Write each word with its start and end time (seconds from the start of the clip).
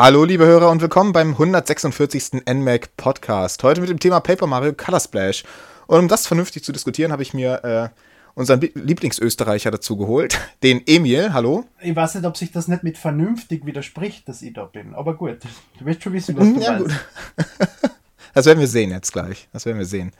Hallo, 0.00 0.22
liebe 0.22 0.46
Hörer 0.46 0.70
und 0.70 0.80
willkommen 0.80 1.10
beim 1.10 1.32
146. 1.32 2.44
NMAC 2.48 2.96
Podcast. 2.96 3.64
Heute 3.64 3.80
mit 3.80 3.90
dem 3.90 3.98
Thema 3.98 4.20
Paper 4.20 4.46
Mario 4.46 4.72
Color 4.72 5.00
Splash. 5.00 5.42
Und 5.88 5.98
um 5.98 6.06
das 6.06 6.28
vernünftig 6.28 6.62
zu 6.62 6.70
diskutieren, 6.70 7.10
habe 7.10 7.24
ich 7.24 7.34
mir 7.34 7.64
äh, 7.64 7.88
unseren 8.36 8.60
Lieblingsösterreicher 8.60 9.72
dazu 9.72 9.96
geholt, 9.96 10.38
den 10.62 10.86
Emil. 10.86 11.32
Hallo. 11.32 11.64
Ich 11.80 11.96
weiß 11.96 12.14
nicht, 12.14 12.24
ob 12.26 12.36
sich 12.36 12.52
das 12.52 12.68
nicht 12.68 12.84
mit 12.84 12.96
vernünftig 12.96 13.66
widerspricht, 13.66 14.28
dass 14.28 14.40
ich 14.40 14.52
da 14.52 14.66
bin. 14.66 14.94
Aber 14.94 15.16
gut, 15.16 15.38
du 15.80 15.84
wirst 15.84 16.04
schon 16.04 16.12
wissen, 16.12 16.36
was 16.36 16.44
du 16.44 16.60
ja, 16.60 16.78
meinst. 16.78 16.96
Gut. 17.36 17.50
das 18.34 18.46
werden 18.46 18.60
wir 18.60 18.68
sehen 18.68 18.92
jetzt 18.92 19.12
gleich. 19.12 19.48
Das 19.52 19.66
werden 19.66 19.78
wir 19.78 19.84
sehen. 19.84 20.12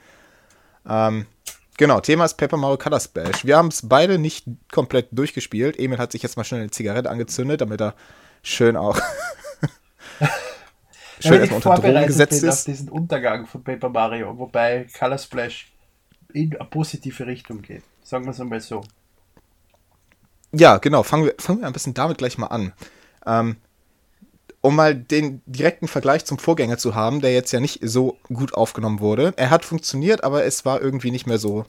Ähm, 0.89 1.25
genau, 1.77 2.01
Thema 2.01 2.25
ist 2.25 2.35
Paper 2.35 2.57
Mario 2.57 2.77
Color 2.77 2.99
Splash. 2.99 3.45
Wir 3.45 3.55
haben 3.55 3.69
es 3.69 3.87
beide 3.87 4.19
nicht 4.19 4.45
komplett 4.73 5.07
durchgespielt. 5.13 5.79
Emil 5.79 5.99
hat 5.99 6.11
sich 6.11 6.21
jetzt 6.21 6.35
mal 6.35 6.43
schnell 6.43 6.59
eine 6.59 6.71
Zigarette 6.71 7.09
angezündet, 7.09 7.61
damit 7.61 7.79
er 7.79 7.95
schön 8.43 8.75
auch 8.75 8.99
schön 11.19 11.39
erstmal 11.39 11.77
unter 11.77 11.91
Drogen 11.91 12.07
gesetzt 12.07 12.41
bin 12.41 12.49
ist. 12.49 12.59
auf 12.59 12.65
diesen 12.65 12.89
Untergang 12.89 13.45
von 13.45 13.63
Paper 13.63 13.89
Mario, 13.89 14.37
wobei 14.37 14.87
Color 14.97 15.17
Splash 15.17 15.71
in 16.33 16.55
eine 16.55 16.69
positive 16.69 17.25
Richtung 17.25 17.61
geht. 17.61 17.83
Sagen 18.03 18.25
wir 18.25 18.31
es 18.31 18.39
einmal 18.39 18.61
so. 18.61 18.81
Ja, 20.51 20.77
genau. 20.77 21.03
Fangen 21.03 21.25
wir, 21.25 21.35
fangen 21.37 21.59
wir 21.59 21.67
ein 21.67 21.73
bisschen 21.73 21.93
damit 21.93 22.17
gleich 22.17 22.37
mal 22.37 22.47
an. 22.47 22.73
Ähm, 23.25 23.57
um 24.61 24.75
mal 24.75 24.95
den 24.95 25.41
direkten 25.45 25.87
Vergleich 25.87 26.25
zum 26.25 26.37
Vorgänger 26.37 26.77
zu 26.77 26.95
haben, 26.95 27.21
der 27.21 27.33
jetzt 27.33 27.51
ja 27.51 27.59
nicht 27.59 27.79
so 27.83 28.17
gut 28.33 28.53
aufgenommen 28.53 28.99
wurde. 28.99 29.33
Er 29.37 29.49
hat 29.49 29.63
funktioniert, 29.63 30.23
aber 30.23 30.43
es 30.43 30.65
war 30.65 30.81
irgendwie 30.81 31.11
nicht 31.11 31.27
mehr 31.27 31.37
so 31.37 31.65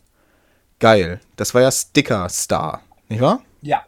geil. 0.81 1.21
Das 1.37 1.55
war 1.55 1.63
ja 1.63 1.71
Sticker 1.71 2.29
Star, 2.29 2.83
nicht 3.09 3.21
wahr? 3.21 3.43
Ja. 3.63 3.85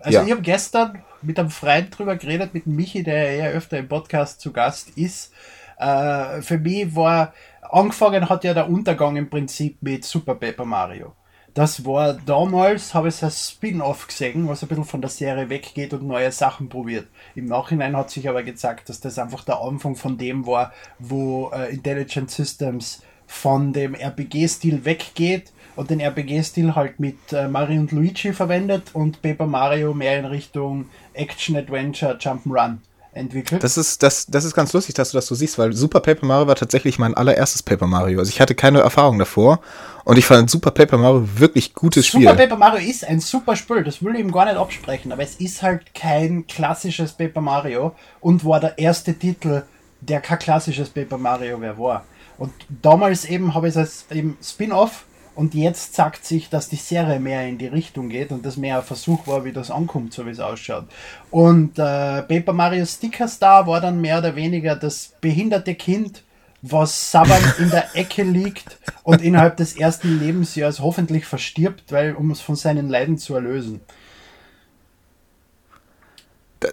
Also 0.00 0.18
ja. 0.18 0.24
ich 0.24 0.30
habe 0.30 0.42
gestern 0.42 1.02
mit 1.22 1.38
einem 1.38 1.50
Freund 1.50 1.96
drüber 1.96 2.16
geredet, 2.16 2.54
mit 2.54 2.66
Michi, 2.66 3.02
der 3.02 3.34
ja 3.34 3.46
öfter 3.46 3.78
im 3.78 3.88
Podcast 3.88 4.40
zu 4.40 4.52
Gast 4.52 4.90
ist. 4.96 5.32
Äh, 5.78 6.42
für 6.42 6.58
mich 6.58 6.94
war, 6.94 7.32
angefangen 7.62 8.28
hat 8.28 8.44
ja 8.44 8.54
der 8.54 8.68
Untergang 8.68 9.16
im 9.16 9.30
Prinzip 9.30 9.78
mit 9.82 10.04
Super 10.04 10.34
Paper 10.34 10.64
Mario. 10.64 11.12
Das 11.54 11.84
war 11.84 12.14
damals, 12.14 12.94
habe 12.94 13.08
ich 13.08 13.22
als 13.22 13.50
Spin-off 13.50 14.06
gesehen, 14.06 14.48
was 14.48 14.62
ein 14.62 14.68
bisschen 14.68 14.86
von 14.86 15.02
der 15.02 15.10
Serie 15.10 15.50
weggeht 15.50 15.92
und 15.92 16.06
neue 16.06 16.32
Sachen 16.32 16.70
probiert. 16.70 17.08
Im 17.34 17.44
Nachhinein 17.44 17.94
hat 17.94 18.10
sich 18.10 18.26
aber 18.26 18.42
gezeigt, 18.42 18.88
dass 18.88 19.00
das 19.00 19.18
einfach 19.18 19.44
der 19.44 19.60
Anfang 19.60 19.94
von 19.94 20.16
dem 20.16 20.46
war, 20.46 20.72
wo 20.98 21.50
äh, 21.50 21.74
Intelligent 21.74 22.30
Systems 22.30 23.02
von 23.32 23.72
dem 23.72 23.94
RPG-Stil 23.94 24.84
weggeht 24.84 25.52
und 25.74 25.90
den 25.90 26.00
RPG-Stil 26.00 26.76
halt 26.76 27.00
mit 27.00 27.16
äh, 27.32 27.48
Mario 27.48 27.80
und 27.80 27.90
Luigi 27.90 28.32
verwendet 28.32 28.90
und 28.92 29.22
Paper 29.22 29.46
Mario 29.46 29.94
mehr 29.94 30.18
in 30.18 30.26
Richtung 30.26 30.86
Action-Adventure, 31.14 32.18
Jump'n'Run 32.20 32.76
entwickelt. 33.14 33.64
Das 33.64 33.78
ist, 33.78 34.02
das, 34.02 34.26
das 34.26 34.44
ist 34.44 34.54
ganz 34.54 34.72
lustig, 34.74 34.94
dass 34.94 35.10
du 35.10 35.16
das 35.16 35.26
so 35.26 35.34
siehst, 35.34 35.58
weil 35.58 35.72
Super 35.72 36.00
Paper 36.00 36.26
Mario 36.26 36.46
war 36.46 36.54
tatsächlich 36.54 36.98
mein 36.98 37.14
allererstes 37.14 37.62
Paper 37.62 37.86
Mario. 37.86 38.18
Also 38.18 38.30
ich 38.30 38.40
hatte 38.40 38.54
keine 38.54 38.80
Erfahrung 38.80 39.18
davor 39.18 39.60
und 40.04 40.18
ich 40.18 40.26
fand 40.26 40.50
Super 40.50 40.70
Paper 40.70 40.98
Mario 40.98 41.26
wirklich 41.36 41.74
gutes 41.74 42.06
Spiel. 42.06 42.22
Super 42.22 42.34
Paper 42.34 42.56
Mario 42.56 42.88
ist 42.88 43.04
ein 43.04 43.20
super 43.20 43.56
Spiel, 43.56 43.82
das 43.82 44.02
will 44.04 44.14
ich 44.14 44.20
ihm 44.20 44.30
gar 44.30 44.44
nicht 44.44 44.56
absprechen, 44.56 45.10
aber 45.10 45.22
es 45.22 45.36
ist 45.36 45.62
halt 45.62 45.94
kein 45.94 46.46
klassisches 46.46 47.12
Paper 47.12 47.40
Mario 47.40 47.94
und 48.20 48.44
war 48.44 48.60
der 48.60 48.78
erste 48.78 49.14
Titel, 49.14 49.62
der 50.00 50.20
kein 50.20 50.38
klassisches 50.38 50.90
Paper 50.90 51.18
Mario 51.18 51.58
mehr 51.58 51.76
war. 51.78 52.04
Und 52.38 52.52
damals 52.82 53.24
eben 53.24 53.54
habe 53.54 53.68
ich 53.68 53.74
es 53.74 53.78
als 53.78 54.06
eben 54.10 54.36
Spin-off 54.42 55.04
und 55.34 55.54
jetzt 55.54 55.94
sagt 55.94 56.26
sich, 56.26 56.50
dass 56.50 56.68
die 56.68 56.76
Serie 56.76 57.18
mehr 57.18 57.46
in 57.48 57.56
die 57.56 57.66
Richtung 57.66 58.08
geht 58.10 58.32
und 58.32 58.44
das 58.44 58.56
mehr 58.56 58.78
ein 58.78 58.84
Versuch 58.84 59.26
war, 59.26 59.44
wie 59.44 59.52
das 59.52 59.70
ankommt, 59.70 60.12
so 60.12 60.26
wie 60.26 60.30
es 60.30 60.40
ausschaut. 60.40 60.84
Und 61.30 61.78
äh, 61.78 62.22
Paper 62.22 62.52
Mario 62.52 62.84
Sticker 62.84 63.28
Star 63.28 63.66
war 63.66 63.80
dann 63.80 64.00
mehr 64.00 64.18
oder 64.18 64.36
weniger 64.36 64.76
das 64.76 65.12
behinderte 65.20 65.74
Kind, 65.74 66.22
was 66.60 67.10
sabbernd 67.10 67.58
in 67.58 67.70
der 67.70 67.86
Ecke 67.96 68.24
liegt 68.24 68.78
und 69.04 69.22
innerhalb 69.22 69.56
des 69.56 69.74
ersten 69.74 70.20
Lebensjahres 70.20 70.80
hoffentlich 70.80 71.24
verstirbt, 71.24 71.90
weil 71.90 72.14
um 72.14 72.30
es 72.30 72.40
von 72.40 72.56
seinen 72.56 72.90
Leiden 72.90 73.16
zu 73.16 73.34
erlösen. 73.34 73.80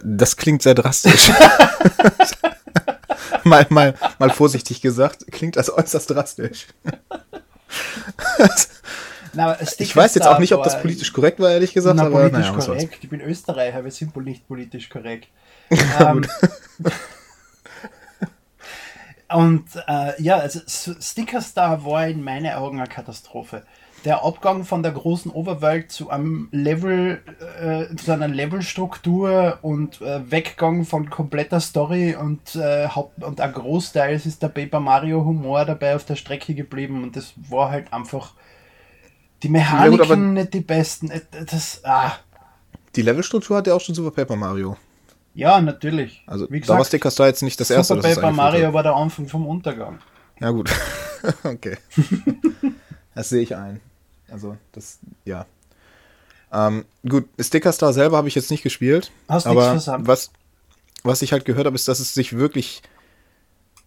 Das 0.04 0.36
klingt 0.36 0.62
sehr 0.62 0.74
drastisch. 0.74 1.32
mal, 3.44 3.66
mal, 3.70 3.94
mal 4.18 4.30
vorsichtig 4.30 4.80
gesagt, 4.80 5.26
klingt 5.30 5.56
das 5.56 5.72
äußerst 5.72 6.10
drastisch. 6.10 6.66
Na, 9.32 9.56
ich 9.78 9.94
weiß 9.94 10.16
jetzt 10.16 10.26
auch 10.26 10.40
nicht, 10.40 10.52
ob 10.54 10.64
das 10.64 10.80
politisch 10.80 11.12
korrekt 11.12 11.38
war, 11.38 11.50
ehrlich 11.50 11.72
gesagt. 11.72 11.96
Na, 11.96 12.06
aber, 12.06 12.28
politisch 12.28 12.50
naja, 12.50 12.58
korrekt. 12.58 12.98
Ich 13.00 13.08
bin 13.08 13.20
Österreicher, 13.20 13.84
wir 13.84 13.92
sind 13.92 14.16
nicht 14.16 14.48
politisch 14.48 14.88
korrekt. 14.88 15.28
ähm, 16.00 16.26
und 19.32 19.64
äh, 19.86 20.20
ja, 20.20 20.38
also 20.38 20.58
Sticker 20.66 21.40
Star 21.40 21.84
war 21.84 22.08
in 22.08 22.24
meinen 22.24 22.52
Augen 22.52 22.80
eine 22.80 22.88
Katastrophe. 22.88 23.62
Der 24.04 24.24
Abgang 24.24 24.64
von 24.64 24.82
der 24.82 24.92
großen 24.92 25.30
Oberwelt 25.30 25.92
zu 25.92 26.08
einem 26.08 26.48
Level, 26.52 27.20
äh, 27.60 27.94
zu 27.96 28.12
einer 28.12 28.28
Levelstruktur 28.28 29.58
und 29.60 30.00
äh, 30.00 30.30
Weggang 30.30 30.84
von 30.86 31.10
kompletter 31.10 31.60
Story 31.60 32.14
und, 32.14 32.54
äh, 32.56 32.88
Haupt 32.88 33.22
und 33.22 33.40
ein 33.40 33.52
Großteil 33.52 34.14
ist 34.14 34.42
der 34.42 34.48
Paper 34.48 34.80
Mario 34.80 35.24
Humor 35.24 35.66
dabei 35.66 35.96
auf 35.96 36.06
der 36.06 36.16
Strecke 36.16 36.54
geblieben 36.54 37.02
und 37.02 37.14
das 37.14 37.34
war 37.36 37.70
halt 37.70 37.92
einfach 37.92 38.32
die 39.42 39.48
Mechaniken 39.48 40.08
ja, 40.08 40.16
nicht 40.16 40.54
die 40.54 40.60
besten. 40.60 41.10
Äh, 41.10 41.20
das, 41.50 41.80
ah. 41.84 42.12
Die 42.96 43.02
Levelstruktur 43.02 43.58
hat 43.58 43.66
ja 43.66 43.74
auch 43.74 43.80
schon 43.80 43.94
Super 43.94 44.10
Paper 44.10 44.36
Mario. 44.36 44.76
Ja, 45.34 45.60
natürlich. 45.60 46.22
Also 46.26 46.46
Wie 46.50 46.60
gesagt, 46.60 46.74
da 46.74 46.78
war 46.78 46.84
Sticker 46.84 47.10
Star 47.10 47.26
jetzt 47.26 47.42
nicht 47.42 47.60
das 47.60 47.70
erste. 47.70 47.94
Super 47.94 48.14
Paper 48.14 48.32
Mario 48.32 48.72
war 48.72 48.82
der 48.82 48.94
Anfang 48.94 49.28
vom 49.28 49.46
Untergang. 49.46 49.98
Ja 50.40 50.50
gut. 50.50 50.70
okay. 51.44 51.76
das 53.14 53.28
sehe 53.28 53.42
ich 53.42 53.54
ein. 53.54 53.80
Also 54.30 54.56
das, 54.72 54.98
ja. 55.24 55.46
Ähm, 56.52 56.84
gut, 57.08 57.28
Sticker 57.38 57.72
Star 57.72 57.92
selber 57.92 58.16
habe 58.16 58.28
ich 58.28 58.34
jetzt 58.34 58.50
nicht 58.50 58.62
gespielt. 58.62 59.12
Hast 59.28 59.46
aber 59.46 59.74
was, 60.00 60.30
was 61.02 61.22
ich 61.22 61.32
halt 61.32 61.44
gehört 61.44 61.66
habe, 61.66 61.76
ist, 61.76 61.88
dass 61.88 62.00
es 62.00 62.14
sich 62.14 62.36
wirklich 62.36 62.82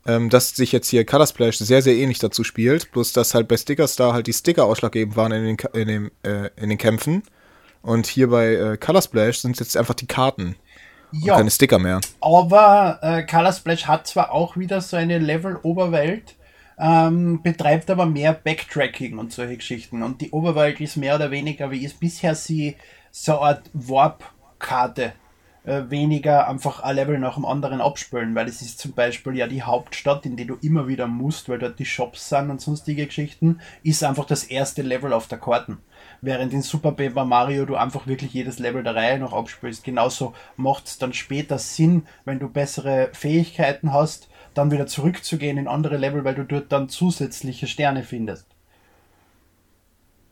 ähm, 0.05 0.29
dass 0.29 0.49
sich 0.55 0.71
jetzt 0.71 0.89
hier 0.89 1.05
Color 1.05 1.27
Splash 1.27 1.57
sehr, 1.57 1.81
sehr 1.81 1.95
ähnlich 1.95 2.19
dazu 2.19 2.43
spielt, 2.43 2.91
bloß 2.91 3.13
dass 3.13 3.33
halt 3.33 3.47
bei 3.47 3.57
Sticker 3.57 3.87
Star 3.87 4.13
halt 4.13 4.27
die 4.27 4.33
Sticker 4.33 4.65
ausschlaggebend 4.65 5.15
waren 5.15 5.31
in 5.31 5.43
den, 5.43 5.57
in 5.73 5.87
den, 5.87 6.11
äh, 6.23 6.49
in 6.57 6.69
den 6.69 6.77
Kämpfen. 6.77 7.23
Und 7.81 8.07
hier 8.07 8.29
bei 8.29 8.53
äh, 8.53 8.77
Color 8.77 9.01
Splash 9.01 9.39
sind 9.39 9.53
es 9.53 9.59
jetzt 9.59 9.77
einfach 9.77 9.93
die 9.93 10.07
Karten. 10.07 10.55
Ja, 11.11 11.35
keine 11.35 11.51
Sticker 11.51 11.79
mehr. 11.79 12.01
Aber 12.21 12.99
äh, 13.01 13.23
Color 13.23 13.53
Splash 13.53 13.85
hat 13.85 14.07
zwar 14.07 14.31
auch 14.31 14.57
wieder 14.57 14.81
so 14.81 14.97
eine 14.97 15.19
Level-Oberwelt, 15.19 16.35
ähm, 16.79 17.41
betreibt 17.41 17.89
aber 17.89 18.05
mehr 18.05 18.33
Backtracking 18.33 19.17
und 19.17 19.31
solche 19.31 19.57
Geschichten. 19.57 20.03
Und 20.03 20.21
die 20.21 20.31
Oberwelt 20.31 20.79
ist 20.81 20.97
mehr 20.97 21.15
oder 21.15 21.31
weniger, 21.31 21.71
wie 21.71 21.83
ist 21.83 21.99
bisher 21.99 22.35
sie, 22.35 22.75
so 23.11 23.39
eine 23.39 23.41
Art 23.41 23.69
Warp-Karte 23.73 25.13
äh, 25.65 25.83
weniger 25.89 26.47
einfach 26.47 26.81
ein 26.81 26.95
Level 26.95 27.19
nach 27.19 27.35
dem 27.35 27.45
anderen 27.45 27.81
abspülen, 27.81 28.35
weil 28.35 28.47
es 28.47 28.61
ist 28.61 28.79
zum 28.79 28.93
Beispiel 28.93 29.35
ja 29.37 29.47
die 29.47 29.63
Hauptstadt, 29.63 30.25
in 30.25 30.35
die 30.35 30.45
du 30.45 30.57
immer 30.61 30.87
wieder 30.87 31.07
musst, 31.07 31.47
weil 31.47 31.59
dort 31.59 31.79
die 31.79 31.85
Shops 31.85 32.29
sind 32.29 32.49
und 32.49 32.61
sonstige 32.61 33.05
Geschichten, 33.05 33.59
ist 33.81 34.03
einfach 34.03 34.25
das 34.25 34.43
erste 34.43 34.81
Level 34.81 35.13
auf 35.13 35.27
der 35.27 35.37
Karten. 35.37 35.77
Während 36.21 36.53
in 36.53 36.61
Super 36.61 36.91
Paper 36.91 37.25
Mario 37.25 37.65
du 37.65 37.75
einfach 37.75 38.07
wirklich 38.07 38.33
jedes 38.33 38.59
Level 38.59 38.83
der 38.83 38.95
Reihe 38.95 39.19
noch 39.19 39.33
abspielst. 39.33 39.83
Genauso 39.83 40.33
macht 40.57 40.87
es 40.87 40.97
dann 40.97 41.13
später 41.13 41.57
Sinn, 41.57 42.07
wenn 42.25 42.39
du 42.39 42.49
bessere 42.49 43.09
Fähigkeiten 43.13 43.93
hast, 43.93 44.29
dann 44.53 44.71
wieder 44.71 44.87
zurückzugehen 44.87 45.57
in 45.57 45.67
andere 45.67 45.97
Level, 45.97 46.23
weil 46.23 46.35
du 46.35 46.43
dort 46.43 46.71
dann 46.71 46.89
zusätzliche 46.89 47.67
Sterne 47.67 48.03
findest 48.03 48.47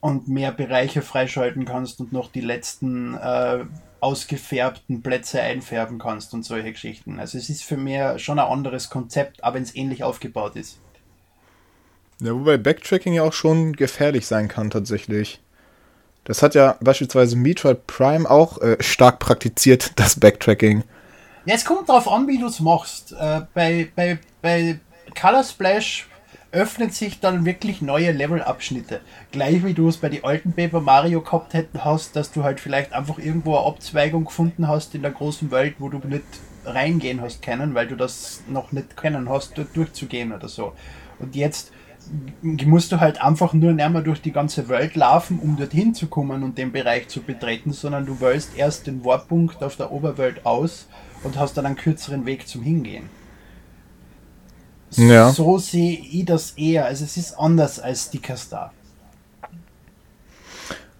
und 0.00 0.26
mehr 0.26 0.50
Bereiche 0.50 1.00
freischalten 1.00 1.64
kannst 1.64 2.00
und 2.00 2.12
noch 2.12 2.30
die 2.30 2.40
letzten 2.40 3.14
äh, 3.14 3.64
ausgefärbten 4.00 5.00
Plätze 5.00 5.40
einfärben 5.40 6.00
kannst 6.00 6.34
und 6.34 6.44
solche 6.44 6.72
Geschichten. 6.72 7.20
Also 7.20 7.38
es 7.38 7.48
ist 7.48 7.62
für 7.62 7.76
mich 7.76 8.00
schon 8.16 8.40
ein 8.40 8.48
anderes 8.48 8.90
Konzept, 8.90 9.44
aber 9.44 9.54
wenn 9.54 9.62
es 9.62 9.76
ähnlich 9.76 10.02
aufgebaut 10.02 10.56
ist. 10.56 10.80
Ja, 12.18 12.32
wobei 12.32 12.56
Backtracking 12.56 13.14
ja 13.14 13.22
auch 13.22 13.32
schon 13.32 13.74
gefährlich 13.74 14.26
sein 14.26 14.48
kann 14.48 14.70
tatsächlich. 14.70 15.40
Das 16.24 16.42
hat 16.42 16.56
ja 16.56 16.76
beispielsweise 16.80 17.36
Metroid 17.36 17.86
Prime 17.86 18.28
auch 18.28 18.60
äh, 18.60 18.76
stark 18.80 19.20
praktiziert, 19.20 19.92
das 20.00 20.18
Backtracking. 20.18 20.82
Ja, 21.44 21.54
es 21.56 21.64
kommt 21.64 21.88
darauf 21.88 22.06
an, 22.08 22.28
wie 22.28 22.38
du 22.38 22.46
es 22.46 22.60
machst. 22.60 23.12
Äh, 23.12 23.40
bei, 23.52 23.88
bei, 23.96 24.18
bei 24.40 24.78
Color 25.20 25.42
Splash 25.42 26.06
öffnen 26.52 26.90
sich 26.90 27.18
dann 27.18 27.44
wirklich 27.44 27.82
neue 27.82 28.12
Levelabschnitte. 28.12 29.00
Gleich 29.32 29.64
wie 29.64 29.74
du 29.74 29.88
es 29.88 29.96
bei 29.96 30.08
den 30.08 30.22
alten 30.22 30.52
Paper 30.52 30.80
Mario 30.80 31.20
gehabt 31.20 31.54
hätten 31.54 31.84
hast, 31.84 32.14
dass 32.14 32.30
du 32.30 32.44
halt 32.44 32.60
vielleicht 32.60 32.92
einfach 32.92 33.18
irgendwo 33.18 33.56
eine 33.56 33.66
Abzweigung 33.66 34.26
gefunden 34.26 34.68
hast 34.68 34.94
in 34.94 35.02
der 35.02 35.10
großen 35.10 35.50
Welt, 35.50 35.76
wo 35.80 35.88
du 35.88 35.98
nicht 36.06 36.22
reingehen 36.64 37.20
hast 37.20 37.42
können, 37.42 37.74
weil 37.74 37.88
du 37.88 37.96
das 37.96 38.44
noch 38.48 38.70
nicht 38.70 38.96
kennen 38.96 39.28
hast, 39.28 39.58
dort 39.58 39.74
durchzugehen 39.74 40.32
oder 40.32 40.48
so. 40.48 40.74
Und 41.18 41.34
jetzt 41.34 41.72
musst 42.42 42.92
du 42.92 43.00
halt 43.00 43.20
einfach 43.20 43.52
nur 43.52 43.72
nicht 43.72 43.90
mehr 43.90 44.02
durch 44.02 44.22
die 44.22 44.32
ganze 44.32 44.68
Welt 44.68 44.94
laufen, 44.94 45.40
um 45.40 45.56
dorthin 45.56 45.92
zu 45.92 46.06
kommen 46.06 46.44
und 46.44 46.56
den 46.56 46.70
Bereich 46.70 47.08
zu 47.08 47.20
betreten, 47.20 47.72
sondern 47.72 48.06
du 48.06 48.20
wählst 48.20 48.56
erst 48.56 48.86
den 48.86 49.04
Warpunkt 49.04 49.62
auf 49.64 49.74
der 49.74 49.90
Oberwelt 49.90 50.46
aus 50.46 50.86
und 51.24 51.38
hast 51.38 51.56
dann 51.56 51.66
einen 51.66 51.76
kürzeren 51.76 52.26
Weg 52.26 52.48
zum 52.48 52.62
Hingehen. 52.62 53.08
Ja. 54.92 55.30
So 55.30 55.58
sehe 55.58 55.98
ich 55.98 56.24
das 56.24 56.52
eher. 56.52 56.86
Also 56.86 57.04
es 57.04 57.16
ist 57.16 57.34
anders 57.38 57.80
als 57.80 58.06
Sticker 58.06 58.36
Star. 58.36 58.72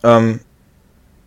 Ähm, 0.03 0.41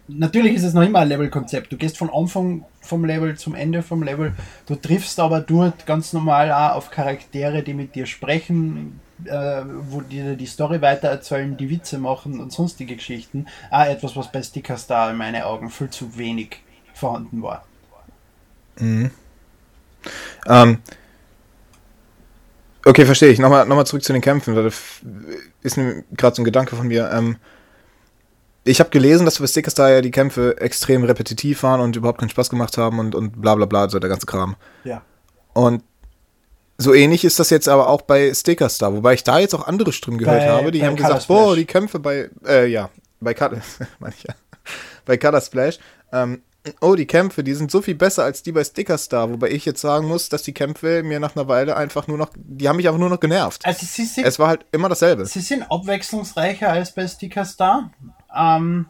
Natürlich 0.08 0.54
ist 0.54 0.64
es 0.64 0.74
noch 0.74 0.84
immer 0.84 1.00
ein 1.00 1.08
Level-Konzept. 1.08 1.72
Du 1.72 1.78
gehst 1.78 1.98
von 1.98 2.12
Anfang 2.12 2.64
vom 2.80 3.06
Level 3.06 3.36
zum 3.38 3.56
Ende 3.56 3.82
vom 3.82 4.04
Level. 4.04 4.36
Du 4.68 4.76
triffst 4.76 5.20
aber 5.20 5.42
dort 5.42 5.88
ganz 5.88 6.14
normal 6.14 6.52
auch 6.52 6.76
auf 6.76 6.92
Charaktere, 6.92 7.64
die 7.64 7.74
mit 7.74 7.96
dir 7.96 8.06
sprechen, 8.06 9.00
äh, 9.26 9.64
wo 9.90 10.02
dir 10.02 10.36
die 10.36 10.46
Story 10.46 10.80
weitererzählen, 10.80 11.58
die 11.58 11.72
Witze 11.72 11.98
machen 11.98 12.40
und 12.40 12.52
sonstige 12.52 12.96
Geschichten. 12.96 13.48
Auch 13.72 13.86
etwas, 13.86 14.16
was 14.16 14.32
bei 14.32 14.44
Sticker 14.44 14.78
Star 14.78 15.10
in 15.10 15.18
meinen 15.18 15.42
Augen 15.42 15.72
viel 15.72 15.90
zu 15.90 16.16
wenig 16.18 16.58
vorhanden 16.94 17.42
war. 17.42 17.66
Mhm. 18.80 19.12
Ähm, 20.48 20.78
okay, 22.86 23.06
verstehe 23.06 23.30
ich. 23.30 23.40
Nochmal, 23.40 23.66
nochmal 23.66 23.86
zurück 23.86 24.04
zu 24.04 24.14
den 24.14 24.22
Kämpfen. 24.22 24.56
Das 24.56 25.02
ist 25.62 25.80
gerade 26.16 26.36
so 26.36 26.42
ein 26.42 26.46
Gedanke 26.46 26.76
von 26.76 26.88
mir. 26.88 27.10
Ähm, 27.12 27.38
ich 28.64 28.80
habe 28.80 28.90
gelesen, 28.90 29.26
dass 29.26 29.40
bei 29.40 29.48
Sticker 29.48 29.72
Star 29.72 29.92
ja 29.92 30.02
die 30.02 30.12
Kämpfe 30.12 30.60
extrem 30.60 31.04
repetitiv 31.04 31.64
waren 31.64 31.80
und 31.82 31.96
überhaupt 31.96 32.20
keinen 32.20 32.30
Spaß 32.30 32.50
gemacht 32.50 32.78
haben 32.78 33.00
und, 33.00 33.14
und 33.14 33.42
bla 33.42 33.56
bla 33.56 33.66
bla, 33.66 33.90
so 33.90 34.00
der 34.00 34.10
ganze 34.10 34.26
Kram. 34.26 34.56
Ja. 34.84 35.04
Und 35.54 35.84
so 36.78 36.94
ähnlich 36.94 37.24
ist 37.24 37.40
das 37.40 37.52
jetzt 37.52 37.70
aber 37.70 37.88
auch 37.88 38.02
bei 38.02 38.34
Sticker 38.34 38.68
Star, 38.70 38.94
wobei 38.94 39.14
ich 39.14 39.24
da 39.24 39.40
jetzt 39.40 39.54
auch 39.54 39.68
andere 39.68 39.94
Stimmen 39.94 40.18
gehört 40.18 40.42
bei, 40.42 40.50
habe, 40.50 40.72
die 40.72 40.84
haben 40.84 40.96
Color 40.96 41.08
gesagt, 41.08 41.24
Splash. 41.24 41.38
boah, 41.38 41.56
die 41.56 41.66
Kämpfe 41.66 42.00
bei, 42.00 42.30
äh, 42.46 42.68
ja, 42.68 42.90
bei 43.22 43.34
Color, 43.34 43.62
ja, 44.02 44.36
bei 45.06 45.18
Color 45.18 45.42
Splash, 45.42 45.80
ähm, 46.12 46.42
oh, 46.82 46.96
die 46.96 47.06
Kämpfe, 47.06 47.44
die 47.44 47.54
sind 47.54 47.72
so 47.72 47.82
viel 47.82 47.96
besser 47.96 48.24
als 48.24 48.44
die 48.44 48.52
bei 48.52 48.64
Sticker 48.64 48.98
Star, 48.98 49.30
wobei 49.30 49.50
ich 49.50 49.66
jetzt 49.66 49.82
sagen 49.82 50.08
muss, 50.08 50.30
dass 50.30 50.44
die 50.44 50.54
Kämpfe 50.54 51.04
mir 51.04 51.20
nach 51.20 51.36
einer 51.36 51.48
Weile 51.48 51.76
einfach 51.76 52.08
nur 52.08 52.18
noch, 52.18 52.30
die 52.36 52.68
haben 52.68 52.78
mich 52.78 52.88
einfach 52.88 53.00
nur 53.00 53.10
noch 53.10 53.20
genervt. 53.20 53.66
Also 53.66 53.86
sie 53.86 54.06
sind, 54.06 54.26
es 54.26 54.40
war 54.40 54.48
halt 54.48 54.66
immer 54.72 54.90
dasselbe. 54.90 55.26
Sie 55.26 55.42
sind 55.42 55.64
abwechslungsreicher 55.64 56.70
als 56.70 56.94
bei 56.94 57.08
Sticker 57.08 57.46
Star. 57.46 57.92
Ähm, 58.36 58.88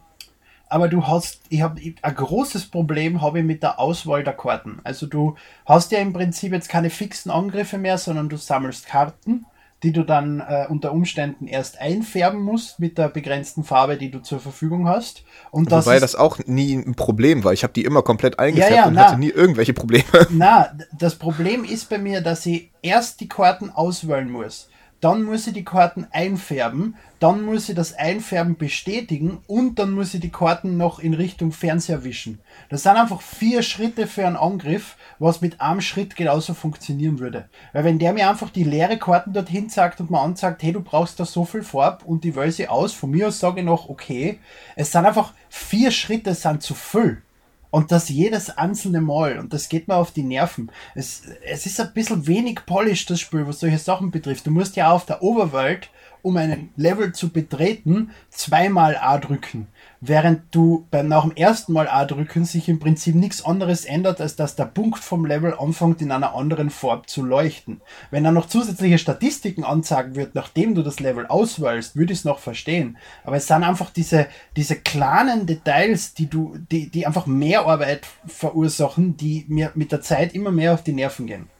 aber 0.67 0.87
du 0.87 1.05
hast, 1.05 1.41
ich 1.49 1.61
habe 1.61 1.79
ein 2.01 2.15
großes 2.15 2.67
Problem 2.67 3.21
habe 3.21 3.39
ich 3.39 3.45
mit 3.45 3.61
der 3.61 3.79
Auswahl 3.79 4.23
der 4.23 4.33
Karten. 4.33 4.79
Also 4.83 5.05
du 5.05 5.35
hast 5.65 5.91
ja 5.91 5.99
im 5.99 6.13
Prinzip 6.13 6.51
jetzt 6.53 6.69
keine 6.69 6.89
fixen 6.89 7.31
Angriffe 7.31 7.77
mehr, 7.77 7.97
sondern 7.97 8.29
du 8.29 8.37
sammelst 8.37 8.87
Karten, 8.87 9.45
die 9.85 9.91
du 9.91 10.03
dann 10.03 10.39
äh, 10.39 10.65
unter 10.67 10.91
Umständen 10.91 11.45
erst 11.45 11.79
einfärben 11.79 12.41
musst 12.41 12.79
mit 12.79 12.97
der 12.97 13.07
begrenzten 13.07 13.63
Farbe, 13.63 13.97
die 13.97 14.09
du 14.09 14.19
zur 14.19 14.39
Verfügung 14.39 14.87
hast. 14.87 15.23
Und 15.51 15.71
das 15.71 15.85
Wobei 15.85 15.99
das 15.99 16.15
auch 16.15 16.39
nie 16.47 16.73
ein 16.73 16.95
Problem 16.95 17.43
war. 17.43 17.53
Ich 17.53 17.61
habe 17.61 17.71
die 17.71 17.85
immer 17.85 18.01
komplett 18.01 18.39
eingefärbt 18.39 18.71
ja, 18.71 18.81
ja, 18.81 18.87
und 18.87 18.95
na, 18.95 19.09
hatte 19.09 19.19
nie 19.19 19.29
irgendwelche 19.29 19.73
Probleme. 19.73 20.03
Na, 20.31 20.71
das 20.97 21.15
Problem 21.15 21.63
ist 21.63 21.87
bei 21.87 21.99
mir, 21.99 22.21
dass 22.21 22.47
ich 22.47 22.71
erst 22.81 23.21
die 23.21 23.29
Karten 23.29 23.69
auswählen 23.69 24.29
muss 24.29 24.69
dann 25.05 25.21
muss 25.21 25.45
ich 25.45 25.53
die 25.53 25.63
Karten 25.63 26.07
einfärben, 26.09 26.95
dann 27.19 27.43
muss 27.43 27.69
ich 27.69 27.75
das 27.75 27.93
Einfärben 27.93 28.57
bestätigen 28.57 29.37
und 29.45 29.77
dann 29.77 29.91
muss 29.91 30.15
ich 30.15 30.19
die 30.19 30.31
Karten 30.31 30.77
noch 30.77 30.97
in 30.97 31.13
Richtung 31.13 31.51
Fernseher 31.51 32.03
wischen. 32.03 32.39
Das 32.69 32.81
sind 32.81 32.93
einfach 32.93 33.21
vier 33.21 33.61
Schritte 33.61 34.07
für 34.07 34.25
einen 34.25 34.35
Angriff, 34.35 34.97
was 35.19 35.41
mit 35.41 35.61
einem 35.61 35.81
Schritt 35.81 36.15
genauso 36.15 36.55
funktionieren 36.55 37.19
würde. 37.19 37.47
Weil 37.71 37.83
wenn 37.83 37.99
der 37.99 38.13
mir 38.13 38.27
einfach 38.27 38.49
die 38.49 38.63
leere 38.63 38.97
Karten 38.97 39.31
dorthin 39.31 39.69
sagt 39.69 39.99
und 39.99 40.09
mir 40.09 40.19
anzeigt, 40.19 40.63
hey, 40.63 40.73
du 40.73 40.81
brauchst 40.81 41.19
da 41.19 41.25
so 41.25 41.45
viel 41.45 41.61
Farb 41.61 42.03
und 42.03 42.23
die 42.23 42.35
wähle 42.35 42.51
sie 42.51 42.67
aus, 42.67 42.91
von 42.91 43.11
mir 43.11 43.27
aus 43.27 43.39
sage 43.39 43.59
ich 43.59 43.65
noch, 43.67 43.89
okay, 43.89 44.39
es 44.75 44.91
sind 44.91 45.05
einfach 45.05 45.33
vier 45.49 45.91
Schritte, 45.91 46.33
sind 46.33 46.63
zu 46.63 46.73
viel. 46.73 47.21
Und 47.75 47.91
das 47.91 48.07
jedes 48.07 48.51
einzelne 48.51 49.01
Mal. 49.01 49.37
Und 49.37 49.51
das 49.51 49.67
geht 49.67 49.89
mir 49.89 49.95
auf 49.95 50.11
die 50.11 50.23
Nerven. 50.23 50.71
Es, 50.93 51.23
es 51.45 51.65
ist 51.65 51.77
ein 51.81 51.91
bisschen 51.93 52.25
wenig 52.25 52.65
polished, 52.65 53.09
das 53.09 53.19
Spiel, 53.19 53.45
was 53.47 53.59
solche 53.59 53.79
Sachen 53.79 54.11
betrifft. 54.11 54.47
Du 54.47 54.51
musst 54.51 54.77
ja 54.77 54.91
auf 54.91 55.05
der 55.05 55.21
Oberwelt 55.21 55.89
um 56.25 56.37
einen 56.37 56.71
Level 56.75 57.13
zu 57.13 57.29
betreten, 57.29 58.09
zweimal 58.31 58.97
A 58.97 59.19
drücken. 59.19 59.67
Während 60.01 60.43
du 60.49 60.87
beim 60.89 61.07
nach 61.07 61.21
dem 61.21 61.35
ersten 61.35 61.71
Mal 61.71 61.87
A 61.87 62.03
drücken 62.05 62.45
sich 62.45 62.67
im 62.67 62.79
Prinzip 62.79 63.13
nichts 63.13 63.45
anderes 63.45 63.85
ändert, 63.85 64.19
als 64.19 64.35
dass 64.35 64.55
der 64.55 64.65
Punkt 64.65 65.03
vom 65.03 65.27
Level 65.27 65.53
anfängt 65.53 66.01
in 66.01 66.11
einer 66.11 66.33
anderen 66.33 66.71
Farbe 66.71 67.05
zu 67.05 67.23
leuchten. 67.23 67.79
Wenn 68.09 68.23
dann 68.23 68.33
noch 68.33 68.47
zusätzliche 68.47 68.97
Statistiken 68.97 69.63
anzeigen 69.63 70.15
wird, 70.15 70.33
nachdem 70.33 70.73
du 70.73 70.81
das 70.81 70.99
Level 70.99 71.27
auswählst, 71.27 71.95
würde 71.95 72.13
ich 72.13 72.19
es 72.19 72.25
noch 72.25 72.39
verstehen. 72.39 72.97
Aber 73.23 73.35
es 73.35 73.45
sind 73.45 73.63
einfach 73.63 73.91
diese, 73.91 74.25
diese 74.55 74.77
kleinen 74.77 75.45
Details, 75.45 76.15
die 76.15 76.27
du, 76.27 76.57
die, 76.71 76.89
die 76.89 77.05
einfach 77.05 77.27
mehr 77.27 77.67
Arbeit 77.67 78.07
verursachen, 78.25 79.15
die 79.15 79.45
mir 79.47 79.71
mit 79.75 79.91
der 79.91 80.01
Zeit 80.01 80.33
immer 80.33 80.51
mehr 80.51 80.73
auf 80.73 80.83
die 80.83 80.93
Nerven 80.93 81.27
gehen. 81.27 81.54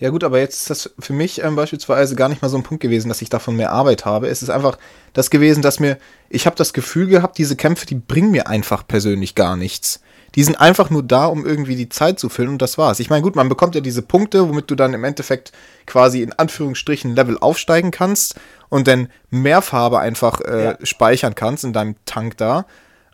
Ja 0.00 0.08
gut, 0.08 0.24
aber 0.24 0.38
jetzt 0.38 0.62
ist 0.62 0.70
das 0.70 0.94
für 0.98 1.12
mich 1.12 1.44
ähm, 1.44 1.56
beispielsweise 1.56 2.16
gar 2.16 2.30
nicht 2.30 2.40
mal 2.40 2.48
so 2.48 2.56
ein 2.56 2.62
Punkt 2.62 2.82
gewesen, 2.82 3.10
dass 3.10 3.20
ich 3.20 3.28
davon 3.28 3.56
mehr 3.56 3.70
Arbeit 3.70 4.06
habe. 4.06 4.28
Es 4.28 4.42
ist 4.42 4.48
einfach 4.48 4.78
das 5.12 5.28
gewesen, 5.28 5.60
dass 5.60 5.78
mir, 5.78 5.98
ich 6.30 6.46
habe 6.46 6.56
das 6.56 6.72
Gefühl 6.72 7.06
gehabt, 7.06 7.36
diese 7.36 7.54
Kämpfe, 7.54 7.84
die 7.84 7.96
bringen 7.96 8.30
mir 8.30 8.48
einfach 8.48 8.88
persönlich 8.88 9.34
gar 9.34 9.56
nichts. 9.56 10.00
Die 10.36 10.42
sind 10.42 10.58
einfach 10.58 10.88
nur 10.88 11.02
da, 11.02 11.26
um 11.26 11.44
irgendwie 11.44 11.76
die 11.76 11.90
Zeit 11.90 12.18
zu 12.18 12.30
füllen 12.30 12.48
und 12.48 12.62
das 12.62 12.78
war's. 12.78 12.98
Ich 12.98 13.10
meine, 13.10 13.20
gut, 13.20 13.36
man 13.36 13.50
bekommt 13.50 13.74
ja 13.74 13.82
diese 13.82 14.00
Punkte, 14.00 14.48
womit 14.48 14.70
du 14.70 14.74
dann 14.74 14.94
im 14.94 15.04
Endeffekt 15.04 15.52
quasi 15.84 16.22
in 16.22 16.32
Anführungsstrichen 16.32 17.14
Level 17.14 17.36
aufsteigen 17.38 17.90
kannst 17.90 18.36
und 18.70 18.88
dann 18.88 19.08
mehr 19.28 19.60
Farbe 19.60 19.98
einfach 19.98 20.40
äh, 20.40 20.64
ja. 20.64 20.78
speichern 20.82 21.34
kannst 21.34 21.64
in 21.64 21.74
deinem 21.74 21.96
Tank 22.06 22.38
da. 22.38 22.64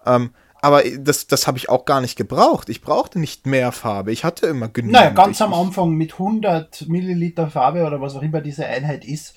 Ähm, 0.04 0.30
aber 0.66 0.82
das, 0.98 1.28
das 1.28 1.46
habe 1.46 1.58
ich 1.58 1.68
auch 1.68 1.84
gar 1.84 2.00
nicht 2.00 2.16
gebraucht. 2.16 2.68
Ich 2.68 2.80
brauchte 2.80 3.20
nicht 3.20 3.46
mehr 3.46 3.70
Farbe. 3.70 4.10
Ich 4.10 4.24
hatte 4.24 4.46
immer 4.46 4.68
genug. 4.68 4.90
Naja, 4.90 5.10
ganz 5.10 5.40
am 5.40 5.54
Anfang 5.54 5.92
mit 5.92 6.14
100 6.14 6.88
Milliliter 6.88 7.48
Farbe 7.48 7.84
oder 7.84 8.00
was 8.00 8.16
auch 8.16 8.22
immer 8.22 8.40
diese 8.40 8.66
Einheit 8.66 9.04
ist, 9.04 9.36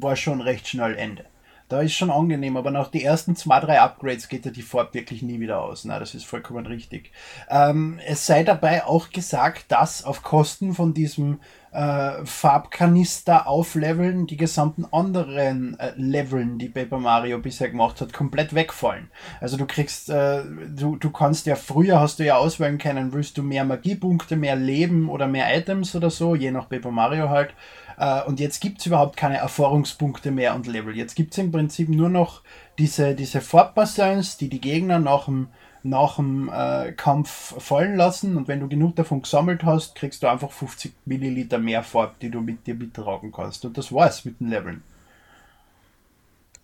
war 0.00 0.16
schon 0.16 0.40
recht 0.40 0.66
schnell 0.66 0.96
Ende. 0.96 1.24
Da 1.68 1.80
ist 1.80 1.94
schon 1.94 2.10
angenehm, 2.10 2.56
aber 2.56 2.70
nach 2.70 2.88
den 2.88 3.00
ersten 3.00 3.34
zwei, 3.34 3.58
drei 3.58 3.80
Upgrades 3.80 4.28
geht 4.28 4.44
ja 4.44 4.52
die 4.52 4.62
Farbe 4.62 4.94
wirklich 4.94 5.22
nie 5.22 5.40
wieder 5.40 5.60
aus. 5.60 5.84
Na, 5.84 5.98
das 5.98 6.14
ist 6.14 6.24
vollkommen 6.24 6.66
richtig. 6.66 7.10
Ähm, 7.48 7.98
es 8.06 8.24
sei 8.24 8.44
dabei 8.44 8.84
auch 8.84 9.10
gesagt, 9.10 9.72
dass 9.72 10.04
auf 10.04 10.22
Kosten 10.22 10.74
von 10.74 10.94
diesem 10.94 11.40
äh, 11.72 12.24
Farbkanister 12.24 13.46
aufleveln, 13.46 14.26
die 14.26 14.36
gesamten 14.36 14.86
anderen 14.92 15.78
äh, 15.78 15.92
Leveln, 15.96 16.58
die 16.58 16.68
Paper 16.68 16.98
Mario 16.98 17.38
bisher 17.38 17.68
gemacht 17.68 18.00
hat, 18.00 18.12
komplett 18.12 18.54
wegfallen. 18.54 19.10
Also 19.40 19.56
du 19.56 19.66
kriegst, 19.66 20.08
äh, 20.08 20.42
du, 20.68 20.96
du 20.96 21.10
kannst 21.10 21.46
ja 21.46 21.56
früher 21.56 22.00
hast 22.00 22.18
du 22.18 22.24
ja 22.24 22.36
auswählen 22.36 22.78
können, 22.78 23.12
willst 23.12 23.36
du 23.36 23.42
mehr 23.42 23.64
Magiepunkte, 23.64 24.36
mehr 24.36 24.56
Leben 24.56 25.10
oder 25.10 25.26
mehr 25.26 25.54
Items 25.54 25.94
oder 25.94 26.10
so, 26.10 26.34
je 26.34 26.50
nach 26.50 26.68
Paper 26.68 26.90
Mario 26.92 27.28
halt. 27.28 27.52
Äh, 27.98 28.22
und 28.24 28.40
jetzt 28.40 28.60
gibt 28.60 28.80
es 28.80 28.86
überhaupt 28.86 29.16
keine 29.16 29.38
Erfahrungspunkte 29.38 30.30
mehr 30.30 30.54
und 30.54 30.66
Level. 30.66 30.96
Jetzt 30.96 31.14
gibt 31.14 31.32
es 31.32 31.38
im 31.38 31.52
Prinzip 31.52 31.88
nur 31.88 32.08
noch 32.08 32.42
diese, 32.78 33.14
diese 33.14 33.40
Farbbassins, 33.40 34.36
die 34.36 34.48
die 34.48 34.60
Gegner 34.60 34.98
nach 34.98 35.26
dem 35.26 35.48
nach 35.86 36.16
dem 36.16 36.50
äh, 36.52 36.92
Kampf 36.92 37.54
fallen 37.62 37.96
lassen 37.96 38.36
und 38.36 38.48
wenn 38.48 38.58
du 38.58 38.68
genug 38.68 38.96
davon 38.96 39.22
gesammelt 39.22 39.62
hast, 39.62 39.94
kriegst 39.94 40.20
du 40.22 40.26
einfach 40.26 40.50
50 40.50 40.92
Milliliter 41.04 41.58
mehr 41.58 41.84
Farbe, 41.84 42.14
die 42.20 42.30
du 42.30 42.40
mit 42.40 42.66
dir 42.66 42.74
mittragen 42.74 43.30
kannst. 43.30 43.64
Und 43.64 43.78
das 43.78 43.92
war's 43.92 44.24
mit 44.24 44.40
den 44.40 44.48
Leveln. 44.48 44.82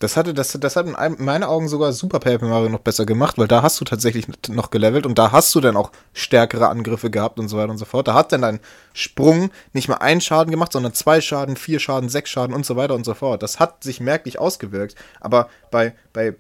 Das 0.03 0.17
hatte, 0.17 0.35
das, 0.35 0.53
das 0.59 0.77
hat 0.77 0.87
in 0.87 1.25
meinen 1.25 1.45
Augen 1.45 1.69
sogar 1.69 1.93
Super 1.93 2.19
Paper 2.19 2.47
Mario 2.47 2.69
noch 2.69 2.81
besser 2.81 3.07
gemacht, 3.07 3.39
weil 3.39 3.47
da 3.47 3.63
hast 3.63 3.81
du 3.81 3.85
tatsächlich 3.85 4.27
noch 4.49 4.71
gelevelt 4.71 5.07
und 5.07 5.17
da 5.19 5.31
hast 5.31 5.55
du 5.55 5.61
dann 5.61 5.77
auch 5.77 5.93
stärkere 6.13 6.69
Angriffe 6.69 7.11
gehabt 7.11 7.39
und 7.39 7.49
so 7.49 7.57
weiter 7.57 7.71
und 7.71 7.79
so 7.79 7.85
fort. 7.85 8.09
Da 8.09 8.15
hat 8.15 8.33
dann 8.33 8.43
dein 8.43 8.61
Sprung 8.95 9.51
nicht 9.73 9.89
mal 9.89 9.97
einen 9.97 10.21
Schaden 10.21 10.51
gemacht, 10.51 10.73
sondern 10.73 10.93
zwei 10.93 11.21
Schaden, 11.21 11.57
vier 11.57 11.79
Schaden, 11.79 12.09
sechs 12.09 12.31
Schaden 12.31 12.55
und 12.55 12.67
so 12.67 12.75
weiter 12.75 12.95
und 12.95 13.05
so 13.05 13.15
fort. 13.15 13.43
Das 13.43 13.61
hat 13.61 13.85
sich 13.85 14.01
merklich 14.01 14.41
ausgewirkt. 14.41 14.97
Aber 15.21 15.49
bei, 15.71 15.95
bei 16.13 16.35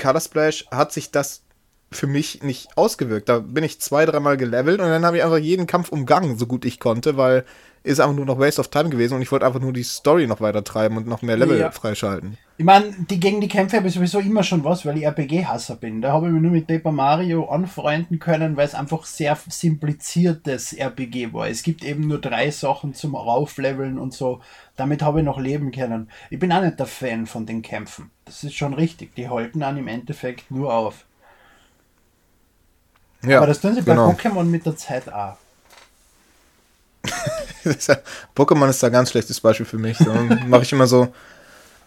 Color 0.00 0.20
Splash 0.20 0.66
hat 0.70 0.92
sich 0.92 1.10
das 1.10 1.42
für 1.90 2.06
mich 2.06 2.42
nicht 2.42 2.76
ausgewirkt. 2.76 3.28
Da 3.28 3.38
bin 3.38 3.64
ich 3.64 3.80
zwei, 3.80 4.04
dreimal 4.04 4.36
gelevelt 4.36 4.80
und 4.80 4.88
dann 4.88 5.06
habe 5.06 5.18
ich 5.18 5.24
einfach 5.24 5.38
jeden 5.38 5.66
Kampf 5.66 5.90
umgangen, 5.90 6.36
so 6.36 6.46
gut 6.46 6.64
ich 6.64 6.80
konnte, 6.80 7.16
weil 7.16 7.44
ist 7.86 8.00
einfach 8.00 8.16
nur 8.16 8.26
noch 8.26 8.38
Waste 8.38 8.60
of 8.60 8.68
Time 8.68 8.90
gewesen 8.90 9.14
und 9.14 9.22
ich 9.22 9.30
wollte 9.30 9.46
einfach 9.46 9.60
nur 9.60 9.72
die 9.72 9.84
Story 9.84 10.26
noch 10.26 10.40
weiter 10.40 10.64
treiben 10.64 10.96
und 10.96 11.06
noch 11.06 11.22
mehr 11.22 11.36
Level 11.36 11.58
ja. 11.58 11.70
freischalten. 11.70 12.36
Ich 12.58 12.64
meine, 12.64 12.92
die, 13.08 13.20
gegen 13.20 13.40
die 13.40 13.46
Kämpfe 13.46 13.76
habe 13.76 13.86
ich 13.86 13.94
sowieso 13.94 14.18
immer 14.18 14.42
schon 14.42 14.64
was, 14.64 14.84
weil 14.84 14.98
ich 14.98 15.04
RPG-Hasser 15.04 15.76
bin. 15.76 16.02
Da 16.02 16.12
habe 16.12 16.26
ich 16.26 16.32
mich 16.32 16.42
nur 16.42 16.50
mit 16.50 16.66
Paper 16.66 16.90
Mario 16.90 17.44
anfreunden 17.48 18.18
können, 18.18 18.56
weil 18.56 18.66
es 18.66 18.74
einfach 18.74 19.04
sehr 19.04 19.38
simpliziertes 19.48 20.72
RPG 20.72 21.32
war. 21.32 21.48
Es 21.48 21.62
gibt 21.62 21.84
eben 21.84 22.08
nur 22.08 22.20
drei 22.20 22.50
Sachen 22.50 22.92
zum 22.92 23.14
Raufleveln 23.14 23.98
und 23.98 24.12
so. 24.12 24.40
Damit 24.74 25.02
habe 25.02 25.20
ich 25.20 25.24
noch 25.24 25.38
leben 25.38 25.70
können. 25.70 26.10
Ich 26.30 26.40
bin 26.40 26.50
auch 26.50 26.62
nicht 26.62 26.80
der 26.80 26.86
Fan 26.86 27.26
von 27.26 27.46
den 27.46 27.62
Kämpfen. 27.62 28.10
Das 28.24 28.42
ist 28.42 28.54
schon 28.54 28.74
richtig. 28.74 29.14
Die 29.14 29.28
halten 29.28 29.60
dann 29.60 29.76
im 29.76 29.86
Endeffekt 29.86 30.50
nur 30.50 30.74
auf. 30.74 31.04
Ja, 33.22 33.38
Aber 33.38 33.46
das 33.46 33.60
tun 33.60 33.74
sie 33.74 33.82
genau. 33.82 34.12
bei 34.12 34.14
Pokémon 34.14 34.44
mit 34.44 34.66
der 34.66 34.76
Zeit 34.76 35.12
auch. 35.12 35.36
Pokémon 38.36 38.68
ist 38.68 38.82
da 38.82 38.88
ein 38.88 38.92
ganz 38.92 39.10
schlechtes 39.10 39.40
Beispiel 39.40 39.66
für 39.66 39.78
mich. 39.78 39.98
Da 39.98 40.14
mache 40.46 40.62
ich 40.62 40.72
immer 40.72 40.86
so, 40.86 41.12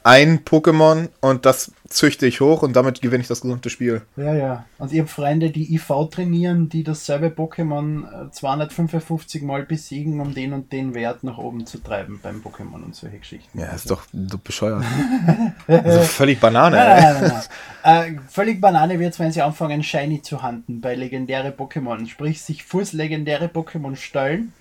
ein 0.04 0.46
Pokémon 0.46 1.10
und 1.20 1.46
das 1.46 1.72
züchte 1.90 2.26
ich 2.26 2.40
hoch 2.40 2.62
und 2.62 2.76
damit 2.76 3.02
gewinne 3.02 3.22
ich 3.22 3.28
das 3.28 3.42
gesamte 3.42 3.70
Spiel. 3.70 4.02
Ja, 4.16 4.34
ja. 4.34 4.66
Und 4.78 4.94
ich 4.94 5.00
habe 5.00 5.10
Freunde, 5.10 5.50
die 5.50 5.74
IV 5.74 5.92
trainieren, 6.10 6.70
die 6.70 6.84
dasselbe 6.84 7.28
Pokémon 7.28 8.32
255 8.32 9.42
äh, 9.42 9.46
Mal 9.46 9.64
besiegen, 9.64 10.20
um 10.22 10.34
den 10.34 10.54
und 10.54 10.72
den 10.72 10.94
Wert 10.94 11.24
nach 11.24 11.38
oben 11.38 11.66
zu 11.66 11.80
treiben 11.80 12.20
beim 12.22 12.42
Pokémon 12.42 12.84
und 12.84 12.96
solche 12.96 13.18
Geschichten. 13.18 13.60
Ja, 13.60 13.68
ist 13.68 13.90
doch 13.90 14.04
bescheuert. 14.44 14.86
also 15.68 16.02
völlig 16.02 16.40
Banane. 16.40 16.78
Nein, 16.78 17.16
nein, 17.22 17.44
nein, 17.84 18.16
äh, 18.18 18.20
völlig 18.30 18.62
Banane 18.62 19.00
wird 19.00 19.14
es, 19.14 19.20
wenn 19.20 19.32
sie 19.32 19.42
anfangen, 19.42 19.84
Shiny 19.84 20.22
zu 20.22 20.42
handeln 20.42 20.80
bei 20.80 20.96
legendäre 20.96 21.50
Pokémon. 21.50 22.08
Sprich, 22.08 22.42
sich 22.42 22.64
vors 22.64 22.94
legendäre 22.94 23.48
Pokémon 23.48 23.96
stellen, 23.96 24.54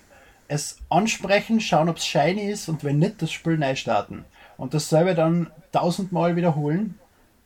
es 0.49 0.77
ansprechen, 0.89 1.61
schauen, 1.61 1.87
ob 1.87 1.97
es 1.97 2.05
Shiny 2.05 2.51
ist 2.51 2.67
und 2.67 2.83
wenn 2.83 2.99
nicht, 2.99 3.21
das 3.21 3.31
Spiel 3.31 3.57
neu 3.57 3.75
starten. 3.75 4.25
Und 4.57 4.73
dasselbe 4.73 5.15
dann 5.15 5.49
tausendmal 5.71 6.35
wiederholen 6.35 6.99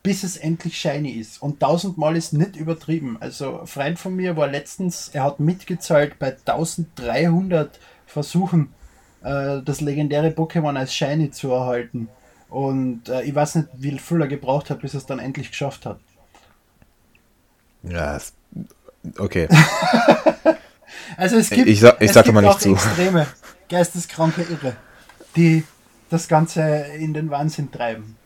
bis 0.03 0.23
es 0.23 0.35
endlich 0.35 0.77
shiny 0.77 1.11
ist. 1.11 1.41
Und 1.41 1.61
tausendmal 1.61 2.17
ist 2.17 2.33
nicht 2.33 2.57
übertrieben. 2.57 3.17
Also 3.21 3.61
ein 3.61 3.67
Freund 3.67 3.97
von 3.97 4.13
mir 4.13 4.35
war 4.35 4.47
letztens, 4.47 5.09
er 5.13 5.23
hat 5.23 5.39
mitgezahlt 5.39 6.19
bei 6.19 6.35
1300 6.45 7.79
Versuchen, 8.05 8.73
äh, 9.23 9.61
das 9.63 9.79
legendäre 9.79 10.27
Pokémon 10.27 10.77
als 10.77 10.93
shiny 10.93 11.31
zu 11.31 11.51
erhalten. 11.51 12.09
Und 12.49 13.07
äh, 13.07 13.23
ich 13.23 13.33
weiß 13.33 13.55
nicht, 13.55 13.69
wie 13.77 13.97
viel 13.97 14.21
er 14.21 14.27
gebraucht 14.27 14.69
hat, 14.69 14.81
bis 14.81 14.93
er 14.93 14.97
es 14.99 15.05
dann 15.05 15.19
endlich 15.19 15.49
geschafft 15.49 15.85
hat. 15.85 15.99
Ja, 17.83 18.19
okay. 19.17 19.47
also 21.17 21.37
es 21.37 21.49
gibt, 21.49 21.67
ich, 21.67 21.79
sag, 21.79 22.01
ich 22.01 22.09
es 22.09 22.13
sag 22.13 22.25
gibt 22.25 22.35
mal 22.35 22.41
nicht 22.41 22.61
zu. 22.61 22.73
extreme, 22.73 23.27
geisteskranke 23.69 24.41
Irre, 24.43 24.75
die 25.35 25.63
das 26.09 26.27
Ganze 26.27 26.61
in 26.97 27.13
den 27.13 27.29
Wahnsinn 27.29 27.71
treiben. 27.71 28.17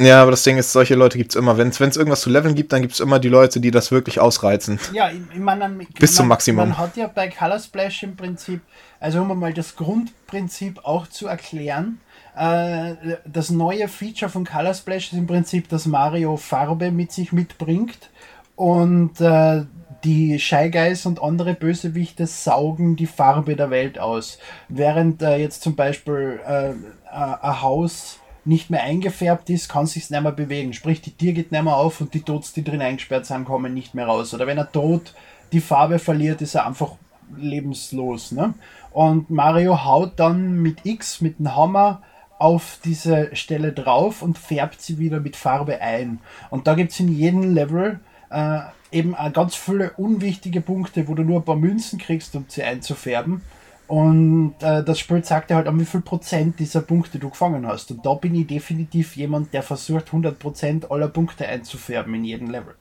Ja, 0.00 0.22
aber 0.22 0.30
das 0.30 0.42
Ding 0.44 0.56
ist, 0.56 0.72
solche 0.72 0.94
Leute 0.94 1.18
gibt 1.18 1.32
es 1.32 1.36
immer. 1.36 1.58
Wenn 1.58 1.68
es 1.68 1.78
irgendwas 1.78 2.22
zu 2.22 2.30
leveln 2.30 2.54
gibt, 2.54 2.72
dann 2.72 2.80
gibt 2.80 2.94
es 2.94 3.00
immer 3.00 3.18
die 3.18 3.28
Leute, 3.28 3.60
die 3.60 3.70
das 3.70 3.92
wirklich 3.92 4.18
ausreizen. 4.18 4.80
Ja, 4.94 5.10
ich, 5.10 5.20
ich 5.34 5.40
meine, 5.40 5.68
bis 5.68 6.12
man, 6.12 6.16
zum 6.16 6.28
Maximum. 6.28 6.68
Man 6.70 6.78
hat 6.78 6.96
ja 6.96 7.06
bei 7.06 7.28
Color 7.28 7.58
Splash 7.58 8.02
im 8.02 8.16
Prinzip, 8.16 8.62
also 8.98 9.20
um 9.20 9.38
mal 9.38 9.52
das 9.52 9.76
Grundprinzip 9.76 10.80
auch 10.84 11.06
zu 11.06 11.26
erklären, 11.26 12.00
äh, 12.34 12.94
das 13.26 13.50
neue 13.50 13.88
Feature 13.88 14.30
von 14.30 14.46
Color 14.46 14.72
Splash 14.72 15.12
ist 15.12 15.18
im 15.18 15.26
Prinzip, 15.26 15.68
dass 15.68 15.84
Mario 15.84 16.38
Farbe 16.38 16.90
mit 16.90 17.12
sich 17.12 17.32
mitbringt 17.32 18.08
und 18.56 19.20
äh, 19.20 19.64
die 20.04 20.38
Shy 20.38 20.70
Guys 20.70 21.06
und 21.06 21.22
andere 21.22 21.54
Bösewichte 21.54 22.26
saugen 22.26 22.96
die 22.96 23.06
Farbe 23.06 23.56
der 23.56 23.70
Welt 23.70 23.98
aus. 23.98 24.38
Während 24.68 25.22
äh, 25.22 25.36
jetzt 25.36 25.62
zum 25.62 25.76
Beispiel 25.76 26.40
äh, 26.46 26.72
ein 27.10 27.62
Haus 27.62 28.18
nicht 28.44 28.70
mehr 28.70 28.82
eingefärbt 28.82 29.50
ist, 29.50 29.68
kann 29.68 29.86
sich 29.86 30.10
nicht 30.10 30.22
mehr 30.22 30.32
bewegen. 30.32 30.72
Sprich, 30.72 31.00
die 31.00 31.12
Tier 31.12 31.32
geht 31.32 31.52
nicht 31.52 31.62
mehr 31.62 31.76
auf 31.76 32.00
und 32.00 32.14
die 32.14 32.22
Tods, 32.22 32.52
die 32.52 32.64
drin 32.64 32.80
eingesperrt 32.80 33.26
sind, 33.26 33.44
kommen 33.44 33.74
nicht 33.74 33.94
mehr 33.94 34.06
raus. 34.06 34.32
Oder 34.34 34.46
wenn 34.46 34.58
er 34.58 34.72
tot 34.72 35.14
die 35.52 35.60
Farbe 35.60 35.98
verliert, 35.98 36.40
ist 36.40 36.54
er 36.54 36.66
einfach 36.66 36.92
lebenslos. 37.36 38.32
Ne? 38.32 38.54
Und 38.92 39.30
Mario 39.30 39.84
haut 39.84 40.12
dann 40.16 40.62
mit 40.62 40.84
X, 40.84 41.20
mit 41.20 41.38
dem 41.38 41.54
Hammer, 41.54 42.02
auf 42.38 42.78
diese 42.82 43.36
Stelle 43.36 43.72
drauf 43.72 44.22
und 44.22 44.38
färbt 44.38 44.80
sie 44.80 44.98
wieder 44.98 45.20
mit 45.20 45.36
Farbe 45.36 45.82
ein. 45.82 46.20
Und 46.48 46.66
da 46.66 46.74
gibt 46.74 46.92
es 46.92 46.98
in 46.98 47.14
jedem 47.14 47.54
Level 47.54 48.00
äh, 48.30 48.60
eben 48.92 49.14
ganz 49.32 49.54
viele 49.54 49.90
unwichtige 49.96 50.60
Punkte, 50.60 51.06
wo 51.08 51.14
du 51.14 51.22
nur 51.22 51.40
ein 51.40 51.44
paar 51.44 51.56
Münzen 51.56 51.98
kriegst, 51.98 52.34
um 52.34 52.44
sie 52.48 52.62
einzufärben. 52.62 53.42
Und 53.86 54.54
äh, 54.60 54.84
das 54.84 55.00
Spiel 55.00 55.24
sagt 55.24 55.50
dir 55.50 55.56
halt, 55.56 55.66
an 55.66 55.80
wie 55.80 55.84
viel 55.84 56.00
Prozent 56.00 56.60
dieser 56.60 56.80
Punkte 56.80 57.18
du 57.18 57.30
gefangen 57.30 57.66
hast. 57.66 57.90
Und 57.90 58.06
da 58.06 58.14
bin 58.14 58.36
ich 58.36 58.46
definitiv 58.46 59.16
jemand, 59.16 59.52
der 59.52 59.64
versucht, 59.64 60.06
100 60.06 60.38
Prozent 60.38 60.90
aller 60.92 61.08
Punkte 61.08 61.46
einzufärben 61.46 62.14
in 62.14 62.24
jedem 62.24 62.50
Level. 62.50 62.74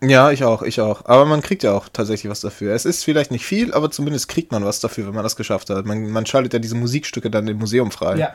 Ja, 0.00 0.30
ich 0.30 0.44
auch, 0.44 0.62
ich 0.62 0.80
auch. 0.80 1.04
Aber 1.04 1.26
man 1.26 1.42
kriegt 1.42 1.62
ja 1.62 1.74
auch 1.74 1.88
tatsächlich 1.92 2.30
was 2.30 2.40
dafür. 2.40 2.72
Es 2.72 2.86
ist 2.86 3.04
vielleicht 3.04 3.30
nicht 3.30 3.44
viel, 3.44 3.74
aber 3.74 3.90
zumindest 3.90 4.28
kriegt 4.28 4.52
man 4.52 4.64
was 4.64 4.80
dafür, 4.80 5.06
wenn 5.08 5.14
man 5.14 5.24
das 5.24 5.36
geschafft 5.36 5.68
hat. 5.70 5.84
Man, 5.84 6.08
man 6.10 6.24
schaltet 6.24 6.54
ja 6.54 6.58
diese 6.58 6.76
Musikstücke 6.76 7.30
dann 7.30 7.48
im 7.48 7.58
Museum 7.58 7.90
frei. 7.90 8.16
Ja. 8.16 8.34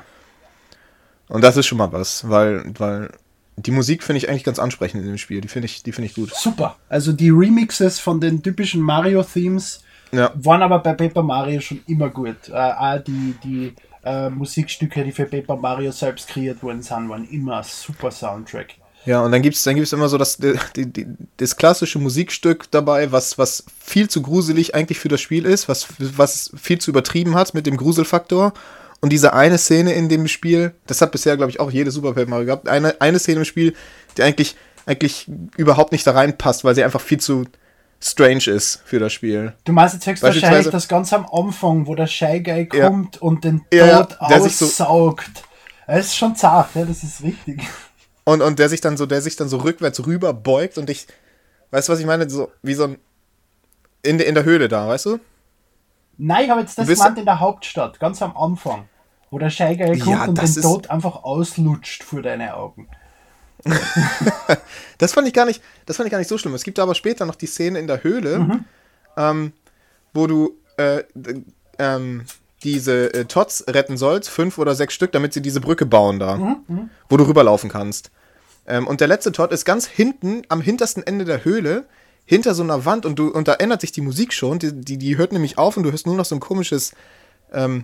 Und 1.29 1.41
das 1.43 1.57
ist 1.57 1.65
schon 1.65 1.77
mal 1.79 1.91
was, 1.91 2.29
weil, 2.29 2.71
weil 2.77 3.09
die 3.57 3.71
Musik 3.71 4.03
finde 4.03 4.17
ich 4.17 4.29
eigentlich 4.29 4.43
ganz 4.43 4.59
ansprechend 4.59 5.01
in 5.01 5.07
dem 5.07 5.17
Spiel. 5.17 5.41
Die 5.41 5.47
finde 5.47 5.67
ich, 5.67 5.83
die 5.83 5.91
ich 5.91 6.15
gut. 6.15 6.33
Super. 6.35 6.75
Also 6.89 7.13
die 7.13 7.29
Remixes 7.29 7.99
von 7.99 8.19
den 8.19 8.41
typischen 8.41 8.81
Mario-Themes 8.81 9.83
ja. 10.13 10.31
Waren 10.35 10.61
aber 10.61 10.79
bei 10.79 10.93
Paper 10.93 11.23
Mario 11.23 11.59
schon 11.59 11.81
immer 11.87 12.09
gut. 12.09 12.49
Äh, 12.49 12.53
auch 12.53 12.99
die, 12.99 13.35
die 13.43 13.73
äh, 14.03 14.29
Musikstücke, 14.29 15.03
die 15.03 15.11
für 15.11 15.25
Paper 15.25 15.55
Mario 15.55 15.91
selbst 15.91 16.27
kreiert 16.27 16.61
worden 16.61 16.83
sind, 16.83 17.09
waren 17.09 17.27
immer 17.29 17.57
ein 17.57 17.63
super 17.63 18.11
Soundtrack. 18.11 18.75
Ja, 19.05 19.21
und 19.21 19.31
dann 19.31 19.41
gibt 19.41 19.57
es 19.57 19.63
dann 19.63 19.75
gibt's 19.75 19.91
immer 19.91 20.07
so 20.07 20.17
das, 20.17 20.37
die, 20.37 20.85
die, 20.85 21.07
das 21.35 21.57
klassische 21.57 21.99
Musikstück 21.99 22.71
dabei, 22.71 23.11
was, 23.11 23.37
was 23.37 23.65
viel 23.83 24.07
zu 24.07 24.21
gruselig 24.21 24.75
eigentlich 24.75 24.99
für 24.99 25.09
das 25.09 25.19
Spiel 25.19 25.45
ist, 25.45 25.67
was, 25.67 25.87
was 25.97 26.51
viel 26.55 26.79
zu 26.79 26.91
übertrieben 26.91 27.35
hat 27.35 27.53
mit 27.53 27.65
dem 27.65 27.75
Gruselfaktor. 27.75 28.53
Und 29.03 29.09
diese 29.09 29.33
eine 29.33 29.57
Szene 29.57 29.91
in 29.91 30.07
dem 30.07 30.29
Spiel, 30.29 30.73
das 30.87 31.01
hat 31.01 31.11
bisher, 31.11 31.35
glaube 31.35 31.49
ich, 31.49 31.59
auch 31.59 31.69
jede 31.69 31.91
Super 31.91 32.13
Paper 32.13 32.29
Mario 32.29 32.45
gehabt, 32.45 32.69
eine, 32.69 33.01
eine 33.01 33.19
Szene 33.19 33.39
im 33.39 33.45
Spiel, 33.45 33.75
die 34.15 34.23
eigentlich, 34.23 34.55
eigentlich 34.85 35.29
überhaupt 35.57 35.91
nicht 35.91 36.07
da 36.07 36.11
reinpasst, 36.11 36.63
weil 36.63 36.73
sie 36.73 36.85
einfach 36.85 37.01
viel 37.01 37.19
zu, 37.19 37.43
strange 37.99 38.47
ist 38.47 38.81
für 38.85 38.99
das 38.99 39.11
Spiel. 39.11 39.55
Du 39.65 39.73
meinst 39.73 39.93
jetzt 39.95 40.07
höchstwahrscheinlich 40.07 40.69
das 40.69 40.87
ganz 40.87 41.11
am 41.11 41.25
Anfang, 41.25 41.85
wo 41.85 41.95
der 41.95 42.07
Shy 42.07 42.39
Guy 42.39 42.65
kommt 42.65 43.15
ja. 43.15 43.21
und 43.21 43.43
den 43.43 43.59
Tod 43.69 43.73
ja, 43.73 44.07
aussaugt. 44.19 45.25
So 45.35 45.41
das 45.85 46.05
ist 46.05 46.15
schon 46.15 46.37
zart, 46.37 46.69
ja, 46.73 46.85
das 46.85 47.03
ist 47.03 47.21
richtig. 47.23 47.61
Und, 48.23 48.41
und 48.41 48.57
der 48.57 48.69
sich 48.69 48.79
dann 48.79 48.95
so, 48.95 49.05
der 49.05 49.21
sich 49.21 49.35
dann 49.35 49.49
so 49.49 49.57
rückwärts 49.57 50.05
rüber 50.05 50.33
beugt 50.33 50.77
und 50.77 50.89
ich, 50.89 51.07
weißt 51.71 51.89
du, 51.89 51.91
was 51.91 51.99
ich 51.99 52.05
meine? 52.05 52.29
So, 52.29 52.53
wie 52.61 52.73
so 52.73 52.85
ein, 52.85 52.97
in, 54.01 54.21
in 54.21 54.33
der 54.33 54.45
Höhle 54.45 54.69
da, 54.69 54.87
weißt 54.87 55.07
du? 55.07 55.19
Nein, 56.17 56.45
ich 56.45 56.49
habe 56.49 56.61
jetzt 56.61 56.77
das 56.77 56.87
gemeint 56.87 57.17
in 57.17 57.25
der 57.25 57.41
Hauptstadt, 57.41 57.99
ganz 57.99 58.21
am 58.21 58.37
Anfang, 58.37 58.87
wo 59.33 59.39
der 59.39 59.49
Guy 59.49 59.99
kommt 59.99 60.07
ja, 60.07 60.25
und 60.25 60.39
den 60.39 60.61
Tod 60.61 60.89
einfach 60.89 61.23
auslutscht 61.23 62.03
vor 62.03 62.21
deine 62.21 62.55
Augen. 62.55 62.87
das 64.97 65.13
fand 65.13 65.27
ich 65.27 65.33
gar 65.33 65.45
nicht, 65.45 65.61
das 65.85 65.97
fand 65.97 66.07
ich 66.07 66.11
gar 66.11 66.19
nicht 66.19 66.27
so 66.27 66.37
schlimm. 66.37 66.53
Es 66.53 66.63
gibt 66.63 66.79
aber 66.79 66.93
später 66.95 67.25
noch 67.25 67.35
die 67.35 67.47
Szene 67.47 67.79
in 67.79 67.87
der 67.87 68.03
Höhle, 68.03 68.39
mhm. 68.39 68.65
ähm, 69.17 69.53
wo 70.13 70.27
du 70.27 70.55
äh, 70.77 71.03
ähm, 71.79 72.25
diese 72.63 73.13
äh, 73.13 73.25
Tots 73.25 73.65
retten 73.67 73.97
sollst, 73.97 74.29
fünf 74.29 74.57
oder 74.57 74.75
sechs 74.75 74.93
Stück, 74.93 75.11
damit 75.11 75.33
sie 75.33 75.41
diese 75.41 75.61
Brücke 75.61 75.85
bauen 75.85 76.19
da, 76.19 76.37
mhm. 76.37 76.55
mhm. 76.67 76.89
wo 77.09 77.17
du 77.17 77.25
rüberlaufen 77.25 77.69
kannst. 77.69 78.11
Ähm, 78.67 78.85
und 78.85 79.01
der 79.01 79.07
letzte 79.07 79.31
Tot 79.31 79.51
ist 79.51 79.65
ganz 79.65 79.87
hinten, 79.87 80.43
am 80.49 80.61
hintersten 80.61 81.01
Ende 81.01 81.25
der 81.25 81.43
Höhle, 81.43 81.85
hinter 82.25 82.53
so 82.53 82.63
einer 82.63 82.85
Wand 82.85 83.05
und 83.05 83.17
du 83.17 83.29
und 83.29 83.47
da 83.47 83.55
ändert 83.55 83.81
sich 83.81 83.91
die 83.91 84.01
Musik 84.01 84.31
schon. 84.31 84.59
Die, 84.59 84.73
die, 84.73 84.97
die 84.97 85.17
hört 85.17 85.33
nämlich 85.33 85.57
auf 85.57 85.75
und 85.75 85.83
du 85.83 85.91
hörst 85.91 86.05
nur 86.05 86.15
noch 86.15 86.25
so 86.25 86.35
ein 86.35 86.39
komisches, 86.39 86.93
ähm, 87.51 87.83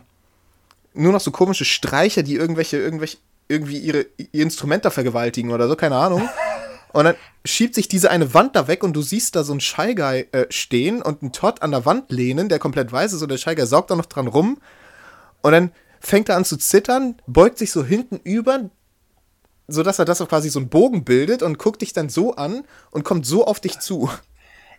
nur 1.00 1.14
noch 1.14 1.22
so 1.22 1.32
komische 1.32 1.66
Streicher, 1.66 2.24
die 2.24 2.36
irgendwelche, 2.36 2.78
irgendwelche, 2.78 3.18
irgendwie 3.48 3.78
ihre, 3.78 4.06
ihr 4.18 4.44
Instrument 4.44 4.86
vergewaltigen 4.92 5.52
oder 5.52 5.68
so, 5.68 5.76
keine 5.76 5.96
Ahnung. 5.96 6.30
Und 6.92 7.04
dann 7.04 7.16
schiebt 7.46 7.76
sich 7.76 7.88
diese 7.88 8.10
eine 8.10 8.34
Wand 8.34 8.56
da 8.56 8.68
weg 8.68 8.84
und 8.84 8.94
du 8.94 9.02
siehst 9.02 9.36
da 9.36 9.44
so 9.44 9.54
einen 9.54 9.62
Shy 9.62 9.96
Guy 9.96 10.28
äh, 10.32 10.48
stehen 10.50 11.02
und 11.02 11.22
einen 11.22 11.32
Todd 11.32 11.62
an 11.62 11.72
der 11.72 11.86
Wand 11.86 12.12
lehnen, 12.12 12.50
der 12.50 12.60
komplett 12.60 12.92
weiß 12.92 13.14
ist 13.14 13.22
und 13.22 13.30
der 13.30 13.38
Shy 13.38 13.56
Guy 13.56 13.66
saugt 13.66 13.92
da 13.92 13.96
noch 13.96 14.08
dran 14.08 14.28
rum. 14.28 14.60
Und 15.42 15.52
dann 15.52 15.72
fängt 16.00 16.30
er 16.30 16.36
an 16.36 16.46
zu 16.46 16.58
zittern, 16.58 17.22
beugt 17.28 17.58
sich 17.58 17.72
so 17.72 17.84
hinten 17.84 18.18
über, 18.24 18.70
sodass 19.68 20.00
er 20.00 20.06
das 20.06 20.22
auch 20.22 20.30
quasi 20.30 20.50
so 20.50 20.60
einen 20.60 20.70
Bogen 20.70 21.04
bildet 21.04 21.44
und 21.44 21.60
guckt 21.60 21.82
dich 21.82 21.94
dann 21.94 22.10
so 22.10 22.36
an 22.36 22.64
und 22.92 23.04
kommt 23.04 23.26
so 23.26 23.46
auf 23.46 23.60
dich 23.60 23.80
zu. 23.80 24.10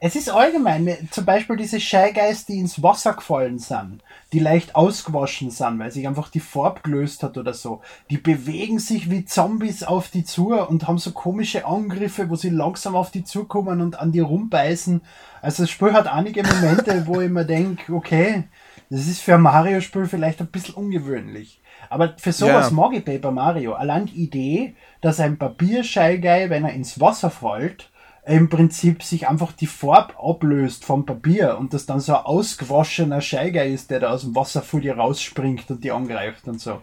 Es 0.03 0.17
ist 0.17 0.31
allgemein, 0.31 1.09
zum 1.11 1.27
Beispiel 1.27 1.57
diese 1.57 1.79
Shy 1.79 2.15
Guys, 2.15 2.47
die 2.47 2.59
ins 2.59 2.83
Wasser 2.83 3.13
gefallen 3.13 3.59
sind, 3.59 4.03
die 4.33 4.39
leicht 4.39 4.75
ausgewaschen 4.75 5.51
sind, 5.51 5.79
weil 5.79 5.91
sich 5.91 6.09
einfach 6.09 6.31
die 6.31 6.41
Farbe 6.41 6.81
gelöst 6.81 7.23
hat 7.23 7.37
oder 7.37 7.53
so. 7.53 7.83
Die 8.09 8.17
bewegen 8.17 8.79
sich 8.79 9.11
wie 9.11 9.27
Zombies 9.27 9.83
auf 9.83 10.09
die 10.09 10.25
zu 10.25 10.55
und 10.55 10.89
haben 10.89 10.97
so 10.97 11.11
komische 11.13 11.67
Angriffe, 11.67 12.31
wo 12.31 12.37
sie 12.37 12.49
langsam 12.49 12.97
auf 12.97 13.11
die 13.11 13.25
zukommen 13.25 13.83
und 13.83 14.01
an 14.01 14.11
die 14.11 14.21
rumbeißen. 14.21 15.03
Also 15.43 15.65
das 15.65 15.71
Spiel 15.71 15.93
hat 15.93 16.07
einige 16.07 16.45
Momente, 16.45 17.07
wo 17.07 17.21
ich 17.21 17.29
mir 17.29 17.45
denke, 17.45 17.93
okay, 17.93 18.45
das 18.89 19.07
ist 19.07 19.21
für 19.21 19.35
ein 19.35 19.43
Mario-Spiel 19.43 20.07
vielleicht 20.07 20.41
ein 20.41 20.47
bisschen 20.47 20.77
ungewöhnlich. 20.77 21.61
Aber 21.91 22.15
für 22.17 22.33
sowas 22.33 22.71
ja. 22.71 22.75
mag 22.75 22.95
ich 22.95 23.05
Paper 23.05 23.33
Mario. 23.33 23.75
Allein 23.75 24.07
die 24.07 24.23
Idee, 24.23 24.75
dass 25.03 25.21
ein 25.21 25.39
Papier-Shy-Guy, 25.39 26.49
wenn 26.49 26.65
er 26.65 26.73
ins 26.73 26.99
Wasser 27.01 27.31
fällt, 27.31 27.90
im 28.27 28.49
Prinzip 28.49 29.03
sich 29.03 29.29
einfach 29.29 29.53
die 29.53 29.67
Farbe 29.67 30.15
ablöst 30.23 30.85
vom 30.85 31.07
Papier 31.07 31.57
und 31.59 31.73
das 31.73 31.87
dann 31.87 32.01
so 32.01 32.15
ein 32.15 32.25
ausgewaschener 32.25 33.21
Scheiger 33.21 33.65
ist, 33.65 33.91
der 33.91 34.01
da 34.01 34.11
aus 34.11 34.23
dem 34.23 34.35
Wasser 34.35 34.63
vor 34.63 34.81
dir 34.81 34.97
rausspringt 34.97 35.71
und 35.71 35.83
die 35.83 35.91
angreift 35.91 36.47
und 36.47 36.61
so. 36.61 36.81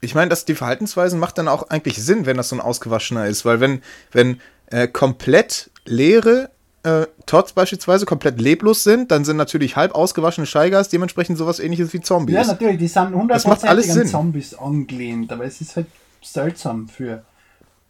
Ich 0.00 0.14
meine, 0.14 0.28
dass 0.28 0.44
die 0.44 0.54
Verhaltensweisen 0.54 1.18
macht 1.18 1.38
dann 1.38 1.48
auch 1.48 1.68
eigentlich 1.70 2.02
Sinn, 2.02 2.24
wenn 2.24 2.36
das 2.36 2.48
so 2.48 2.56
ein 2.56 2.60
ausgewaschener 2.60 3.26
ist, 3.26 3.44
weil 3.44 3.60
wenn, 3.60 3.82
wenn 4.12 4.40
äh, 4.66 4.86
komplett 4.88 5.70
Leere 5.84 6.50
äh, 6.82 7.06
Tots 7.26 7.52
beispielsweise 7.52 8.06
komplett 8.06 8.40
leblos 8.40 8.84
sind, 8.84 9.10
dann 9.10 9.24
sind 9.24 9.36
natürlich 9.36 9.76
halb 9.76 9.94
ausgewaschene 9.94 10.46
Scheigas 10.46 10.88
dementsprechend 10.88 11.36
sowas 11.36 11.58
ähnliches 11.58 11.92
wie 11.92 12.00
Zombies. 12.00 12.36
Ja, 12.36 12.44
natürlich, 12.44 12.78
die 12.78 12.88
sind 12.88 13.12
hundertprozentig 13.12 13.90
an 13.90 14.06
Zombies 14.06 14.54
angelehnt, 14.54 15.32
aber 15.32 15.44
es 15.44 15.60
ist 15.60 15.76
halt 15.76 15.86
seltsam 16.22 16.88
für, 16.88 17.24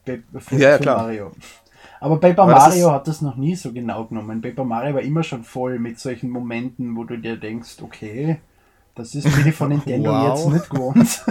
für, 0.05 0.57
ja, 0.57 0.71
ja, 0.71 0.79
für 0.79 0.85
Mario. 0.85 1.33
Aber 2.01 2.21
Paper 2.21 2.43
aber 2.43 2.53
Mario 2.53 2.93
hat 2.93 3.09
das 3.09 3.23
noch 3.23 3.37
nie 3.37 3.57
so 3.57 3.73
genau 3.73 4.05
genommen. 4.05 4.41
Paper 4.41 4.65
Mario 4.65 4.95
war 4.95 5.03
immer 5.03 5.23
schon 5.23 5.45
voll 5.45 5.79
mit 5.79 5.99
solchen 5.99 6.31
Momenten, 6.31 6.97
wo 6.97 7.05
du 7.05 7.17
dir 7.19 7.37
denkst, 7.37 7.77
okay, 7.83 8.39
das 8.95 9.15
ist 9.15 9.25
mir 9.45 9.53
von 9.53 9.69
Nintendo 9.69 10.11
wow. 10.13 10.39
jetzt 10.39 10.53
nicht 10.53 10.71
gewohnt. 10.71 11.25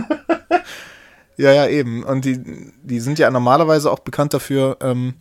ja, 1.38 1.52
ja, 1.52 1.68
eben. 1.68 2.04
Und 2.04 2.26
die, 2.26 2.42
die 2.84 3.00
sind 3.00 3.20
ja 3.20 3.30
normalerweise 3.30 3.92
auch 3.92 4.00
bekannt 4.00 4.34
dafür, 4.34 4.78
ähm, 4.82 5.16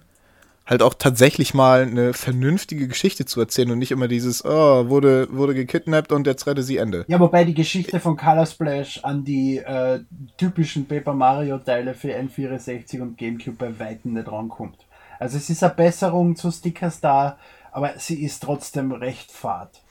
halt 0.67 0.83
auch 0.83 0.95
tatsächlich 0.95 1.55
mal 1.55 1.83
eine 1.83 2.13
vernünftige 2.13 2.89
Geschichte 2.89 3.25
zu 3.25 3.41
erzählen 3.41 3.71
und 3.71 3.79
nicht 3.79 3.93
immer 3.93 4.09
dieses, 4.09 4.45
oh, 4.45 4.89
wurde, 4.89 5.29
wurde 5.31 5.55
gekidnappt 5.55 6.11
und 6.11 6.27
jetzt 6.27 6.47
rette 6.47 6.63
sie 6.63 6.77
Ende. 6.77 7.05
Ja, 7.07 7.21
wobei 7.21 7.45
die 7.45 7.55
Geschichte 7.55 8.01
von 8.01 8.17
Color 8.17 8.47
Splash 8.47 9.01
an 9.05 9.25
die 9.25 9.59
äh, 9.59 10.01
typischen 10.37 10.87
Paper 10.87 11.15
Mario 11.15 11.59
Teile 11.59 11.95
für 11.95 12.09
N64 12.17 13.01
und 13.01 13.17
Gamecube 13.17 13.57
bei 13.57 13.79
Weitem 13.79 14.15
nicht 14.15 14.31
rankommt. 14.31 14.86
Also 15.19 15.37
es 15.37 15.51
ist 15.51 15.63
eine 15.63 15.75
Besserung 15.75 16.37
zu 16.37 16.51
Stickers 16.51 17.01
da, 17.01 17.39
aber 17.73 17.95
sie 17.99 18.23
ist 18.23 18.43
trotzdem 18.43 18.93
recht 18.93 19.31
fad. 19.31 19.83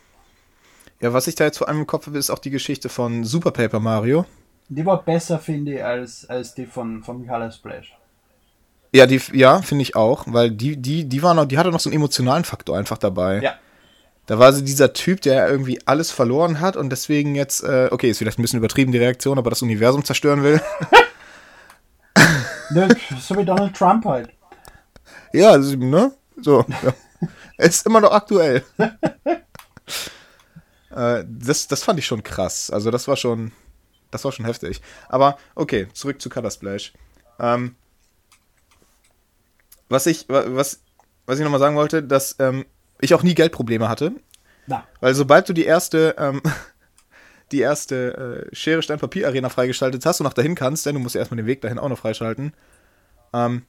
Ja, 1.01 1.13
was 1.13 1.27
ich 1.27 1.35
da 1.35 1.43
jetzt 1.43 1.57
vor 1.57 1.67
allem 1.67 1.79
im 1.79 1.87
Kopf 1.87 2.07
habe, 2.07 2.17
ist 2.17 2.29
auch 2.29 2.39
die 2.39 2.49
Geschichte 2.49 2.89
von 2.89 3.23
Super 3.23 3.51
Paper 3.51 3.79
Mario. 3.79 4.25
Die 4.69 4.85
war 4.85 5.03
besser, 5.03 5.39
finde 5.39 5.75
ich, 5.75 5.83
als, 5.83 6.25
als 6.27 6.55
die 6.55 6.65
von, 6.65 7.03
von 7.03 7.27
Color 7.27 7.51
Splash. 7.51 7.95
Ja, 8.91 9.05
die, 9.05 9.21
ja, 9.33 9.61
finde 9.61 9.81
ich 9.81 9.95
auch, 9.95 10.23
weil 10.27 10.51
die, 10.51 10.77
die, 10.77 11.03
die 11.03 11.21
war 11.21 11.33
noch, 11.33 11.45
die 11.45 11.57
hatte 11.57 11.69
noch 11.69 11.81
so 11.81 11.89
einen 11.89 11.97
emotionalen 11.97 12.45
Faktor 12.45 12.77
einfach 12.77 12.97
dabei. 12.97 13.41
Ja. 13.41 13.55
Da 14.25 14.39
war 14.39 14.53
sie 14.53 14.63
dieser 14.63 14.93
Typ, 14.93 15.21
der 15.21 15.47
irgendwie 15.47 15.79
alles 15.85 16.11
verloren 16.11 16.61
hat 16.61 16.77
und 16.77 16.89
deswegen 16.89 17.35
jetzt, 17.35 17.63
äh, 17.63 17.89
okay, 17.91 18.09
ist 18.09 18.17
vielleicht 18.17 18.39
ein 18.39 18.41
bisschen 18.41 18.57
übertrieben 18.57 18.91
die 18.91 18.97
Reaktion, 18.97 19.37
aber 19.37 19.51
das 19.51 19.61
Universum 19.61 20.03
zerstören 20.03 20.41
will. 20.43 20.61
so 23.19 23.37
wie 23.37 23.45
Donald 23.45 23.75
Trump 23.75 24.05
halt. 24.05 24.29
Ja, 25.35 25.57
ne? 25.57 26.13
So. 26.41 26.65
Ja. 26.83 26.93
ist 27.57 27.85
immer 27.85 28.01
noch 28.01 28.11
aktuell. 28.11 28.63
äh, 30.91 31.23
das, 31.27 31.67
das 31.67 31.83
fand 31.83 31.99
ich 31.99 32.05
schon 32.05 32.23
krass. 32.23 32.69
Also, 32.69 32.91
das 32.91 33.07
war 33.07 33.17
schon, 33.17 33.51
das 34.11 34.23
war 34.23 34.31
schon 34.31 34.45
heftig. 34.45 34.81
Aber 35.09 35.37
okay, 35.55 35.87
zurück 35.93 36.21
zu 36.21 36.29
Color 36.29 36.51
Splash. 36.51 36.93
Ähm, 37.39 37.75
was 39.89 40.07
ich, 40.07 40.25
was, 40.27 40.81
was 41.25 41.37
ich 41.37 41.43
nochmal 41.43 41.59
sagen 41.59 41.75
wollte, 41.75 42.01
dass 42.01 42.35
ähm, 42.39 42.65
ich 43.01 43.13
auch 43.13 43.23
nie 43.23 43.35
Geldprobleme 43.35 43.89
hatte. 43.89 44.13
Na. 44.67 44.83
Weil 44.99 45.13
sobald 45.13 45.47
du 45.47 45.53
die 45.53 45.65
erste, 45.65 46.15
ähm, 46.17 46.41
die 47.51 47.59
erste 47.59 48.47
äh, 48.51 48.55
Schere, 48.55 48.81
Stein, 48.81 48.99
Papier 48.99 49.27
Arena 49.27 49.49
freigeschaltet 49.49 50.05
hast 50.05 50.19
und 50.19 50.25
nach 50.25 50.33
dahin 50.33 50.55
kannst, 50.55 50.85
denn 50.85 50.95
du 50.95 51.01
musst 51.01 51.15
ja 51.15 51.19
erstmal 51.19 51.37
den 51.37 51.45
Weg 51.45 51.61
dahin 51.61 51.79
auch 51.79 51.89
noch 51.89 51.99
freischalten, 51.99 52.53
ähm, 53.33 53.63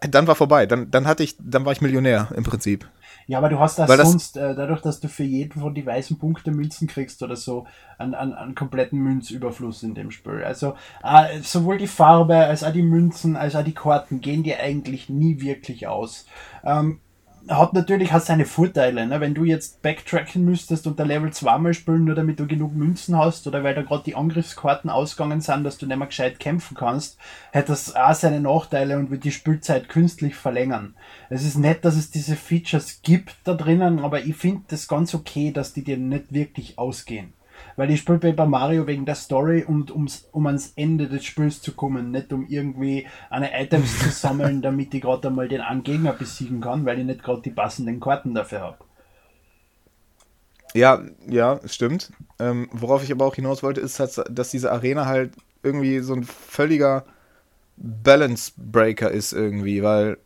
dann 0.00 0.26
war 0.26 0.34
vorbei. 0.34 0.66
Dann, 0.66 0.90
dann 0.90 1.06
hatte 1.06 1.22
ich, 1.22 1.36
dann 1.38 1.64
war 1.64 1.72
ich 1.72 1.80
Millionär 1.80 2.28
im 2.36 2.44
Prinzip. 2.44 2.88
Ja, 3.28 3.38
aber 3.38 3.48
du 3.48 3.58
hast 3.58 3.78
das, 3.78 3.88
das 3.88 4.08
sonst, 4.08 4.36
äh, 4.36 4.54
dadurch, 4.54 4.82
dass 4.82 5.00
du 5.00 5.08
für 5.08 5.24
jeden 5.24 5.60
von 5.60 5.74
die 5.74 5.84
weißen 5.84 6.16
Punkte 6.18 6.52
Münzen 6.52 6.86
kriegst 6.86 7.22
oder 7.22 7.34
so, 7.34 7.66
einen, 7.98 8.14
einen, 8.14 8.34
einen 8.34 8.54
kompletten 8.54 9.00
Münzüberfluss 9.00 9.82
in 9.82 9.94
dem 9.94 10.12
Spiel. 10.12 10.44
Also 10.44 10.74
äh, 11.02 11.40
sowohl 11.40 11.78
die 11.78 11.88
Farbe 11.88 12.36
als 12.36 12.62
auch 12.62 12.72
die 12.72 12.82
Münzen 12.82 13.36
als 13.36 13.56
auch 13.56 13.64
die 13.64 13.74
Karten 13.74 14.20
gehen 14.20 14.44
dir 14.44 14.60
eigentlich 14.60 15.08
nie 15.08 15.40
wirklich 15.40 15.88
aus. 15.88 16.26
Ähm, 16.62 17.00
hat 17.48 17.74
natürlich 17.74 18.12
hat 18.12 18.24
seine 18.24 18.44
Vorteile. 18.44 19.06
Ne? 19.06 19.20
Wenn 19.20 19.34
du 19.34 19.44
jetzt 19.44 19.82
backtracken 19.82 20.44
müsstest 20.44 20.86
und 20.86 20.98
der 20.98 21.06
Level 21.06 21.32
zweimal 21.32 21.74
spielen, 21.74 22.04
nur 22.04 22.14
damit 22.14 22.40
du 22.40 22.46
genug 22.46 22.74
Münzen 22.74 23.16
hast 23.16 23.46
oder 23.46 23.62
weil 23.62 23.74
da 23.74 23.82
gerade 23.82 24.04
die 24.04 24.14
Angriffskarten 24.14 24.90
ausgegangen 24.90 25.40
sind, 25.40 25.64
dass 25.64 25.78
du 25.78 25.86
nicht 25.86 25.96
mehr 25.96 26.06
gescheit 26.06 26.40
kämpfen 26.40 26.76
kannst, 26.76 27.18
hat 27.52 27.68
das 27.68 27.94
auch 27.94 28.14
seine 28.14 28.40
Nachteile 28.40 28.98
und 28.98 29.10
wird 29.10 29.24
die 29.24 29.32
Spielzeit 29.32 29.88
künstlich 29.88 30.34
verlängern. 30.34 30.94
Es 31.30 31.44
ist 31.44 31.56
nett, 31.56 31.84
dass 31.84 31.96
es 31.96 32.10
diese 32.10 32.36
Features 32.36 33.00
gibt 33.02 33.36
da 33.44 33.54
drinnen, 33.54 34.00
aber 34.00 34.24
ich 34.24 34.36
finde 34.36 34.62
das 34.68 34.88
ganz 34.88 35.14
okay, 35.14 35.52
dass 35.52 35.72
die 35.72 35.84
dir 35.84 35.98
nicht 35.98 36.32
wirklich 36.32 36.78
ausgehen. 36.78 37.32
Weil 37.76 37.90
ich 37.90 38.00
spiele 38.00 38.18
Paper 38.18 38.46
Mario 38.46 38.86
wegen 38.86 39.04
der 39.04 39.14
Story 39.14 39.62
und 39.62 39.90
ums, 39.90 40.28
um 40.32 40.46
ans 40.46 40.72
Ende 40.76 41.08
des 41.08 41.24
Spiels 41.24 41.60
zu 41.60 41.72
kommen, 41.72 42.10
nicht 42.10 42.32
um 42.32 42.46
irgendwie 42.46 43.06
eine 43.28 43.50
Items 43.60 43.98
zu 43.98 44.08
sammeln, 44.08 44.62
damit 44.62 44.94
ich 44.94 45.02
gerade 45.02 45.28
einmal 45.28 45.48
den 45.48 45.60
einen 45.60 45.82
Gegner 45.82 46.12
besiegen 46.12 46.60
kann, 46.60 46.86
weil 46.86 46.98
ich 46.98 47.04
nicht 47.04 47.22
gerade 47.22 47.42
die 47.42 47.50
passenden 47.50 48.00
Karten 48.00 48.34
dafür 48.34 48.60
habe. 48.60 48.78
Ja, 50.74 51.02
ja, 51.28 51.60
stimmt. 51.66 52.12
Ähm, 52.38 52.68
worauf 52.72 53.02
ich 53.02 53.12
aber 53.12 53.24
auch 53.24 53.34
hinaus 53.34 53.62
wollte, 53.62 53.80
ist, 53.80 53.98
dass 53.98 54.50
diese 54.50 54.72
Arena 54.72 55.06
halt 55.06 55.32
irgendwie 55.62 56.00
so 56.00 56.14
ein 56.14 56.24
völliger 56.24 57.04
Balance 57.76 58.52
Breaker 58.56 59.10
ist 59.10 59.32
irgendwie, 59.32 59.82
weil 59.82 60.18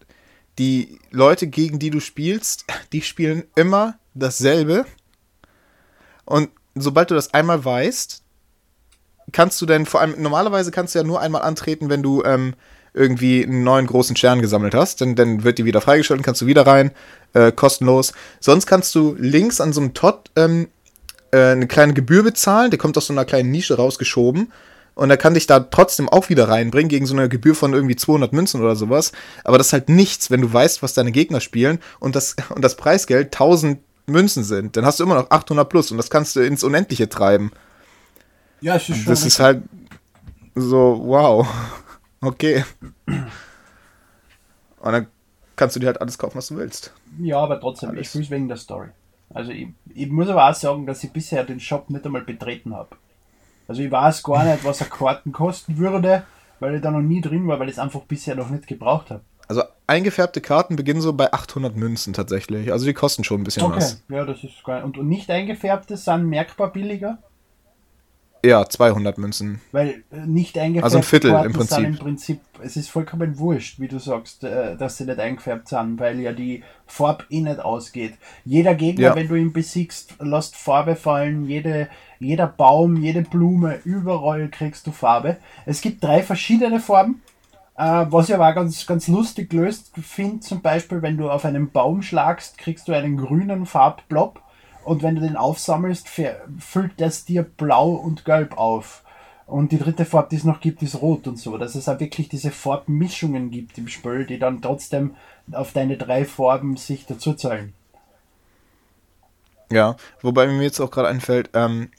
die 0.59 0.99
Leute, 1.11 1.47
gegen 1.47 1.79
die 1.79 1.91
du 1.91 2.01
spielst, 2.01 2.67
die 2.93 3.03
spielen 3.03 3.45
immer 3.55 3.99
dasselbe. 4.15 4.87
Und 6.25 6.51
sobald 6.75 7.11
du 7.11 7.15
das 7.15 7.35
einmal 7.35 7.65
weißt, 7.65 8.23
kannst 9.33 9.61
du 9.61 9.67
denn 9.67 9.87
vor 9.87 10.01
allem, 10.01 10.21
normalerweise 10.21 10.71
kannst 10.71 10.95
du 10.95 10.99
ja 10.99 11.05
nur 11.05 11.21
einmal 11.21 11.43
antreten, 11.43 11.89
wenn 11.89 12.03
du 12.03 12.23
ähm, 12.25 12.55
irgendwie 12.95 13.45
einen 13.45 13.63
neuen 13.63 13.87
großen 13.87 14.17
Stern 14.17 14.41
gesammelt 14.41 14.75
hast. 14.75 15.01
Dann, 15.01 15.15
dann 15.15 15.45
wird 15.45 15.59
die 15.59 15.65
wieder 15.65 15.81
freigeschaltet, 15.81 16.25
kannst 16.25 16.41
du 16.41 16.47
wieder 16.47 16.67
rein, 16.67 16.91
äh, 17.33 17.53
kostenlos. 17.53 18.13
Sonst 18.41 18.67
kannst 18.67 18.95
du 18.95 19.15
links 19.19 19.61
an 19.61 19.73
so 19.73 19.81
einem 19.81 19.95
Tot 19.95 20.31
ähm, 20.37 20.69
äh, 21.31 21.53
eine 21.53 21.67
kleine 21.67 21.95
Gebühr 21.95 22.23
bezahlen, 22.23 22.71
der 22.71 22.79
kommt 22.79 22.97
aus 22.97 23.07
so 23.07 23.13
einer 23.13 23.25
kleinen 23.25 23.51
Nische 23.51 23.77
rausgeschoben. 23.77 24.53
Und 24.97 25.09
er 25.09 25.17
kann 25.17 25.35
dich 25.35 25.47
da 25.47 25.61
trotzdem 25.61 26.09
auch 26.09 26.29
wieder 26.29 26.49
reinbringen, 26.49 26.89
gegen 26.89 27.07
so 27.07 27.15
eine 27.15 27.29
Gebühr 27.29 27.55
von 27.55 27.73
irgendwie 27.73 27.97
200 27.97 28.33
Münzen 28.33 28.61
oder 28.61 28.77
sowas. 28.77 29.13
Aber 29.45 29.57
das 29.57 29.69
ist 29.69 29.73
halt 29.73 29.89
nichts, 29.89 30.31
wenn 30.31 30.43
du 30.43 30.53
weißt, 30.53 30.83
was 30.83 30.95
deine 30.95 31.13
Gegner 31.13 31.41
spielen 31.41 31.79
und 32.01 32.17
das, 32.17 32.37
und 32.55 32.63
das 32.63 32.77
Preisgeld 32.77 33.27
1000 33.27 33.79
Münzen 34.11 34.45
sind, 34.45 34.77
dann 34.77 34.85
hast 34.85 35.01
du 35.01 35.05
immer 35.05 35.15
noch 35.15 35.31
800 35.31 35.69
plus 35.69 35.91
und 35.91 35.97
das 35.97 36.11
kannst 36.11 36.37
du 36.37 36.41
ins 36.41 36.65
Unendliche 36.65 37.09
treiben. 37.09 37.51
Ja, 38.61 38.77
ist 38.77 38.87
schon. 38.87 39.05
Das 39.07 39.25
ist 39.25 39.41
halt 39.41 39.63
so, 40.55 41.01
wow. 41.05 41.47
Okay. 42.21 42.65
Und 44.81 44.93
dann 44.93 45.07
kannst 45.57 45.77
du 45.77 45.81
dir 45.81 45.87
halt 45.87 46.01
alles 46.01 46.19
kaufen, 46.19 46.37
was 46.37 46.49
du 46.49 46.57
willst. 46.57 46.93
Ja, 47.19 47.39
aber 47.39 47.61
trotzdem, 47.61 47.91
alles. 47.91 48.03
ich 48.03 48.09
fühle 48.09 48.25
es 48.25 48.31
wegen 48.31 48.49
der 48.49 48.57
Story. 48.57 48.89
Also 49.33 49.53
ich, 49.53 49.69
ich, 49.95 50.11
muss 50.11 50.29
aber 50.29 50.49
auch 50.49 50.55
sagen, 50.55 50.87
dass 50.87 51.05
ich 51.05 51.13
bisher 51.13 51.45
den 51.45 51.61
Shop 51.61 51.89
nicht 51.89 52.05
einmal 52.05 52.23
betreten 52.23 52.75
habe. 52.75 52.97
Also 53.69 53.83
ich 53.83 53.91
weiß 53.91 54.23
gar 54.23 54.45
nicht, 54.45 54.65
was 54.65 54.81
eine 54.81 54.91
Karten 54.91 55.33
kosten 55.33 55.79
würde, 55.79 56.25
weil 56.59 56.75
ich 56.75 56.83
da 56.83 56.91
noch 56.91 57.01
nie 57.01 57.21
drin 57.21 57.47
war, 57.47 57.61
weil 57.61 57.69
ich 57.69 57.77
es 57.77 57.79
einfach 57.79 58.01
bisher 58.01 58.35
noch 58.35 58.51
nicht 58.51 58.67
gebraucht 58.67 59.11
habe. 59.11 59.23
Also 59.51 59.65
eingefärbte 59.89 60.41
Karten 60.41 60.77
beginnen 60.77 61.01
so 61.01 61.13
bei 61.13 61.33
800 61.33 61.75
Münzen 61.75 62.13
tatsächlich. 62.13 62.71
Also 62.71 62.87
die 62.87 62.95
kosten 62.95 63.25
schon 63.25 63.41
ein 63.41 63.45
bisschen 63.45 63.65
okay. 63.65 63.79
was. 63.79 64.01
Ja, 64.09 64.25
das 64.25 64.45
ist 64.45 64.63
geil. 64.63 64.85
Und, 64.85 64.97
und 64.97 65.09
nicht 65.09 65.29
eingefärbte 65.29 65.97
sind 65.97 66.27
merkbar 66.27 66.73
billiger? 66.73 67.19
Ja, 68.45 68.65
200 68.65 69.19
Münzen. 69.19 69.61
Weil 69.73 70.05
äh, 70.13 70.25
nicht 70.25 70.57
eingefärbte 70.57 70.85
also 70.85 70.99
ein 70.99 71.03
Viertel 71.03 71.33
Karten 71.33 71.47
im 71.47 71.53
Prinzip. 71.53 71.77
sind 71.77 71.85
im 71.85 71.97
Prinzip, 71.97 72.41
es 72.63 72.77
ist 72.77 72.91
vollkommen 72.91 73.41
wurscht, 73.41 73.81
wie 73.81 73.89
du 73.89 73.99
sagst, 73.99 74.45
äh, 74.45 74.77
dass 74.77 74.99
sie 74.99 75.05
nicht 75.05 75.19
eingefärbt 75.19 75.67
sind, 75.67 75.99
weil 75.99 76.21
ja 76.21 76.33
die 76.33 76.63
Farbe 76.87 77.25
eh 77.29 77.41
nicht 77.41 77.59
ausgeht. 77.59 78.15
Jeder 78.45 78.77
Gegner, 78.77 79.03
ja. 79.03 79.17
wenn 79.17 79.27
du 79.27 79.35
ihn 79.35 79.53
besiegst, 79.53 80.15
lässt 80.21 80.55
Farbe 80.55 80.95
fallen, 80.95 81.45
jede, 81.47 81.89
jeder 82.21 82.47
Baum, 82.47 82.99
jede 83.03 83.23
Blume, 83.23 83.81
überall 83.83 84.49
kriegst 84.49 84.87
du 84.87 84.93
Farbe. 84.93 85.39
Es 85.67 85.81
gibt 85.81 86.05
drei 86.05 86.23
verschiedene 86.23 86.79
Farben. 86.79 87.23
Äh, 87.81 88.13
was 88.13 88.29
ich 88.29 88.35
aber 88.35 88.51
auch 88.51 88.55
ganz, 88.55 88.87
ganz 88.87 89.09
lustig 89.09 89.49
gelöst 89.49 89.93
finde, 90.03 90.41
zum 90.41 90.61
Beispiel, 90.61 91.01
wenn 91.01 91.17
du 91.17 91.31
auf 91.31 91.47
einen 91.47 91.71
Baum 91.71 92.03
schlagst, 92.03 92.59
kriegst 92.59 92.89
du 92.89 92.93
einen 92.93 93.17
grünen 93.17 93.65
Farbblob 93.65 94.43
und 94.85 95.03
wenn 95.03 95.15
du 95.15 95.23
den 95.23 95.35
aufsammelst, 95.35 96.07
füllt 96.07 96.93
das 96.99 97.25
dir 97.25 97.43
blau 97.43 97.93
und 97.93 98.27
gelb 98.27 98.59
auf. 98.59 99.03
Und 99.47 99.73
die 99.73 99.79
dritte 99.79 100.05
Farbe, 100.05 100.29
die 100.31 100.37
es 100.37 100.45
noch 100.45 100.61
gibt, 100.61 100.83
ist 100.83 101.01
rot 101.01 101.27
und 101.27 101.39
so. 101.39 101.57
Dass 101.57 101.75
es 101.75 101.89
auch 101.89 101.99
wirklich 101.99 102.29
diese 102.29 102.51
Farbmischungen 102.51 103.51
gibt 103.51 103.79
im 103.79 103.89
Spiel, 103.89 104.27
die 104.27 104.39
dann 104.39 104.61
trotzdem 104.61 105.17
auf 105.51 105.73
deine 105.73 105.97
drei 105.97 106.27
Farben 106.27 106.77
sich 106.77 107.07
dazuzahlen. 107.07 107.73
Ja, 109.73 109.97
wobei 110.21 110.47
mir 110.49 110.63
jetzt 110.63 110.81
auch 110.81 110.91
gerade 110.91 111.09
einfällt, 111.09 111.49
ähm, 111.55 111.91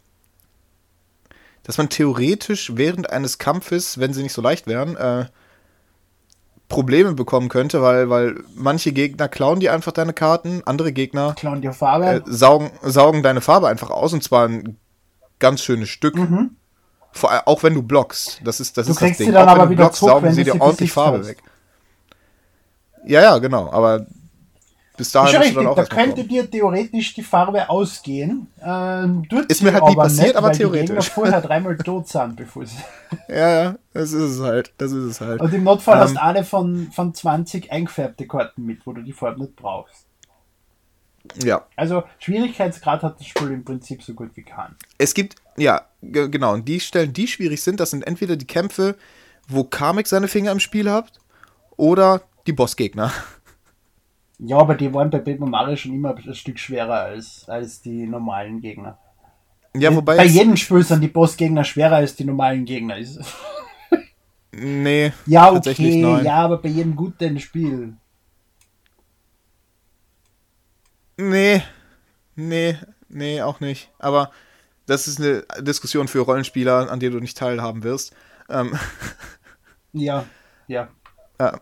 dass 1.63 1.80
man 1.80 1.89
theoretisch 1.89 2.74
während 2.76 3.10
eines 3.10 3.39
Kampfes, 3.39 4.00
wenn 4.00 4.13
sie 4.13 4.22
nicht 4.22 4.34
so 4.34 4.44
leicht 4.44 4.67
wären, 4.67 4.96
äh, 4.96 5.26
Probleme 6.71 7.13
bekommen 7.13 7.49
könnte, 7.49 7.81
weil, 7.81 8.10
weil 8.10 8.43
manche 8.55 8.91
Gegner 8.91 9.27
klauen 9.27 9.60
dir 9.60 9.73
einfach 9.73 9.91
deine 9.91 10.13
Karten, 10.13 10.62
andere 10.65 10.91
Gegner 10.91 11.34
klauen 11.36 11.62
dir 11.62 11.73
Farbe. 11.73 12.05
Äh, 12.05 12.21
saugen, 12.25 12.71
saugen 12.81 13.21
deine 13.21 13.41
Farbe 13.41 13.67
einfach 13.67 13.89
aus 13.89 14.13
und 14.13 14.23
zwar 14.23 14.47
ein 14.47 14.77
ganz 15.39 15.62
schönes 15.62 15.89
Stück. 15.89 16.15
Mhm. 16.15 16.55
Vor, 17.12 17.29
auch 17.45 17.62
wenn 17.63 17.73
du 17.73 17.84
blockst. 17.84 18.41
Das 18.45 18.60
ist 18.60 18.77
das, 18.77 18.86
du 18.86 18.93
ist 18.93 19.01
das 19.01 19.17
Ding. 19.17 19.36
Auch 19.36 19.45
aber 19.47 19.63
wenn 19.63 19.69
du 19.71 19.75
blockst, 19.75 19.99
zurück, 19.99 20.13
saugen 20.13 20.34
sie 20.34 20.43
dir 20.45 20.60
ordentlich 20.60 20.91
Farbe 20.91 21.19
hast. 21.19 21.27
weg. 21.27 21.38
Ja, 23.05 23.21
ja, 23.21 23.38
genau. 23.39 23.69
Aber 23.71 24.05
bis 25.01 25.11
dahin 25.11 25.41
du 25.41 25.53
dann 25.55 25.67
auch 25.67 25.75
Da 25.75 25.85
könnte 25.85 26.23
dir 26.23 26.49
theoretisch 26.49 27.15
die 27.15 27.23
Farbe 27.23 27.67
ausgehen. 27.71 28.45
Ähm, 28.63 29.27
ist 29.47 29.63
mir 29.63 29.73
halt 29.73 29.85
nie 29.85 29.95
passiert, 29.95 30.27
nicht, 30.27 30.35
aber 30.35 30.51
theoretisch. 30.51 30.81
Die 30.81 30.93
Gegner 30.93 31.01
vorher 31.15 31.41
dreimal 31.41 31.75
tot 31.75 32.07
sind, 32.07 32.35
bevor 32.35 32.67
sie. 32.67 32.77
ja, 33.27 33.63
ja, 33.63 33.75
das 33.93 34.11
ist 34.11 34.33
es 34.33 34.41
halt. 34.41 34.71
Das 34.77 34.91
ist 34.91 35.03
es 35.03 35.19
halt. 35.19 35.41
Und 35.41 35.51
im 35.55 35.63
Notfall 35.63 35.95
ähm, 35.95 36.03
hast 36.03 36.13
du 36.13 36.21
eine 36.21 36.43
von, 36.43 36.91
von 36.91 37.15
20 37.15 37.71
eingefärbte 37.71 38.27
Karten 38.27 38.63
mit, 38.63 38.85
wo 38.85 38.93
du 38.93 39.01
die 39.01 39.11
Farbe 39.11 39.41
nicht 39.41 39.55
brauchst. 39.55 40.05
Ja. 41.43 41.65
Also 41.75 42.03
Schwierigkeitsgrad 42.19 43.01
hat 43.01 43.19
das 43.19 43.25
Spiel 43.25 43.49
im 43.49 43.65
Prinzip 43.65 44.03
so 44.03 44.13
gut 44.13 44.29
wie 44.35 44.43
kann. 44.43 44.75
Es 44.99 45.15
gibt, 45.15 45.35
ja, 45.57 45.81
genau, 46.03 46.53
und 46.53 46.67
die 46.67 46.79
Stellen, 46.79 47.11
die 47.11 47.27
schwierig 47.27 47.63
sind, 47.63 47.79
das 47.79 47.89
sind 47.89 48.05
entweder 48.05 48.35
die 48.35 48.45
Kämpfe, 48.45 48.95
wo 49.47 49.63
Kamek 49.63 50.05
seine 50.05 50.27
Finger 50.27 50.51
im 50.51 50.59
Spiel 50.59 50.91
hat, 50.91 51.13
oder 51.75 52.21
die 52.45 52.53
Bossgegner. 52.53 53.11
Ja, 54.43 54.58
aber 54.58 54.73
die 54.73 54.91
waren 54.91 55.12
bei 55.12 55.19
Paper 55.19 55.45
Mario 55.45 55.75
schon 55.75 55.93
immer 55.93 56.15
ein 56.15 56.34
Stück 56.34 56.58
schwerer 56.58 57.01
als, 57.01 57.47
als 57.47 57.82
die 57.82 58.08
normalen 58.08 58.60
Gegner. 58.60 58.97
Ja, 59.75 59.95
wobei. 59.95 60.17
Bei 60.17 60.25
jedem 60.25 60.58
Spiel 60.58 60.84
sind 60.84 61.01
die 61.01 61.08
Bossgegner 61.08 61.63
schwerer 61.63 61.97
als 61.97 62.15
die 62.15 62.25
normalen 62.25 62.65
Gegner. 62.65 62.97
nee. 64.51 65.13
Ja, 65.27 65.51
okay, 65.54 66.23
ja, 66.23 66.36
aber 66.36 66.58
bei 66.58 66.69
jedem 66.69 66.95
guten 66.95 67.39
Spiel. 67.39 67.95
Nee, 71.17 71.62
nee, 72.36 72.77
nee, 73.10 73.41
auch 73.43 73.60
nicht. 73.60 73.91
Aber 73.99 74.32
das 74.88 75.08
ist 75.08 75.19
eine 75.19 75.45
Diskussion 75.60 76.08
für 76.08 76.21
Rollenspieler, 76.21 76.91
an 76.91 76.99
der 76.99 77.12
du 77.12 77.19
nicht 77.19 77.38
teilhaben 77.38 77.84
wirst. 77.84 78.13
Ähm. 78.49 78.77
Ja, 79.93 80.23
ja. 80.67 80.88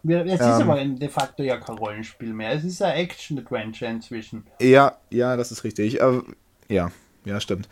Ja 0.04 0.22
es 0.22 0.34
ist 0.34 0.42
ähm, 0.42 0.70
aber 0.70 0.84
de 0.84 1.10
facto 1.10 1.44
ja 1.44 1.58
kein 1.58 1.78
Rollenspiel 1.78 2.34
mehr. 2.34 2.54
Es 2.54 2.64
ist 2.64 2.82
ein 2.82 2.96
Action-Adventure 2.96 3.92
inzwischen. 3.92 4.46
Ja, 4.60 4.98
ja, 5.10 5.38
das 5.38 5.52
ist 5.52 5.64
richtig. 5.64 6.02
Aber, 6.02 6.24
ja, 6.68 6.92
ja, 7.26 7.40
stimmt. 7.40 7.68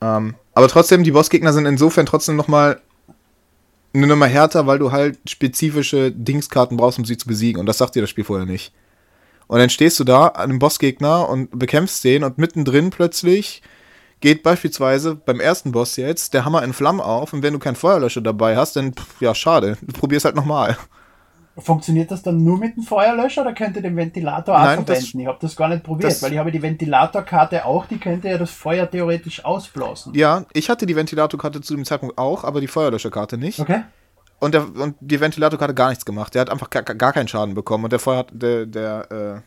Ähm, 0.00 0.34
aber 0.54 0.68
trotzdem, 0.68 1.04
die 1.04 1.12
Bossgegner 1.12 1.52
sind 1.52 1.66
insofern 1.66 2.06
trotzdem 2.06 2.36
nochmal 2.36 2.80
eine 3.94 4.06
Nummer 4.06 4.26
härter, 4.26 4.66
weil 4.66 4.78
du 4.78 4.90
halt 4.92 5.18
spezifische 5.28 6.10
Dingskarten 6.10 6.76
brauchst, 6.76 6.98
um 6.98 7.04
sie 7.04 7.16
zu 7.16 7.28
besiegen. 7.28 7.60
Und 7.60 7.66
das 7.66 7.78
sagt 7.78 7.94
dir 7.94 8.00
das 8.00 8.10
Spiel 8.10 8.24
vorher 8.24 8.46
nicht. 8.46 8.72
Und 9.46 9.58
dann 9.58 9.70
stehst 9.70 10.00
du 10.00 10.04
da 10.04 10.28
an 10.28 10.50
einem 10.50 10.58
Bossgegner 10.58 11.28
und 11.28 11.58
bekämpfst 11.58 12.02
den 12.04 12.24
und 12.24 12.38
mittendrin 12.38 12.90
plötzlich 12.90 13.62
geht 14.20 14.42
beispielsweise 14.42 15.16
beim 15.16 15.40
ersten 15.40 15.72
Boss 15.72 15.96
jetzt 15.96 16.32
der 16.32 16.44
Hammer 16.44 16.62
in 16.62 16.72
Flammen 16.72 17.00
auf 17.00 17.32
und 17.32 17.42
wenn 17.42 17.52
du 17.52 17.58
keinen 17.58 17.76
Feuerlöscher 17.76 18.20
dabei 18.20 18.56
hast, 18.56 18.76
dann 18.76 18.94
pff, 18.94 19.20
ja, 19.20 19.34
schade. 19.34 19.76
Du 19.82 19.92
probierst 19.92 20.24
halt 20.24 20.36
nochmal. 20.36 20.78
Funktioniert 21.58 22.10
das 22.10 22.22
dann 22.22 22.42
nur 22.42 22.58
mit 22.58 22.76
dem 22.76 22.82
Feuerlöscher 22.82 23.42
oder 23.42 23.52
könnt 23.52 23.76
ihr 23.76 23.82
den 23.82 23.94
Ventilator 23.94 24.54
auch 24.54 24.64
Nein, 24.64 24.84
verwenden? 24.86 25.20
ich 25.20 25.26
habe 25.26 25.38
das 25.40 25.54
gar 25.54 25.68
nicht 25.68 25.82
probiert, 25.82 26.22
weil 26.22 26.32
ich 26.32 26.38
habe 26.38 26.50
die 26.50 26.62
Ventilatorkarte 26.62 27.66
auch, 27.66 27.84
die 27.84 27.98
könnte 27.98 28.28
ja 28.28 28.38
das 28.38 28.50
Feuer 28.50 28.90
theoretisch 28.90 29.44
ausblasen. 29.44 30.14
Ja, 30.14 30.46
ich 30.54 30.70
hatte 30.70 30.86
die 30.86 30.96
Ventilatorkarte 30.96 31.60
zu 31.60 31.74
dem 31.74 31.84
Zeitpunkt 31.84 32.16
auch, 32.16 32.44
aber 32.44 32.62
die 32.62 32.68
Feuerlöscherkarte 32.68 33.36
nicht. 33.36 33.60
Okay. 33.60 33.82
Und, 34.40 34.54
der, 34.54 34.62
und 34.64 34.96
die 35.00 35.20
Ventilatorkarte 35.20 35.74
gar 35.74 35.90
nichts 35.90 36.04
gemacht. 36.04 36.34
Der 36.34 36.40
hat 36.40 36.50
einfach 36.50 36.70
gar, 36.70 36.82
gar 36.82 37.12
keinen 37.12 37.28
Schaden 37.28 37.54
bekommen. 37.54 37.84
Und 37.84 37.92
der 37.92 38.00
Feuer 38.00 38.18
hat, 38.18 38.30
der, 38.32 38.66
der 38.66 39.42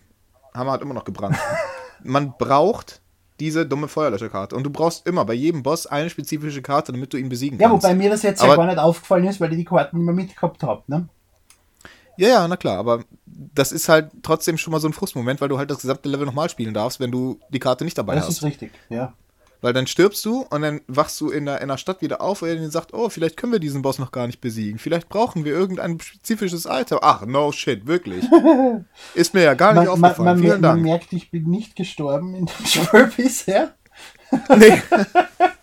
äh, 0.54 0.58
Hammer 0.58 0.74
hat 0.74 0.82
immer 0.82 0.94
noch 0.94 1.04
gebrannt. 1.04 1.38
Man 2.04 2.34
braucht 2.38 3.02
diese 3.40 3.66
dumme 3.66 3.88
Feuerlöscherkarte. 3.88 4.56
Und 4.56 4.64
du 4.64 4.70
brauchst 4.70 5.06
immer 5.08 5.26
bei 5.26 5.34
jedem 5.34 5.64
Boss 5.64 5.88
eine 5.88 6.10
spezifische 6.10 6.62
Karte, 6.62 6.92
damit 6.92 7.12
du 7.12 7.18
ihn 7.18 7.30
besiegen 7.30 7.58
kannst. 7.58 7.84
Ja, 7.84 7.90
wobei 7.90 7.96
mir 7.96 8.10
das 8.10 8.24
jetzt 8.24 8.42
aber, 8.42 8.52
ja 8.52 8.58
gar 8.58 8.66
nicht 8.68 8.78
aufgefallen 8.78 9.26
ist, 9.26 9.42
weil 9.42 9.52
ihr 9.52 9.58
die 9.58 9.66
Karten 9.66 9.98
immer 9.98 10.14
mitgehabt 10.14 10.64
habt, 10.64 10.88
ne? 10.88 11.10
Ja, 12.18 12.28
ja, 12.28 12.48
na 12.48 12.58
klar, 12.58 12.78
aber 12.78 13.04
das 13.26 13.72
ist 13.72 13.90
halt 13.90 14.12
trotzdem 14.24 14.58
schon 14.58 14.72
mal 14.72 14.80
so 14.80 14.88
ein 14.88 14.94
Frustmoment, 14.94 15.42
weil 15.42 15.50
du 15.50 15.58
halt 15.58 15.70
das 15.70 15.82
gesamte 15.82 16.10
Level 16.10 16.26
nochmal 16.26 16.50
spielen 16.50 16.74
darfst, 16.74 17.00
wenn 17.00 17.12
du 17.12 17.40
die 17.50 17.60
Karte 17.60 17.84
nicht 17.84 17.98
dabei 17.98 18.16
das 18.16 18.24
hast. 18.24 18.30
Das 18.30 18.38
ist 18.38 18.44
richtig, 18.44 18.72
ja. 18.90 19.14
Weil 19.62 19.74
dann 19.74 19.88
stirbst 19.88 20.24
du 20.26 20.42
und 20.42 20.62
dann 20.62 20.82
wachst 20.88 21.20
du 21.22 21.32
in 21.32 21.46
der, 21.46 21.60
in 21.62 21.70
der 21.70 21.78
Stadt 21.78 22.02
wieder 22.02 22.22
auf 22.22 22.42
und 22.44 22.50
er 22.50 22.70
sagt, 22.70 22.94
oh, 22.94 23.10
vielleicht 23.10 23.36
können 23.36 23.52
wir 23.52 23.60
diesen 23.60 23.82
Boss 23.82 23.98
noch 23.98 24.12
gar 24.12 24.28
nicht 24.28 24.40
besiegen. 24.40 24.78
Vielleicht 24.78 25.10
brauchen 25.10 25.44
wir 25.44 25.54
irgendein 25.54 26.00
spezifisches 26.00 26.68
Item. 26.70 27.00
Ach, 27.02 27.26
no 27.26 27.52
shit, 27.52 27.88
wirklich. 27.88 28.26
Ist 29.16 29.34
mir 29.34 29.42
ja 29.42 29.54
gar 29.56 29.74
nicht 29.74 29.86
man, 29.86 29.88
aufgefallen. 29.88 30.26
Man, 30.26 30.40
Vielen 30.40 30.62
Dank. 30.62 30.82
Man 30.82 30.92
merkt, 30.92 31.14
ich 31.14 31.32
bin 31.32 31.50
nicht 31.50 31.76
gestorben 31.76 32.36
in 32.36 32.46
dem 32.46 32.66
Spiel 32.66 33.12
bisher. 33.18 33.74
nee. 34.56 34.82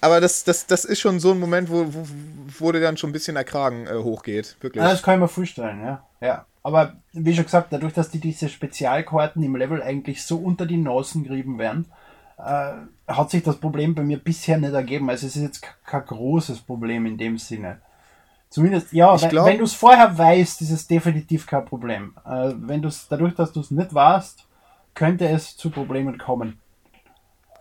Aber 0.00 0.20
das, 0.20 0.44
das, 0.44 0.66
das 0.66 0.84
ist 0.84 1.00
schon 1.00 1.20
so 1.20 1.32
ein 1.32 1.40
Moment, 1.40 1.70
wo, 1.70 1.86
wo, 1.92 2.06
wo 2.58 2.72
dir 2.72 2.80
dann 2.80 2.96
schon 2.96 3.10
ein 3.10 3.12
bisschen 3.12 3.34
der 3.34 3.44
Kragen 3.44 3.86
äh, 3.86 3.94
hochgeht. 3.94 4.56
Wirklich. 4.60 4.82
Ja, 4.82 4.90
das 4.90 5.02
kann 5.02 5.14
ich 5.14 5.20
mir 5.20 5.28
vorstellen, 5.28 5.82
ja. 5.82 6.04
ja. 6.20 6.46
Aber 6.62 6.94
wie 7.12 7.34
schon 7.34 7.44
gesagt, 7.44 7.72
dadurch, 7.72 7.92
dass 7.92 8.10
die 8.10 8.20
diese 8.20 8.48
Spezialkarten 8.48 9.42
im 9.42 9.56
Level 9.56 9.82
eigentlich 9.82 10.24
so 10.24 10.38
unter 10.38 10.66
die 10.66 10.76
Nasen 10.76 11.24
gerieben 11.24 11.58
werden, 11.58 11.86
äh, 12.38 12.72
hat 13.08 13.30
sich 13.30 13.42
das 13.42 13.56
Problem 13.56 13.94
bei 13.94 14.02
mir 14.02 14.18
bisher 14.18 14.58
nicht 14.58 14.72
ergeben. 14.72 15.10
Also 15.10 15.26
es 15.26 15.36
ist 15.36 15.42
jetzt 15.42 15.62
kein 15.84 16.04
großes 16.04 16.60
Problem 16.60 17.06
in 17.06 17.18
dem 17.18 17.38
Sinne. 17.38 17.80
Zumindest, 18.50 18.92
ja, 18.92 19.16
glaub, 19.16 19.46
wenn 19.46 19.58
du 19.58 19.64
es 19.64 19.74
vorher 19.74 20.16
weißt, 20.16 20.60
ist 20.62 20.70
es 20.70 20.86
definitiv 20.86 21.46
kein 21.46 21.64
Problem. 21.64 22.14
Äh, 22.26 22.52
wenn 22.56 22.82
du 22.82 22.88
es, 22.88 23.06
dadurch, 23.08 23.34
dass 23.34 23.52
du 23.52 23.60
es 23.60 23.70
nicht 23.70 23.94
weißt, 23.94 24.44
könnte 24.94 25.28
es 25.28 25.56
zu 25.56 25.70
Problemen 25.70 26.18
kommen. 26.18 26.58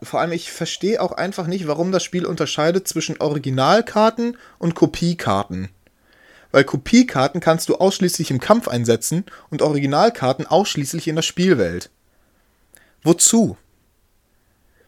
Vor 0.02 0.22
allem, 0.22 0.32
ich 0.32 0.52
verstehe 0.52 1.02
auch 1.02 1.12
einfach 1.12 1.48
nicht, 1.48 1.68
warum 1.68 1.92
das 1.92 2.04
Spiel 2.04 2.26
unterscheidet 2.26 2.88
zwischen 2.88 3.20
Originalkarten 3.20 4.38
und 4.58 4.76
Kopiekarten. 4.76 5.70
Weil 6.52 6.64
Kopiekarten 6.64 7.42
kannst 7.42 7.70
du 7.70 7.76
ausschließlich 7.76 8.32
im 8.32 8.40
Kampf 8.40 8.68
einsetzen 8.68 9.26
und 9.50 9.62
Originalkarten 9.62 10.48
ausschließlich 10.48 11.08
in 11.08 11.16
der 11.16 11.22
Spielwelt. 11.22 11.90
Wozu? 13.04 13.58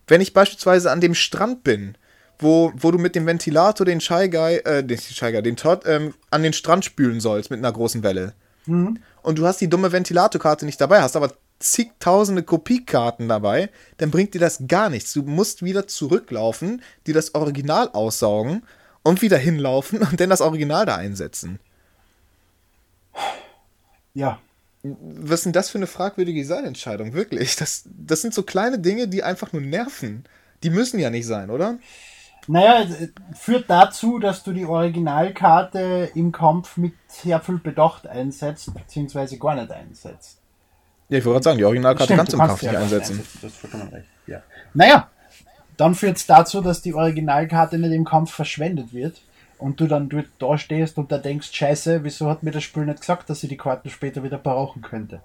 Wenn 0.08 0.22
ich 0.22 0.34
beispielsweise 0.34 0.92
an 0.92 1.02
dem 1.02 1.14
Strand 1.14 1.64
bin, 1.64 1.98
wo, 2.40 2.74
wo 2.76 2.92
du 2.92 2.98
mit 2.98 3.16
dem 3.16 3.26
Ventilator 3.26 3.86
den 3.86 4.02
Shy 4.02 4.30
Guy, 4.30 4.58
äh, 4.58 4.84
den 4.84 4.98
Shy 4.98 5.32
Guy, 5.32 5.44
den 5.44 5.56
Todd, 5.56 5.84
ähm, 5.86 6.14
an 6.32 6.44
den 6.44 6.54
Strand 6.54 6.84
spülen 6.84 7.20
sollst 7.20 7.52
mit 7.52 7.60
einer 7.60 7.72
großen 7.72 8.02
Welle. 8.02 8.34
Mhm. 8.66 9.00
Und 9.22 9.38
du 9.38 9.46
hast 9.46 9.62
die 9.62 9.70
dumme 9.70 9.92
Ventilatorkarte 9.92 10.66
nicht 10.66 10.82
dabei, 10.82 11.02
hast 11.02 11.16
aber 11.16 11.34
zigtausende 11.62 12.44
Kopiekarten 12.44 13.30
dabei, 13.30 13.70
dann 13.98 14.12
bringt 14.12 14.34
dir 14.34 14.40
das 14.40 14.64
gar 14.68 14.90
nichts. 14.90 15.14
Du 15.14 15.24
musst 15.24 15.64
wieder 15.64 15.88
zurücklaufen, 15.88 16.82
dir 17.08 17.14
das 17.14 17.36
Original 17.36 17.90
aussaugen 17.94 18.64
und 19.04 19.22
wieder 19.22 19.38
hinlaufen 19.38 20.00
und 20.02 20.20
dann 20.20 20.30
das 20.30 20.42
Original 20.42 20.86
da 20.86 20.96
einsetzen. 20.96 21.60
Ja, 24.14 24.40
was 24.84 25.40
ist 25.40 25.46
denn 25.46 25.54
das 25.54 25.70
für 25.70 25.78
eine 25.78 25.88
fragwürdige 25.88 26.40
Designentscheidung? 26.40 27.14
Wirklich. 27.14 27.56
Das, 27.56 27.84
das 27.86 28.22
sind 28.22 28.34
so 28.34 28.44
kleine 28.44 28.80
Dinge, 28.80 29.08
die 29.08 29.24
einfach 29.24 29.54
nur 29.54 29.62
nerven. 29.62 30.24
Die 30.64 30.70
müssen 30.70 31.00
ja 31.00 31.10
nicht 31.10 31.28
sein, 31.28 31.50
oder? 31.50 31.78
Naja, 32.48 32.88
führt 33.34 33.70
dazu, 33.70 34.18
dass 34.18 34.44
du 34.44 34.52
die 34.52 34.66
Originalkarte 34.66 36.12
im 36.16 36.32
Kampf 36.32 36.78
mit 36.78 36.94
sehr 37.08 37.40
viel 37.40 37.60
Bedacht 37.60 38.08
einsetzt, 38.08 38.74
beziehungsweise 38.74 39.38
gar 39.38 39.56
nicht 39.56 39.72
einsetzt. 39.72 40.41
Ja, 41.12 41.18
ich 41.18 41.26
wollte 41.26 41.34
gerade 41.34 41.44
sagen, 41.44 41.58
die 41.58 41.66
Originalkarte 41.66 42.16
kannst 42.16 42.32
du 42.32 42.38
im 42.38 42.44
Kampf 42.44 42.62
nicht 42.62 42.74
einsetzen. 42.74 43.22
Das 43.42 43.52
ist 43.52 43.58
vollkommen 43.58 43.90
recht. 43.90 44.08
Ja. 44.28 44.42
Naja, 44.74 45.10
dann 45.76 45.94
führt 45.94 46.16
es 46.16 46.26
dazu, 46.26 46.62
dass 46.62 46.82
die 46.82 46.94
Originalkarte 46.94 47.78
nicht 47.78 47.92
im 47.92 48.06
Kampf 48.06 48.32
verschwendet 48.32 48.94
wird 48.94 49.22
und 49.58 49.82
du 49.82 49.88
dann 49.88 50.08
dort 50.08 50.28
da 50.40 50.58
stehst 50.58 50.98
und 50.98 51.12
da 51.12 51.18
denkst, 51.18 51.50
scheiße, 51.52 52.06
wieso 52.06 52.30
hat 52.30 52.44
mir 52.44 52.52
das 52.52 52.64
Spiel 52.64 52.86
nicht 52.86 53.02
gesagt, 53.02 53.30
dass 53.30 53.44
ich 53.44 53.50
die 53.50 53.58
Karten 53.58 53.90
später 53.90 54.24
wieder 54.24 54.38
brauchen 54.38 54.82
könnte? 54.82 55.20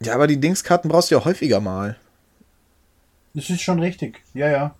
Ja, 0.00 0.14
aber 0.14 0.26
die 0.26 0.40
Dingskarten 0.40 0.90
brauchst 0.90 1.10
du 1.10 1.16
ja 1.16 1.24
häufiger 1.26 1.60
mal. 1.60 1.96
Das 3.34 3.50
ist 3.50 3.60
schon 3.60 3.78
richtig, 3.78 4.22
ja, 4.32 4.48
ja. 4.48 4.74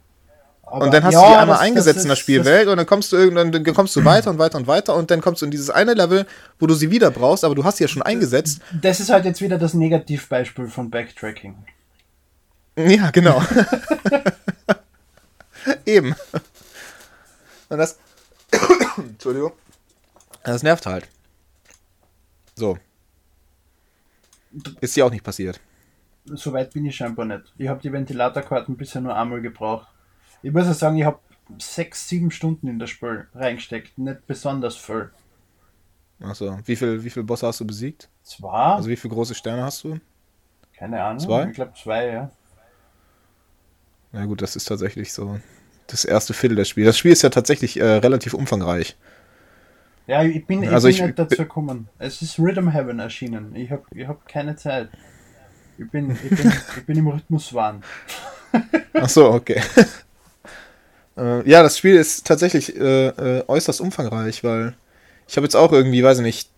Aber 0.71 0.85
und 0.85 0.93
dann 0.93 1.03
hast 1.03 1.15
ja, 1.15 1.21
du 1.21 1.29
die 1.29 1.35
einmal 1.35 1.57
das, 1.57 1.61
eingesetzt 1.61 1.89
das 1.89 1.97
ist, 1.97 2.05
in 2.05 2.09
der 2.11 2.17
Spielwelt 2.17 2.69
und 2.69 2.77
dann 2.77 2.87
kommst 2.87 3.13
du 3.13 3.17
irgendwann, 3.17 3.53
dann 3.53 3.65
kommst 3.75 3.97
du 3.97 4.05
weiter 4.05 4.31
und 4.31 4.39
weiter 4.39 4.59
und 4.59 4.67
weiter 4.67 4.95
und 4.95 5.11
dann 5.11 5.21
kommst 5.21 5.41
du 5.41 5.47
in 5.47 5.51
dieses 5.51 5.71
eine 5.71 5.95
Level, 5.95 6.27
wo 6.59 6.67
du 6.67 6.75
sie 6.75 6.91
wieder 6.91 7.11
brauchst, 7.11 7.45
aber 7.45 7.55
du 7.55 7.65
hast 7.65 7.79
sie 7.79 7.85
ja 7.85 7.89
schon 7.89 8.03
eingesetzt. 8.03 8.61
Das 8.83 9.01
ist 9.01 9.11
halt 9.11 9.25
jetzt 9.25 9.41
wieder 9.41 9.57
das 9.57 9.75
Negativbeispiel 9.75 10.69
von 10.69 10.91
Backtracking. 10.91 11.57
Ja, 12.77 13.11
genau. 13.11 13.43
Eben. 15.87 16.15
Und 17.69 17.79
das. 17.79 17.99
Entschuldigung. 18.97 19.53
Das 20.45 20.63
nervt 20.63 20.87
halt. 20.87 21.09
So. 22.55 22.79
Ist 24.81 24.97
ja 24.97 25.05
auch 25.05 25.11
nicht 25.11 25.25
passiert. 25.25 25.61
Soweit 26.25 26.73
bin 26.73 26.85
ich 26.85 26.97
scheinbar 26.97 27.25
nicht. 27.25 27.53
Ich 27.57 27.69
habe 27.69 27.81
die 27.81 27.93
Ventilatorkarten 27.93 28.77
bisher 28.77 29.01
nur 29.01 29.17
einmal 29.17 29.41
gebraucht. 29.41 29.89
Ich 30.43 30.53
muss 30.53 30.67
ja 30.67 30.75
sagen, 30.75 30.97
ich 30.97 31.05
habe 31.05 31.19
sechs, 31.59 32.09
sieben 32.09 32.31
Stunden 32.31 32.69
in 32.69 32.79
das 32.79 32.91
Spiel 32.91 33.27
reingesteckt. 33.35 33.99
Nicht 33.99 34.27
besonders 34.27 34.77
viel. 34.77 35.11
Achso, 36.21 36.59
wie 36.65 36.77
viel, 36.77 37.05
wie 37.05 37.11
viel 37.11 37.23
Bosse 37.23 37.47
hast 37.47 37.61
du 37.61 37.67
besiegt? 37.67 38.09
Zwei. 38.23 38.75
Also 38.75 38.89
wie 38.89 38.97
viele 38.97 39.15
große 39.15 39.35
Sterne 39.35 39.63
hast 39.63 39.85
du? 39.85 39.99
Keine 40.77 41.03
Ahnung. 41.03 41.21
Zwei? 41.21 41.47
Ich 41.47 41.55
glaube 41.55 41.73
zwei, 41.81 42.07
ja. 42.07 42.31
Na 44.13 44.25
gut, 44.27 44.43
das 44.43 44.57
ist 44.57 44.67
tatsächlich 44.67 45.13
so 45.13 45.39
das 45.87 46.05
erste 46.05 46.35
Viertel 46.35 46.57
des 46.57 46.69
Spiels. 46.69 46.89
Das 46.89 46.99
Spiel 46.99 47.13
ist 47.13 47.23
ja 47.23 47.31
tatsächlich 47.31 47.79
äh, 47.79 47.85
relativ 47.85 48.35
umfangreich. 48.35 48.97
Ja, 50.07 50.23
ich 50.23 50.47
bin, 50.47 50.63
ich 50.63 50.71
also 50.71 50.89
bin 50.89 50.95
ich, 50.95 51.03
nicht 51.03 51.19
dazu 51.19 51.37
gekommen. 51.37 51.89
Es 51.99 52.23
ist 52.23 52.39
Rhythm 52.39 52.69
Heaven 52.69 52.99
erschienen. 52.99 53.55
Ich 53.55 53.71
habe 53.71 53.83
ich 53.95 54.07
hab 54.07 54.27
keine 54.27 54.57
Zeit. 54.57 54.89
Ich 55.77 55.91
bin, 55.91 56.11
ich 56.11 56.31
bin, 56.31 56.53
ich 56.77 56.87
bin 56.87 56.99
im 56.99 57.09
Rhythmuswahn. 57.09 57.83
Ach 58.95 59.09
so, 59.09 59.31
okay. 59.31 59.61
äh, 61.19 61.49
ja, 61.49 61.63
das 61.63 61.79
Spiel 61.79 61.97
ist 61.97 62.27
tatsächlich 62.27 62.77
äh, 62.77 63.09
äh, 63.09 63.45
äußerst 63.47 63.81
umfangreich, 63.81 64.45
weil 64.45 64.77
ich 65.27 65.37
habe 65.37 65.45
jetzt 65.45 65.57
auch 65.57 65.73
irgendwie, 65.73 66.03
weiß 66.03 66.19
ich 66.19 66.25
nicht, 66.25 66.51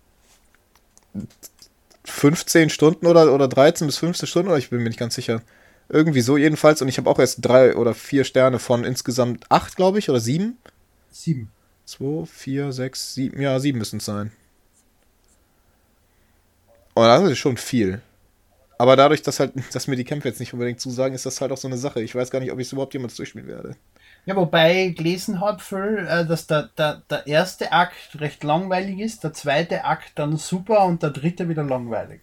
15 2.05 2.69
Stunden 2.69 3.07
oder, 3.07 3.33
oder 3.33 3.47
13 3.47 3.87
bis 3.87 3.97
15 3.97 4.27
Stunden, 4.27 4.49
oder 4.49 4.57
ich 4.57 4.69
bin 4.69 4.79
mir 4.79 4.89
nicht 4.89 4.99
ganz 4.99 5.15
sicher. 5.15 5.41
Irgendwie 5.89 6.21
so 6.21 6.37
jedenfalls. 6.37 6.81
Und 6.81 6.87
ich 6.87 6.97
habe 6.97 7.09
auch 7.09 7.19
erst 7.19 7.39
drei 7.41 7.75
oder 7.75 7.93
vier 7.93 8.23
Sterne 8.23 8.59
von 8.59 8.85
insgesamt 8.85 9.45
acht, 9.49 9.75
glaube 9.75 9.99
ich, 9.99 10.09
oder 10.09 10.19
sieben. 10.19 10.57
Sieben. 11.11 11.51
Zwei, 11.85 12.25
vier, 12.25 12.71
sechs, 12.71 13.13
sieben. 13.13 13.41
Ja, 13.41 13.59
sieben 13.59 13.79
müssen 13.79 13.97
es 13.97 14.05
sein. 14.05 14.31
Oh, 16.95 17.03
das 17.03 17.29
ist 17.29 17.39
schon 17.39 17.57
viel. 17.57 18.01
Aber 18.77 18.95
dadurch, 18.95 19.21
dass 19.21 19.39
halt, 19.39 19.51
dass 19.73 19.87
mir 19.87 19.97
die 19.97 20.05
Kämpfe 20.05 20.29
jetzt 20.29 20.39
nicht 20.39 20.53
unbedingt 20.53 20.79
zusagen, 20.79 21.13
ist 21.13 21.25
das 21.25 21.41
halt 21.41 21.51
auch 21.51 21.57
so 21.57 21.67
eine 21.67 21.77
Sache. 21.77 22.01
Ich 22.01 22.15
weiß 22.15 22.31
gar 22.31 22.39
nicht, 22.39 22.51
ob 22.51 22.59
ich 22.59 22.67
es 22.67 22.73
überhaupt 22.73 22.93
jemals 22.93 23.15
durchspielen 23.15 23.47
werde. 23.47 23.75
Ja, 24.25 24.35
wobei 24.35 24.87
ich 24.87 24.95
gelesen 24.95 25.39
habe, 25.39 25.59
Phil, 25.61 26.07
äh, 26.07 26.25
dass 26.25 26.45
der, 26.45 26.69
der, 26.77 27.01
der 27.09 27.25
erste 27.25 27.71
Akt 27.71 28.19
recht 28.19 28.43
langweilig 28.43 28.99
ist, 28.99 29.23
der 29.23 29.33
zweite 29.33 29.83
Akt 29.83 30.11
dann 30.15 30.37
super 30.37 30.85
und 30.85 31.01
der 31.01 31.09
dritte 31.09 31.49
wieder 31.49 31.63
langweilig. 31.63 32.21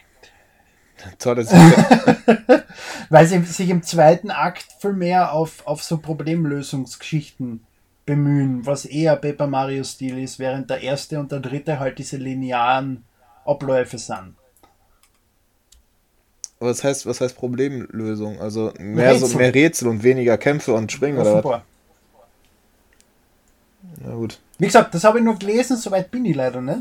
Toll, 1.19 1.45
Weil 3.11 3.27
sie 3.27 3.43
sich 3.43 3.71
im 3.71 3.83
zweiten 3.83 4.31
Akt 4.31 4.67
viel 4.81 4.93
mehr 4.93 5.33
auf, 5.33 5.67
auf 5.67 5.83
so 5.83 5.99
Problemlösungsgeschichten 5.99 7.65
bemühen, 8.07 8.65
was 8.65 8.85
eher 8.85 9.17
Paper 9.17 9.47
Mario-Stil 9.47 10.19
ist, 10.19 10.39
während 10.39 10.71
der 10.71 10.81
erste 10.81 11.19
und 11.21 11.31
der 11.31 11.41
dritte 11.41 11.79
halt 11.79 11.99
diese 11.99 12.17
linearen 12.17 13.05
Abläufe 13.45 13.99
sind. 13.99 14.35
Was 16.61 16.83
heißt, 16.83 17.07
was 17.07 17.21
heißt 17.21 17.37
Problemlösung? 17.37 18.41
Also 18.41 18.73
mehr, 18.79 19.13
Rätsel. 19.13 19.29
So, 19.29 19.39
mehr 19.39 19.55
Rätsel 19.55 19.89
und 19.89 20.03
weniger 20.03 20.39
Kämpfe 20.39 20.73
und 20.73 20.91
Springen 20.91 21.19
oder 21.19 21.45
was? 21.45 21.63
Na 24.01 24.15
gut. 24.15 24.39
Wie 24.59 24.67
gesagt, 24.67 24.95
das 24.95 25.05
habe 25.05 25.19
ich 25.19 25.25
nur 25.25 25.39
gelesen, 25.39 25.77
soweit 25.77 26.11
bin 26.11 26.25
ich 26.25 26.37
leider 26.37 26.61
nicht. 26.61 26.81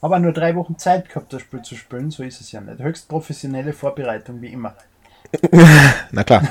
Aber 0.00 0.18
nur 0.18 0.32
drei 0.32 0.54
Wochen 0.54 0.78
Zeit 0.78 1.08
gehabt, 1.08 1.32
das 1.32 1.42
Spiel 1.42 1.62
zu 1.62 1.74
spielen, 1.74 2.10
so 2.10 2.22
ist 2.22 2.40
es 2.40 2.52
ja 2.52 2.60
nicht. 2.60 2.80
Höchst 2.80 3.08
professionelle 3.08 3.72
Vorbereitung, 3.72 4.40
wie 4.40 4.48
immer. 4.48 4.74
Na 6.10 6.24
klar. 6.24 6.42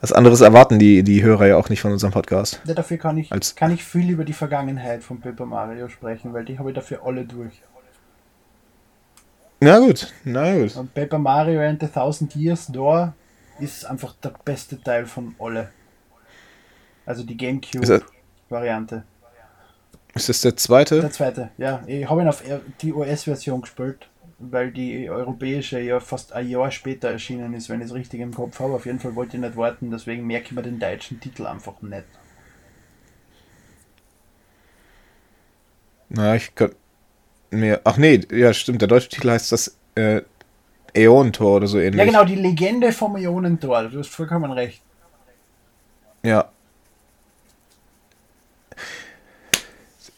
Was 0.00 0.12
anderes 0.12 0.40
erwarten 0.40 0.78
die, 0.78 1.02
die 1.02 1.22
Hörer 1.22 1.46
ja 1.46 1.56
auch 1.56 1.68
nicht 1.68 1.80
von 1.80 1.92
unserem 1.92 2.12
Podcast. 2.12 2.60
Ja, 2.64 2.74
dafür 2.74 2.98
kann 2.98 3.18
ich, 3.18 3.32
Als 3.32 3.54
kann 3.54 3.72
ich 3.72 3.84
viel 3.84 4.10
über 4.10 4.24
die 4.24 4.32
Vergangenheit 4.32 5.02
von 5.02 5.20
Paper 5.20 5.46
Mario 5.46 5.88
sprechen, 5.88 6.32
weil 6.32 6.44
die 6.44 6.58
habe 6.58 6.70
ich 6.70 6.74
dafür 6.74 7.04
alle 7.04 7.24
durch. 7.24 7.62
Na 9.60 9.78
gut, 9.80 10.12
na 10.24 10.56
gut. 10.56 10.76
Und 10.76 10.94
Paper 10.94 11.18
Mario 11.18 11.60
and 11.60 11.80
the 11.80 11.88
Thousand 11.88 12.34
Years 12.36 12.66
Door 12.68 13.12
ist 13.58 13.86
einfach 13.86 14.14
der 14.22 14.32
beste 14.44 14.80
Teil 14.80 15.06
von 15.06 15.34
alle. 15.40 15.70
Also 17.08 17.22
die 17.22 17.38
Gamecube-Variante. 17.38 19.02
Ist 20.14 20.28
das 20.28 20.42
der 20.42 20.54
zweite? 20.58 21.00
Der 21.00 21.10
zweite, 21.10 21.48
ja. 21.56 21.82
Ich 21.86 22.06
habe 22.06 22.20
ihn 22.20 22.28
auf 22.28 22.42
die 22.82 22.92
US-Version 22.92 23.62
gespielt, 23.62 24.10
weil 24.38 24.70
die 24.70 25.08
europäische 25.08 25.80
ja 25.80 26.00
fast 26.00 26.34
ein 26.34 26.50
Jahr 26.50 26.70
später 26.70 27.08
erschienen 27.08 27.54
ist, 27.54 27.70
wenn 27.70 27.80
ich 27.80 27.86
es 27.86 27.94
richtig 27.94 28.20
im 28.20 28.34
Kopf 28.34 28.60
habe. 28.60 28.74
Auf 28.74 28.84
jeden 28.84 29.00
Fall 29.00 29.14
wollte 29.14 29.38
ich 29.38 29.42
nicht 29.42 29.56
warten, 29.56 29.90
deswegen 29.90 30.26
merke 30.26 30.48
ich 30.48 30.52
mir 30.52 30.60
den 30.60 30.78
deutschen 30.78 31.18
Titel 31.18 31.46
einfach 31.46 31.80
nicht. 31.80 32.04
Na, 36.10 36.36
ich 36.36 36.54
könnte 36.54 36.76
mir. 37.50 37.80
Ach 37.84 37.96
nee, 37.96 38.20
ja, 38.30 38.52
stimmt. 38.52 38.82
Der 38.82 38.88
deutsche 38.88 39.08
Titel 39.08 39.30
heißt 39.30 39.50
das 39.50 39.78
äh, 39.94 40.20
Äonentor 40.92 41.56
oder 41.56 41.68
so 41.68 41.78
ähnlich. 41.78 42.00
Ja, 42.00 42.04
genau, 42.04 42.24
die 42.26 42.34
Legende 42.34 42.92
vom 42.92 43.16
Äonentor. 43.16 43.84
Du 43.84 43.98
hast 43.98 44.10
vollkommen 44.10 44.52
recht. 44.52 44.82
Ja, 46.22 46.50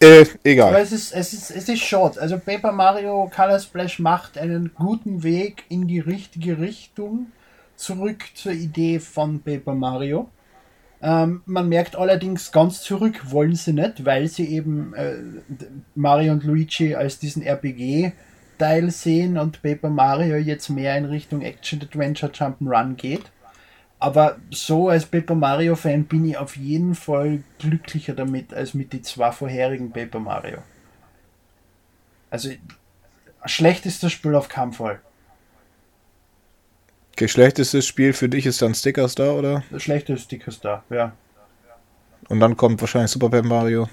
Äh, 0.02 0.24
egal. 0.44 0.68
Aber 0.68 0.80
es 0.80 0.92
ist, 0.92 1.12
es 1.12 1.32
ist, 1.34 1.50
es 1.50 1.68
ist 1.68 1.82
short. 1.82 2.18
Also 2.18 2.38
Paper 2.38 2.72
Mario 2.72 3.30
Color 3.34 3.60
Splash 3.60 3.98
macht 3.98 4.38
einen 4.38 4.72
guten 4.74 5.22
Weg 5.22 5.64
in 5.68 5.86
die 5.86 6.00
richtige 6.00 6.58
Richtung 6.58 7.26
zurück 7.76 8.24
zur 8.34 8.52
Idee 8.52 8.98
von 8.98 9.40
Paper 9.40 9.74
Mario. 9.74 10.30
Ähm, 11.02 11.42
man 11.44 11.68
merkt 11.68 11.96
allerdings, 11.96 12.50
ganz 12.52 12.82
zurück 12.82 13.30
wollen 13.30 13.54
sie 13.54 13.72
nicht, 13.72 14.04
weil 14.04 14.28
sie 14.28 14.46
eben 14.46 14.94
äh, 14.94 15.16
Mario 15.94 16.32
und 16.32 16.44
Luigi 16.44 16.94
als 16.94 17.18
diesen 17.18 17.42
RPG-Teil 17.42 18.90
sehen 18.90 19.38
und 19.38 19.62
Paper 19.62 19.90
Mario 19.90 20.36
jetzt 20.36 20.68
mehr 20.70 20.96
in 20.96 21.06
Richtung 21.06 21.42
Action 21.42 21.80
Adventure 21.82 22.32
Jump'n'Run 22.32 22.94
geht. 22.96 23.30
Aber 24.00 24.38
so 24.50 24.88
als 24.88 25.04
Paper 25.04 25.34
Mario 25.34 25.76
Fan 25.76 26.04
bin 26.04 26.24
ich 26.24 26.38
auf 26.38 26.56
jeden 26.56 26.94
Fall 26.94 27.42
glücklicher 27.58 28.14
damit 28.14 28.54
als 28.54 28.72
mit 28.72 28.94
den 28.94 29.04
zwei 29.04 29.30
vorherigen 29.30 29.92
Paper 29.92 30.18
Mario. 30.18 30.58
Also 32.30 32.50
schlechtestes 33.44 34.10
Spiel 34.10 34.34
auf 34.34 34.48
keinen 34.48 34.72
Fall. 34.72 35.00
Okay, 37.12 37.28
schlechtestes 37.28 37.86
Spiel 37.86 38.14
für 38.14 38.30
dich 38.30 38.46
ist 38.46 38.62
dann 38.62 38.74
Sticker 38.74 39.06
Star, 39.06 39.34
oder? 39.34 39.62
Das 39.70 39.82
schlechte 39.82 40.16
Sticker 40.16 40.50
Star, 40.50 40.82
ja. 40.88 41.12
Und 42.30 42.40
dann 42.40 42.56
kommt 42.56 42.80
wahrscheinlich 42.80 43.10
Super 43.10 43.28
Paper 43.28 43.46
Mario. 43.46 43.88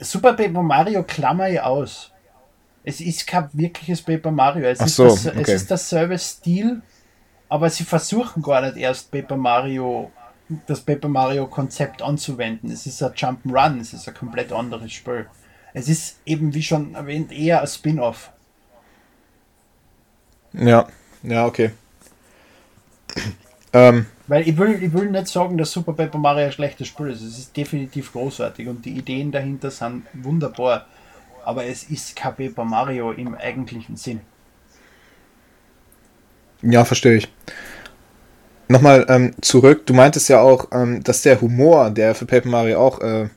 Super 0.00 0.32
Paper 0.32 0.62
Mario 0.62 1.04
klammer 1.04 1.48
ich 1.48 1.60
aus. 1.60 2.10
Es 2.82 3.00
ist 3.00 3.26
kein 3.26 3.48
wirkliches 3.52 4.02
Paper 4.02 4.32
Mario. 4.32 4.66
Es, 4.66 4.80
Ach 4.80 4.86
ist, 4.86 4.96
so, 4.96 5.04
das, 5.04 5.26
okay. 5.26 5.42
es 5.42 5.48
ist 5.48 5.70
derselbe 5.70 6.18
Stil, 6.18 6.82
aber 7.48 7.70
sie 7.70 7.84
versuchen 7.84 8.42
gar 8.42 8.62
nicht 8.62 8.76
erst 8.76 9.10
Paper 9.10 9.36
Mario, 9.36 10.10
das 10.66 10.80
Paper 10.80 11.08
Mario 11.08 11.46
Konzept 11.46 12.02
anzuwenden. 12.02 12.70
Es 12.70 12.86
ist 12.86 13.02
ein 13.02 13.12
Jump'n'Run, 13.12 13.80
es 13.80 13.92
ist 13.92 14.08
ein 14.08 14.14
komplett 14.14 14.52
anderes 14.52 14.92
Spiel. 14.92 15.26
Es 15.72 15.88
ist 15.88 16.20
eben, 16.24 16.54
wie 16.54 16.62
schon 16.62 16.94
erwähnt, 16.94 17.32
eher 17.32 17.60
ein 17.60 17.66
Spin-off. 17.66 18.30
Ja, 20.52 20.88
ja, 21.22 21.46
okay. 21.46 21.70
ähm. 23.72 24.06
Weil 24.28 24.48
ich 24.48 24.56
will, 24.56 24.82
ich 24.82 24.92
will 24.92 25.10
nicht 25.10 25.28
sagen, 25.28 25.56
dass 25.56 25.70
Super 25.70 25.92
Paper 25.92 26.18
Mario 26.18 26.46
ein 26.46 26.52
schlechtes 26.52 26.88
Spiel 26.88 27.08
ist. 27.10 27.20
Es 27.20 27.38
ist 27.38 27.56
definitiv 27.56 28.12
großartig 28.12 28.66
und 28.66 28.84
die 28.84 28.96
Ideen 28.96 29.30
dahinter 29.30 29.70
sind 29.70 30.04
wunderbar. 30.14 30.86
Aber 31.44 31.64
es 31.64 31.84
ist 31.84 32.16
kein 32.16 32.34
Paper 32.34 32.64
Mario 32.64 33.12
im 33.12 33.36
eigentlichen 33.36 33.96
Sinn. 33.96 34.20
Ja, 36.62 36.84
verstehe 36.84 37.16
ich. 37.16 37.32
Nochmal 38.68 39.06
ähm, 39.08 39.34
zurück, 39.40 39.86
du 39.86 39.94
meintest 39.94 40.28
ja 40.28 40.40
auch, 40.40 40.68
ähm, 40.72 41.02
dass 41.04 41.22
der 41.22 41.40
Humor, 41.40 41.90
der 41.90 42.14
für 42.14 42.26
Paper 42.26 42.48
Mario 42.48 42.80
auch 42.80 43.00
äh, 43.00 43.28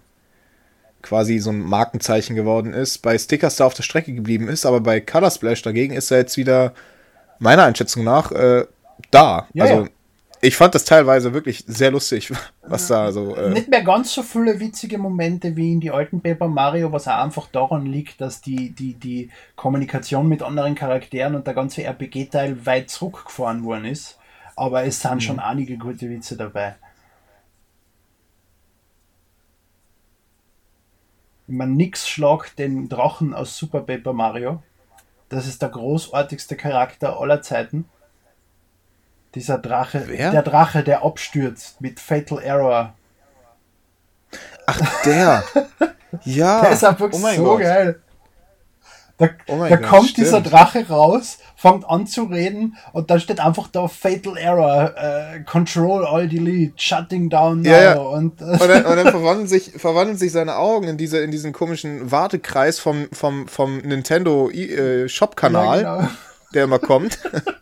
quasi 1.01 1.39
so 1.39 1.51
ein 1.51 1.59
Markenzeichen 1.59 2.35
geworden 2.35 2.73
ist, 2.73 2.99
bei 2.99 3.17
Stickers 3.17 3.57
da 3.57 3.65
auf 3.65 3.75
der 3.75 3.83
Strecke 3.83 4.13
geblieben 4.13 4.47
ist, 4.47 4.65
aber 4.65 4.81
bei 4.81 4.99
Color 4.99 5.29
Splash 5.29 5.61
dagegen 5.61 5.93
ist 5.93 6.09
er 6.11 6.17
jetzt 6.17 6.37
wieder, 6.37 6.73
meiner 7.37 7.63
Einschätzung 7.63 8.03
nach, 8.03 8.31
äh, 8.31 8.65
da. 9.11 9.47
Ja, 9.53 9.63
also 9.63 9.83
ja 9.83 9.89
ich 10.41 10.55
fand 10.55 10.73
das 10.73 10.85
teilweise 10.85 11.33
wirklich 11.33 11.65
sehr 11.67 11.91
lustig, 11.91 12.31
was 12.61 12.87
da 12.87 13.11
so. 13.11 13.35
Äh 13.35 13.49
Nicht 13.49 13.67
mehr 13.67 13.83
ganz 13.83 14.13
so 14.13 14.23
viele 14.23 14.59
witzige 14.59 14.97
Momente 14.97 15.55
wie 15.55 15.73
in 15.73 15.79
die 15.79 15.91
alten 15.91 16.21
Paper 16.21 16.47
Mario, 16.47 16.91
was 16.91 17.07
auch 17.07 17.21
einfach 17.21 17.47
daran 17.47 17.85
liegt, 17.85 18.21
dass 18.21 18.41
die, 18.41 18.71
die, 18.71 18.93
die 18.93 19.29
Kommunikation 19.55 20.27
mit 20.27 20.41
anderen 20.41 20.75
Charakteren 20.75 21.35
und 21.35 21.45
der 21.45 21.53
ganze 21.53 21.83
RPG-Teil 21.83 22.65
weit 22.65 22.89
zurückgefahren 22.89 23.63
worden 23.63 23.85
ist. 23.85 24.17
Aber 24.55 24.83
es 24.83 25.01
sind 25.01 25.15
mhm. 25.15 25.21
schon 25.21 25.39
einige 25.39 25.77
gute 25.77 26.09
Witze 26.09 26.37
dabei. 26.37 26.75
Man 31.47 31.75
nix 31.75 32.07
schlagt 32.07 32.59
den 32.59 32.87
Drachen 32.87 33.33
aus 33.33 33.57
Super 33.57 33.81
Paper 33.81 34.13
Mario. 34.13 34.61
Das 35.29 35.47
ist 35.47 35.61
der 35.61 35.69
großartigste 35.69 36.55
Charakter 36.55 37.19
aller 37.19 37.41
Zeiten. 37.41 37.85
Dieser 39.35 39.59
Drache, 39.59 40.03
Wer? 40.07 40.31
der 40.31 40.41
Drache, 40.41 40.83
der 40.83 41.03
abstürzt 41.03 41.81
mit 41.81 41.99
Fatal 41.99 42.39
Error. 42.39 42.93
Ach, 44.65 45.03
der. 45.03 45.43
ja. 46.25 46.61
Der 46.61 46.71
ist 46.71 46.83
einfach 46.83 47.09
oh 47.11 47.17
so 47.17 47.43
Gott. 47.43 47.61
geil. 47.61 48.01
Da, 49.19 49.27
oh 49.47 49.65
da 49.67 49.75
Gott, 49.75 49.83
kommt 49.83 50.09
stimmt. 50.09 50.27
dieser 50.27 50.41
Drache 50.41 50.87
raus, 50.87 51.39
fängt 51.57 51.87
an 51.89 52.07
zu 52.07 52.23
reden 52.23 52.77
und 52.93 53.11
dann 53.11 53.19
steht 53.19 53.41
einfach 53.41 53.67
da 53.67 53.89
Fatal 53.89 54.37
Error, 54.37 54.95
uh, 54.95 55.43
Control 55.43 56.05
All 56.05 56.29
Delete, 56.29 56.71
Shutting 56.77 57.29
Down 57.29 57.61
Now. 57.61 57.69
Ja, 57.69 57.81
ja. 57.81 57.97
Und, 57.97 58.41
und, 58.41 58.61
dann, 58.61 58.85
und 58.85 58.95
dann 58.95 59.07
verwandeln, 59.11 59.47
sich, 59.47 59.73
verwandeln 59.75 60.17
sich 60.17 60.31
seine 60.31 60.55
Augen 60.55 60.87
in, 60.87 60.97
diese, 60.97 61.19
in 61.19 61.31
diesen 61.31 61.51
komischen 61.51 62.11
Wartekreis 62.11 62.79
vom, 62.79 63.09
vom, 63.11 63.49
vom 63.49 63.79
Nintendo 63.79 64.49
äh, 64.51 65.09
Shop-Kanal, 65.09 65.81
ja, 65.81 65.97
genau. 65.97 66.09
der 66.53 66.63
immer 66.63 66.79
kommt. 66.79 67.19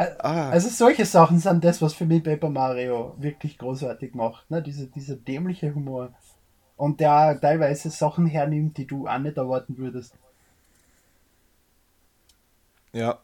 Ah. 0.00 0.48
Also 0.50 0.68
solche 0.70 1.04
Sachen 1.04 1.38
sind 1.38 1.62
das, 1.62 1.82
was 1.82 1.92
für 1.92 2.06
mich 2.06 2.24
Paper 2.24 2.48
Mario 2.48 3.14
wirklich 3.18 3.58
großartig 3.58 4.14
macht. 4.14 4.50
Ne? 4.50 4.62
Diese, 4.62 4.86
dieser 4.86 5.16
dämliche 5.16 5.74
Humor. 5.74 6.14
und 6.76 7.00
der 7.00 7.38
teilweise 7.38 7.90
Sachen 7.90 8.26
hernimmt, 8.26 8.78
die 8.78 8.86
du 8.86 9.06
auch 9.06 9.18
nicht 9.18 9.36
erwarten 9.36 9.76
würdest. 9.76 10.14
Ja. 12.92 13.18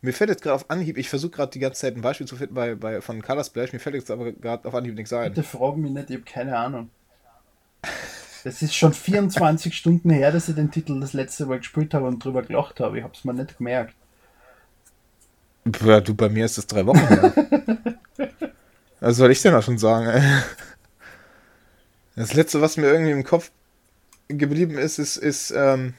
Mir 0.00 0.12
fällt 0.12 0.30
jetzt 0.30 0.42
gerade 0.42 0.54
auf 0.56 0.68
Anhieb, 0.70 0.98
ich 0.98 1.08
versuche 1.08 1.30
gerade 1.30 1.52
die 1.52 1.60
ganze 1.60 1.82
Zeit 1.82 1.94
ein 1.94 2.02
Beispiel 2.02 2.26
zu 2.26 2.36
finden 2.36 2.54
bei, 2.54 2.74
bei, 2.74 3.00
von 3.00 3.22
Color 3.22 3.44
Splash, 3.44 3.72
mir 3.72 3.78
fällt 3.78 3.94
jetzt 3.94 4.10
aber 4.10 4.32
gerade 4.32 4.66
auf 4.66 4.74
Anhieb 4.74 4.94
nichts 4.94 5.12
ein. 5.12 5.32
Bitte 5.32 5.46
frag 5.46 5.76
mich 5.76 5.92
nicht, 5.92 6.10
ich 6.10 6.16
habe 6.16 6.24
keine 6.24 6.56
Ahnung. 6.58 6.90
Das 8.42 8.62
ist 8.62 8.74
schon 8.74 8.92
24 8.92 9.76
Stunden 9.76 10.10
her, 10.10 10.32
dass 10.32 10.48
ich 10.48 10.56
den 10.56 10.70
Titel 10.70 10.98
das 10.98 11.12
letzte 11.12 11.46
Mal 11.46 11.58
gespielt 11.58 11.94
habe 11.94 12.06
und 12.06 12.24
drüber 12.24 12.42
gelacht 12.42 12.80
habe. 12.80 12.98
Ich 12.98 13.04
habe 13.04 13.14
es 13.14 13.24
mir 13.24 13.34
nicht 13.34 13.58
gemerkt. 13.58 13.94
Ja, 15.84 16.00
du, 16.00 16.14
bei 16.14 16.28
mir 16.28 16.44
ist 16.44 16.58
das 16.58 16.66
drei 16.66 16.84
Wochen 16.86 17.06
her. 17.06 17.32
Was 19.00 19.16
soll 19.16 19.30
ich 19.30 19.42
denn 19.42 19.54
auch 19.54 19.62
schon 19.62 19.78
sagen, 19.78 20.06
ey? 20.06 20.22
Das 22.14 22.34
letzte, 22.34 22.60
was 22.60 22.76
mir 22.76 22.88
irgendwie 22.88 23.12
im 23.12 23.24
Kopf 23.24 23.50
geblieben 24.28 24.76
ist, 24.76 24.98
ist, 24.98 25.16
ist, 25.16 25.50
ähm, 25.50 25.94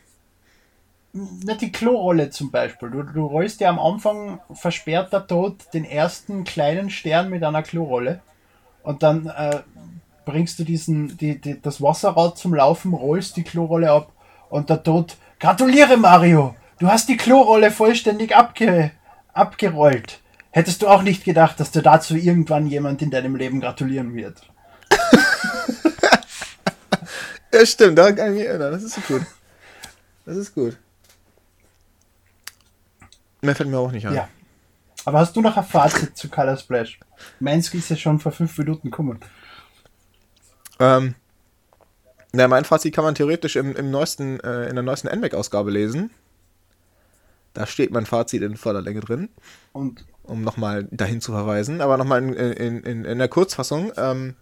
nicht 1.14 1.62
die 1.62 1.72
Klorolle 1.72 2.30
zum 2.32 2.50
Beispiel. 2.52 2.90
Du, 2.90 3.04
du 3.04 3.26
rollst 3.26 3.60
ja 3.62 3.70
am 3.70 3.80
Anfang 3.80 4.40
versperrt 4.54 5.14
der 5.14 5.28
Tod 5.28 5.58
den 5.74 5.86
ersten 5.86 6.44
kleinen 6.44 6.90
Stern 6.90 7.30
mit 7.30 7.44
einer 7.44 7.62
Klorolle 7.62 8.22
und 8.82 9.04
dann 9.04 9.28
äh, 9.28 9.62
bringst 10.26 10.58
du 10.60 10.64
diesen, 10.64 11.18
die, 11.18 11.40
die, 11.40 11.62
das 11.62 11.82
Wasserrad 11.82 12.38
zum 12.38 12.56
Laufen, 12.56 12.94
rollst 12.94 13.38
die 13.38 13.44
Klorolle 13.44 13.92
ab 13.92 14.12
und 14.50 14.70
der 14.70 14.82
Tod, 14.82 15.18
gratuliere 15.40 15.98
Mario, 15.98 16.56
du 16.80 16.88
hast 16.88 17.10
die 17.10 17.18
Klorolle 17.18 17.70
vollständig 17.70 18.36
abge, 18.36 18.92
abgerollt. 19.34 20.20
Hättest 20.52 20.82
du 20.82 20.88
auch 20.88 21.02
nicht 21.02 21.26
gedacht, 21.26 21.60
dass 21.60 21.72
dir 21.72 21.82
dazu 21.82 22.16
irgendwann 22.16 22.68
jemand 22.68 23.02
in 23.02 23.10
deinem 23.10 23.36
Leben 23.36 23.60
gratulieren 23.60 24.16
wird? 24.16 24.42
ja, 27.54 27.66
stimmt, 27.66 27.98
da 27.98 28.12
kann 28.12 28.34
ich 28.34 28.40
mich 28.40 28.48
erinnern. 28.48 28.72
Das 28.72 28.84
ist 28.84 29.08
gut. 29.08 29.24
Das 30.26 30.38
ist 30.38 30.54
gut. 30.54 30.78
Mehr 33.42 33.56
fällt 33.56 33.70
mir 33.70 33.80
auch 33.80 33.92
nicht 33.92 34.08
ein. 34.08 34.14
Ja. 34.14 34.30
Aber 35.06 35.20
hast 35.20 35.36
du 35.36 35.42
noch 35.42 35.58
ein 35.58 35.66
Fazit 35.66 36.16
zu 36.16 36.30
Color 36.30 36.58
Splash? 36.58 37.00
Meins 37.40 37.74
ist 37.74 37.90
ja 37.90 37.96
schon 37.96 38.20
vor 38.20 38.32
fünf 38.32 38.58
Minuten 38.58 38.90
gekommen. 38.90 39.20
Ähm, 40.80 41.16
na, 42.32 42.48
mein 42.48 42.66
Fazit 42.66 42.96
kann 42.96 43.04
man 43.04 43.16
theoretisch 43.16 43.56
im, 43.56 43.76
im 43.76 43.92
neuesten, 43.92 44.40
äh, 44.40 44.70
in 44.70 44.76
der 44.76 44.84
neuesten 44.84 45.08
NMAC-Ausgabe 45.08 45.72
lesen. 45.72 46.12
Da 47.54 47.68
steht 47.68 47.92
mein 47.92 48.06
Fazit 48.06 48.42
in 48.42 48.58
voller 48.58 48.82
Länge 48.82 49.02
drin. 49.02 49.30
Und? 49.72 50.06
Um 50.24 50.42
nochmal 50.42 50.88
dahin 50.92 51.22
zu 51.22 51.32
verweisen. 51.32 51.82
Aber 51.82 51.98
nochmal 51.98 52.24
in, 52.24 52.34
in, 52.34 52.84
in, 52.84 53.06
in 53.06 53.18
der 53.20 53.28
Kurzfassung. 53.28 53.92
Ähm, 53.98 54.36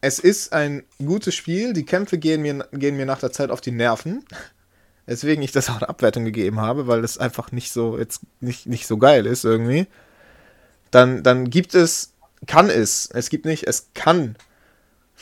es 0.00 0.18
ist 0.18 0.52
ein 0.52 0.84
gutes 0.98 1.34
Spiel. 1.34 1.72
Die 1.72 1.84
Kämpfe 1.84 2.18
gehen 2.18 2.42
mir, 2.42 2.66
gehen 2.72 2.96
mir 2.96 3.06
nach 3.06 3.20
der 3.20 3.32
Zeit 3.32 3.50
auf 3.50 3.60
die 3.60 3.72
Nerven. 3.72 4.24
Deswegen 5.06 5.42
ich 5.42 5.52
das 5.52 5.70
auch 5.70 5.76
eine 5.76 5.88
Abwertung 5.88 6.24
gegeben 6.26 6.60
habe, 6.60 6.86
weil 6.86 7.00
das 7.00 7.16
einfach 7.16 7.50
nicht 7.50 7.72
so 7.72 7.98
jetzt 7.98 8.20
nicht, 8.40 8.66
nicht 8.66 8.86
so 8.86 8.98
geil 8.98 9.24
ist 9.24 9.44
irgendwie. 9.44 9.86
Dann, 10.90 11.22
dann 11.22 11.48
gibt 11.48 11.74
es, 11.74 12.12
kann 12.46 12.68
es, 12.68 13.08
es 13.12 13.30
gibt 13.30 13.46
nicht, 13.46 13.66
es 13.66 13.88
kann 13.94 14.36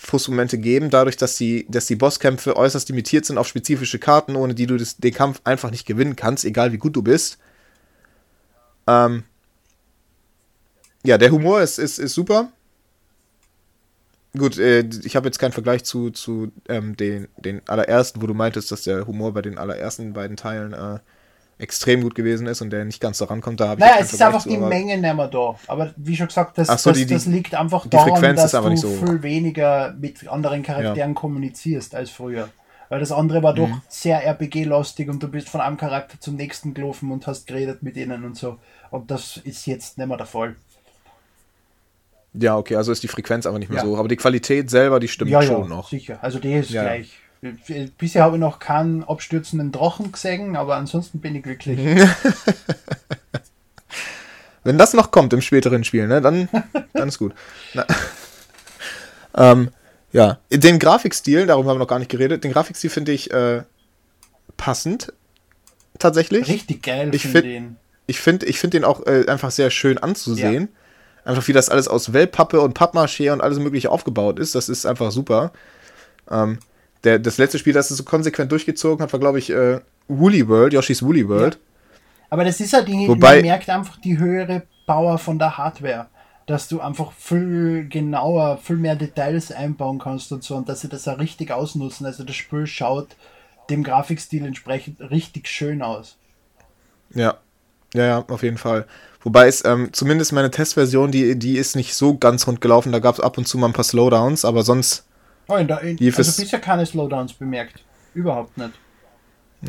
Frustmomente 0.06 0.56
geben, 0.58 0.88
dadurch, 0.90 1.16
dass 1.16 1.36
die, 1.36 1.66
dass 1.68 1.86
die 1.86 1.96
Bosskämpfe 1.96 2.56
äußerst 2.56 2.88
limitiert 2.88 3.24
sind 3.24 3.38
auf 3.38 3.48
spezifische 3.48 3.98
Karten, 3.98 4.36
ohne 4.36 4.54
die 4.54 4.66
du 4.66 4.76
das, 4.76 4.96
den 4.96 5.12
Kampf 5.12 5.40
einfach 5.42 5.72
nicht 5.72 5.84
gewinnen 5.84 6.14
kannst, 6.14 6.44
egal 6.44 6.72
wie 6.72 6.78
gut 6.78 6.94
du 6.94 7.02
bist. 7.02 7.38
Ähm, 8.86 9.24
ja, 11.04 11.18
der 11.18 11.32
Humor 11.32 11.60
ist, 11.60 11.78
ist, 11.78 11.98
ist 11.98 12.14
super. 12.14 12.52
Gut, 14.38 14.58
äh, 14.58 14.88
ich 15.02 15.16
habe 15.16 15.26
jetzt 15.26 15.38
keinen 15.38 15.52
Vergleich 15.52 15.82
zu, 15.82 16.10
zu 16.10 16.52
ähm, 16.68 16.96
den, 16.96 17.26
den 17.36 17.68
allerersten, 17.68 18.22
wo 18.22 18.28
du 18.28 18.34
meintest, 18.34 18.70
dass 18.70 18.82
der 18.82 19.08
Humor 19.08 19.32
bei 19.32 19.42
den 19.42 19.58
allerersten 19.58 20.12
beiden 20.12 20.36
Teilen 20.36 20.72
äh, 20.72 21.00
extrem 21.58 22.02
gut 22.02 22.14
gewesen 22.14 22.46
ist 22.46 22.60
und 22.60 22.70
der 22.70 22.84
nicht 22.84 23.00
ganz 23.00 23.18
da 23.18 23.26
rankommt. 23.26 23.60
Da 23.60 23.76
naja, 23.76 23.96
es 24.00 24.12
ist 24.12 24.22
einfach 24.22 24.44
die 24.44 24.58
Menge 24.58 24.98
nicht 24.98 25.14
mehr 25.14 25.28
da. 25.28 25.58
Aber 25.66 25.92
wie 25.96 26.16
schon 26.16 26.26
gesagt, 26.26 26.58
das, 26.58 26.68
so, 26.82 26.90
das, 26.90 26.98
die, 26.98 27.06
das 27.06 27.26
liegt 27.26 27.54
einfach 27.54 27.86
daran, 27.86 28.36
dass 28.36 28.52
du 28.52 28.76
so 28.76 28.88
viel 28.90 29.22
weniger 29.22 29.94
mit 29.98 30.28
anderen 30.28 30.62
Charakteren 30.62 31.12
ja. 31.12 31.14
kommunizierst 31.14 31.94
als 31.94 32.10
früher. 32.10 32.48
Weil 32.88 33.00
das 33.00 33.10
andere 33.10 33.42
war 33.42 33.54
doch 33.54 33.68
mhm. 33.68 33.82
sehr 33.88 34.24
RPG-lastig 34.24 35.08
und 35.08 35.20
du 35.22 35.28
bist 35.28 35.48
von 35.48 35.60
einem 35.60 35.76
Charakter 35.76 36.20
zum 36.20 36.36
nächsten 36.36 36.72
gelaufen 36.72 37.10
und 37.10 37.26
hast 37.26 37.46
geredet 37.46 37.82
mit 37.82 37.96
ihnen 37.96 38.24
und 38.24 38.36
so. 38.36 38.58
Und 38.90 39.10
das 39.10 39.38
ist 39.38 39.66
jetzt 39.66 39.98
nicht 39.98 40.06
mehr 40.06 40.16
der 40.16 40.26
Fall. 40.26 40.54
Ja, 42.34 42.56
okay, 42.56 42.76
also 42.76 42.92
ist 42.92 43.02
die 43.02 43.08
Frequenz 43.08 43.46
aber 43.46 43.58
nicht 43.58 43.70
mehr 43.70 43.78
ja. 43.78 43.84
so. 43.84 43.96
Aber 43.96 44.08
die 44.08 44.16
Qualität 44.16 44.70
selber, 44.70 45.00
die 45.00 45.08
stimmt 45.08 45.30
ja, 45.30 45.42
schon 45.42 45.62
ja, 45.62 45.68
noch. 45.68 45.88
Sicher, 45.88 46.18
also 46.20 46.38
die 46.38 46.52
ist 46.52 46.70
gleich. 46.70 47.18
Bisher 47.98 48.24
habe 48.24 48.36
ich 48.36 48.40
noch 48.40 48.58
keinen 48.58 49.04
abstürzenden 49.04 49.72
Drachen 49.72 50.12
gesehen, 50.12 50.56
aber 50.56 50.76
ansonsten 50.76 51.20
bin 51.20 51.34
ich 51.34 51.42
glücklich. 51.42 51.78
Wenn 54.64 54.78
das 54.78 54.94
noch 54.94 55.10
kommt 55.10 55.32
im 55.32 55.42
späteren 55.42 55.84
Spiel, 55.84 56.08
ne, 56.08 56.20
dann, 56.20 56.48
dann 56.92 57.08
ist 57.08 57.18
gut. 57.18 57.34
ähm, 59.36 59.70
ja, 60.12 60.38
den 60.50 60.78
Grafikstil, 60.78 61.46
darüber 61.46 61.70
haben 61.70 61.76
wir 61.76 61.80
noch 61.80 61.88
gar 61.88 61.98
nicht 61.98 62.10
geredet, 62.10 62.42
den 62.42 62.52
Grafikstil 62.52 62.90
finde 62.90 63.12
ich 63.12 63.30
äh, 63.30 63.62
passend. 64.56 65.12
Tatsächlich. 65.98 66.48
Richtig 66.48 66.82
geil, 66.82 67.14
ich 67.14 67.22
finde 67.22 67.42
den. 67.42 67.76
Ich 68.08 68.20
finde 68.20 68.46
ich 68.46 68.58
find 68.58 68.74
den 68.74 68.84
auch 68.84 69.04
äh, 69.06 69.26
einfach 69.26 69.50
sehr 69.50 69.70
schön 69.70 69.98
anzusehen. 69.98 70.68
Ja. 71.24 71.30
Einfach 71.30 71.48
wie 71.48 71.52
das 71.52 71.68
alles 71.68 71.88
aus 71.88 72.12
Wellpappe 72.12 72.60
und 72.60 72.78
Pappmaché 72.78 73.32
und 73.32 73.40
alles 73.40 73.58
mögliche 73.58 73.90
aufgebaut 73.90 74.38
ist. 74.38 74.54
Das 74.54 74.68
ist 74.68 74.86
einfach 74.86 75.10
super. 75.10 75.52
Ähm, 76.30 76.60
der, 77.04 77.18
das 77.18 77.38
letzte 77.38 77.58
Spiel, 77.58 77.72
das 77.72 77.90
es 77.90 77.98
so 77.98 78.04
konsequent 78.04 78.50
durchgezogen 78.52 79.02
hat, 79.02 79.12
war, 79.12 79.20
glaube 79.20 79.38
ich, 79.38 79.50
äh, 79.50 79.80
Woolly 80.08 80.48
World, 80.48 80.72
Yoshi's 80.72 81.02
Woolly 81.02 81.28
World. 81.28 81.54
Ja. 81.54 81.60
Aber 82.30 82.44
das 82.44 82.60
ist 82.60 82.72
halt, 82.72 82.88
die, 82.88 83.08
Wobei, 83.08 83.36
man 83.36 83.42
merkt 83.42 83.70
einfach 83.70 84.00
die 84.00 84.18
höhere 84.18 84.62
Power 84.86 85.18
von 85.18 85.38
der 85.38 85.56
Hardware. 85.56 86.08
Dass 86.46 86.68
du 86.68 86.80
einfach 86.80 87.10
viel 87.10 87.88
genauer, 87.88 88.58
viel 88.58 88.76
mehr 88.76 88.94
Details 88.94 89.50
einbauen 89.50 89.98
kannst 89.98 90.30
und 90.30 90.44
so 90.44 90.54
und 90.54 90.68
dass 90.68 90.80
sie 90.80 90.88
das 90.88 91.08
auch 91.08 91.18
richtig 91.18 91.50
ausnutzen. 91.50 92.06
Also 92.06 92.22
das 92.22 92.36
Spiel 92.36 92.68
schaut 92.68 93.16
dem 93.68 93.82
Grafikstil 93.82 94.46
entsprechend 94.46 95.00
richtig 95.00 95.48
schön 95.48 95.82
aus. 95.82 96.16
Ja, 97.12 97.38
ja, 97.94 98.06
ja, 98.06 98.24
auf 98.28 98.44
jeden 98.44 98.58
Fall. 98.58 98.86
Wobei 99.22 99.48
es 99.48 99.64
ähm, 99.64 99.88
zumindest 99.92 100.32
meine 100.32 100.52
Testversion, 100.52 101.10
die, 101.10 101.36
die 101.36 101.56
ist 101.56 101.74
nicht 101.74 101.94
so 101.94 102.16
ganz 102.16 102.46
rund 102.46 102.60
gelaufen. 102.60 102.92
Da 102.92 103.00
gab 103.00 103.16
es 103.16 103.20
ab 103.20 103.38
und 103.38 103.48
zu 103.48 103.58
mal 103.58 103.66
ein 103.66 103.72
paar 103.72 103.84
Slowdowns, 103.84 104.44
aber 104.44 104.62
sonst. 104.62 105.05
Oh, 105.48 105.56
in 105.56 105.68
der, 105.68 105.80
in, 105.82 105.98
also 105.98 106.42
bisher 106.42 106.58
keine 106.58 106.84
Slowdowns 106.84 107.34
bemerkt. 107.34 107.82
Überhaupt 108.14 108.56
nicht. 108.58 108.72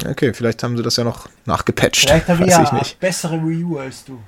Okay, 0.10 0.34
vielleicht 0.34 0.64
haben 0.64 0.76
sie 0.78 0.84
das 0.84 0.96
ja 0.98 1.04
noch 1.04 1.30
nachgepatcht. 1.46 2.08
Vielleicht 2.08 2.28
habe 2.28 2.44
ich 2.46 2.50
ja 2.50 2.70
eine 2.70 2.82
bessere 3.00 3.48
Wii 3.48 3.64
U 3.64 3.78
als 3.78 4.06
du. 4.06 4.20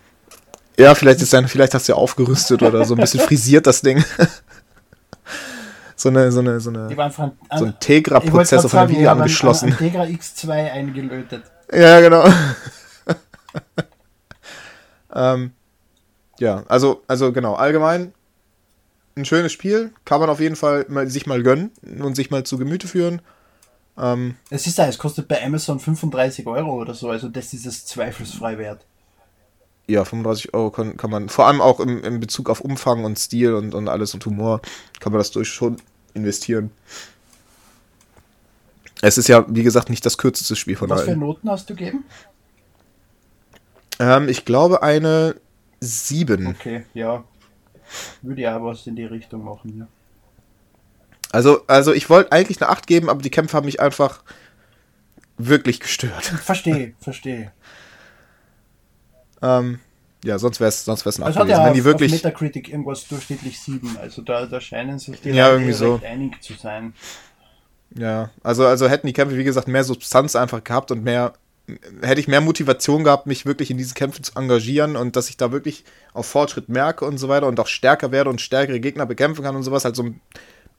Ja, 0.77 0.95
vielleicht, 0.95 1.21
ist 1.21 1.33
dann, 1.33 1.47
vielleicht 1.47 1.73
hast 1.73 1.89
du 1.89 1.93
ja 1.93 1.97
aufgerüstet 1.97 2.63
oder 2.63 2.85
so 2.85 2.95
ein 2.95 3.01
bisschen 3.01 3.19
frisiert 3.19 3.67
das 3.67 3.81
Ding. 3.81 4.03
so 5.95 6.09
eine, 6.09 6.31
so 6.31 6.39
eine, 6.39 6.59
so 6.61 6.69
eine, 6.69 6.87
ein, 6.87 7.11
so 7.57 7.65
ein 7.65 7.79
Tegra-Prozessor 7.79 8.69
von 8.69 8.87
der 8.87 8.89
Wii 8.89 9.07
angeschlossen. 9.07 9.67
Ein, 9.67 9.73
ein 9.73 9.77
Tegra 9.77 10.03
X2 10.03 10.71
eingelötet. 10.71 11.43
Ja, 11.73 11.99
genau. 11.99 12.25
Ähm, 15.13 15.51
ja, 16.39 16.63
also, 16.67 17.03
also 17.07 17.31
genau, 17.31 17.55
allgemein 17.55 18.13
ein 19.19 19.25
schönes 19.25 19.51
Spiel. 19.51 19.91
Kann 20.05 20.19
man 20.19 20.29
auf 20.29 20.39
jeden 20.39 20.55
Fall 20.55 20.85
mal, 20.89 21.09
sich 21.09 21.25
mal 21.25 21.43
gönnen 21.43 21.71
und 21.99 22.15
sich 22.15 22.31
mal 22.31 22.43
zu 22.43 22.57
Gemüte 22.57 22.87
führen. 22.87 23.21
Ähm, 23.97 24.35
es 24.49 24.65
ist 24.65 24.77
ja, 24.77 24.87
es 24.87 24.97
kostet 24.97 25.27
bei 25.27 25.43
Amazon 25.43 25.79
35 25.79 26.47
Euro 26.47 26.79
oder 26.79 26.93
so, 26.93 27.09
also 27.09 27.27
das 27.27 27.53
ist 27.53 27.65
es 27.65 27.85
zweifelsfrei 27.85 28.57
wert. 28.57 28.85
Ja, 29.87 30.05
35 30.05 30.53
Euro 30.53 30.71
kann, 30.71 30.97
kann 30.97 31.09
man, 31.09 31.29
vor 31.29 31.47
allem 31.47 31.61
auch 31.61 31.79
im, 31.79 32.03
im 32.03 32.19
Bezug 32.19 32.49
auf 32.49 32.61
Umfang 32.61 33.03
und 33.03 33.19
Stil 33.19 33.53
und, 33.53 33.73
und 33.75 33.89
alles 33.89 34.13
und 34.13 34.25
Humor, 34.25 34.61
kann 34.99 35.11
man 35.11 35.19
das 35.19 35.31
durch 35.31 35.49
schon 35.49 35.77
investieren. 36.13 36.71
Es 39.01 39.17
ist 39.17 39.27
ja, 39.27 39.45
wie 39.47 39.63
gesagt, 39.63 39.89
nicht 39.89 40.05
das 40.05 40.17
kürzeste 40.17 40.55
Spiel 40.55 40.75
von 40.75 40.89
Was 40.89 40.99
allen. 40.99 41.07
Was 41.07 41.13
für 41.13 41.19
Noten 41.19 41.49
hast 41.49 41.69
du 41.69 41.75
gegeben? 41.75 42.05
Ähm, 43.99 44.29
ich 44.29 44.45
glaube 44.45 44.83
eine 44.83 45.35
7. 45.81 46.47
Okay, 46.47 46.85
ja. 46.93 47.23
Würde 48.21 48.41
ja 48.41 48.63
was 48.63 48.87
in 48.87 48.95
die 48.95 49.05
Richtung 49.05 49.43
machen, 49.43 49.79
ja. 49.79 49.87
Also, 51.31 51.61
also 51.67 51.93
ich 51.93 52.09
wollte 52.09 52.31
eigentlich 52.31 52.61
eine 52.61 52.69
8 52.69 52.87
geben, 52.87 53.09
aber 53.09 53.21
die 53.21 53.29
Kämpfe 53.29 53.55
haben 53.55 53.65
mich 53.65 53.79
einfach 53.79 54.23
wirklich 55.37 55.79
gestört. 55.79 56.25
Verstehe, 56.43 56.93
verstehe. 56.99 57.51
ähm, 59.41 59.79
ja, 60.23 60.37
sonst 60.37 60.59
wäre 60.59 60.69
es 60.69 60.83
sonst 60.83 61.05
wär's 61.05 61.19
ein 61.19 61.23
8 61.23 61.35
gewesen. 61.35 61.49
Ja 61.49 61.59
Wenn 61.59 61.69
auf, 61.69 61.73
die 61.75 61.83
wirklich 61.83 62.13
auf 62.13 62.23
Metacritic 62.23 62.69
irgendwas 62.69 63.07
durchschnittlich 63.07 63.59
7, 63.59 63.97
also 64.01 64.21
da, 64.21 64.45
da 64.47 64.59
scheinen 64.59 64.99
sich 64.99 65.21
die 65.21 65.29
ja, 65.29 65.51
irgendwie 65.51 65.71
so. 65.71 66.01
einig 66.03 66.41
zu 66.41 66.53
sein. 66.53 66.93
Ja, 67.95 68.31
also, 68.43 68.65
also 68.65 68.89
hätten 68.89 69.07
die 69.07 69.13
Kämpfe, 69.13 69.37
wie 69.37 69.43
gesagt, 69.43 69.67
mehr 69.67 69.83
Substanz 69.83 70.35
einfach 70.35 70.63
gehabt 70.63 70.91
und 70.91 71.03
mehr 71.03 71.33
hätte 72.01 72.21
ich 72.21 72.27
mehr 72.27 72.41
Motivation 72.41 73.03
gehabt, 73.03 73.27
mich 73.27 73.45
wirklich 73.45 73.71
in 73.71 73.77
diesen 73.77 73.93
Kämpfen 73.93 74.23
zu 74.23 74.33
engagieren 74.35 74.95
und 74.95 75.15
dass 75.15 75.29
ich 75.29 75.37
da 75.37 75.51
wirklich 75.51 75.83
auf 76.13 76.25
Fortschritt 76.25 76.69
merke 76.69 77.05
und 77.05 77.17
so 77.17 77.29
weiter 77.29 77.47
und 77.47 77.59
auch 77.59 77.67
stärker 77.67 78.11
werde 78.11 78.29
und 78.29 78.41
stärkere 78.41 78.79
Gegner 78.79 79.05
bekämpfen 79.05 79.43
kann 79.43 79.55
und 79.55 79.63
sowas, 79.63 79.85
halt 79.85 79.95
so 79.95 80.03
ein 80.03 80.21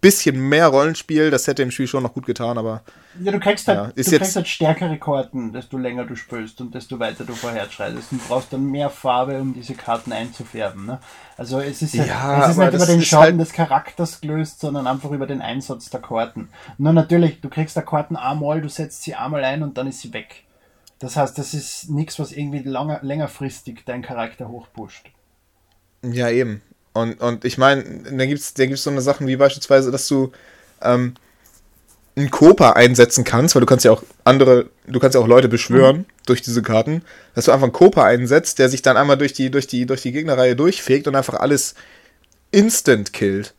bisschen 0.00 0.48
mehr 0.48 0.68
Rollenspiel, 0.68 1.30
das 1.30 1.46
hätte 1.46 1.62
dem 1.62 1.70
Spiel 1.70 1.86
schon 1.86 2.02
noch 2.02 2.14
gut 2.14 2.26
getan, 2.26 2.56
aber. 2.56 2.82
Ja, 3.22 3.32
du 3.32 3.40
kriegst 3.40 3.68
halt, 3.68 3.78
ja, 3.78 3.86
du 3.88 4.02
kriegst 4.02 4.36
halt 4.36 4.48
stärkere 4.48 4.98
Karten, 4.98 5.52
desto 5.52 5.76
länger 5.76 6.04
du 6.04 6.16
spielst 6.16 6.60
und 6.60 6.74
desto 6.74 6.98
weiter 6.98 7.24
du 7.24 7.34
vorherschreitest 7.34 8.12
und 8.12 8.26
brauchst 8.26 8.52
dann 8.52 8.64
mehr 8.64 8.88
Farbe, 8.88 9.38
um 9.40 9.52
diese 9.52 9.74
Karten 9.74 10.12
einzufärben. 10.12 10.86
Ne? 10.86 11.00
Also 11.36 11.60
es 11.60 11.82
ist, 11.82 11.98
halt, 11.98 12.08
ja, 12.08 12.44
es 12.44 12.50
ist 12.52 12.58
nicht 12.58 12.74
über 12.74 12.86
den 12.86 13.02
Schaden 13.02 13.38
halt 13.38 13.40
des 13.40 13.52
Charakters 13.52 14.20
gelöst, 14.20 14.60
sondern 14.60 14.86
einfach 14.86 15.10
über 15.10 15.26
den 15.26 15.42
Einsatz 15.42 15.90
der 15.90 16.00
Karten. 16.00 16.48
Nur 16.78 16.92
natürlich, 16.92 17.40
du 17.40 17.48
kriegst 17.48 17.76
der 17.76 17.84
Karten 17.84 18.16
einmal, 18.16 18.62
du 18.62 18.68
setzt 18.68 19.02
sie 19.02 19.14
einmal 19.14 19.44
ein 19.44 19.62
und 19.62 19.76
dann 19.76 19.86
ist 19.86 20.00
sie 20.00 20.12
weg. 20.12 20.44
Das 21.00 21.16
heißt, 21.16 21.36
das 21.38 21.54
ist 21.54 21.88
nichts, 21.88 22.18
was 22.18 22.30
irgendwie 22.30 22.62
langer, 22.62 23.00
längerfristig 23.02 23.84
deinen 23.86 24.02
Charakter 24.02 24.48
hochpusht. 24.48 25.06
Ja, 26.02 26.28
eben. 26.28 26.62
Und, 26.92 27.20
und 27.20 27.44
ich 27.44 27.58
meine, 27.58 27.82
da 27.82 28.26
gibt 28.26 28.40
es 28.40 28.54
da 28.54 28.66
gibt's 28.66 28.84
so 28.84 28.90
eine 28.90 29.00
Sachen 29.00 29.26
wie 29.26 29.36
beispielsweise, 29.36 29.90
dass 29.90 30.06
du 30.08 30.30
ähm, 30.82 31.14
einen 32.16 32.30
Kopa 32.30 32.72
einsetzen 32.72 33.24
kannst, 33.24 33.54
weil 33.54 33.60
du 33.60 33.66
kannst 33.66 33.84
ja 33.84 33.92
auch 33.92 34.02
andere, 34.24 34.68
du 34.86 34.98
kannst 35.00 35.14
ja 35.14 35.22
auch 35.22 35.26
Leute 35.26 35.48
beschwören 35.48 35.98
mhm. 35.98 36.06
durch 36.26 36.42
diese 36.42 36.62
Karten, 36.62 37.02
dass 37.34 37.46
du 37.46 37.52
einfach 37.52 37.64
einen 37.64 37.72
Kopa 37.72 38.04
einsetzt, 38.04 38.58
der 38.58 38.68
sich 38.68 38.82
dann 38.82 38.98
einmal 38.98 39.16
durch 39.16 39.32
die, 39.32 39.50
durch 39.50 39.66
die, 39.66 39.86
durch 39.86 40.02
die 40.02 40.12
Gegnerreihe 40.12 40.54
durchfegt 40.54 41.08
und 41.08 41.16
einfach 41.16 41.34
alles 41.34 41.74
instant 42.50 43.14
killt. 43.14 43.54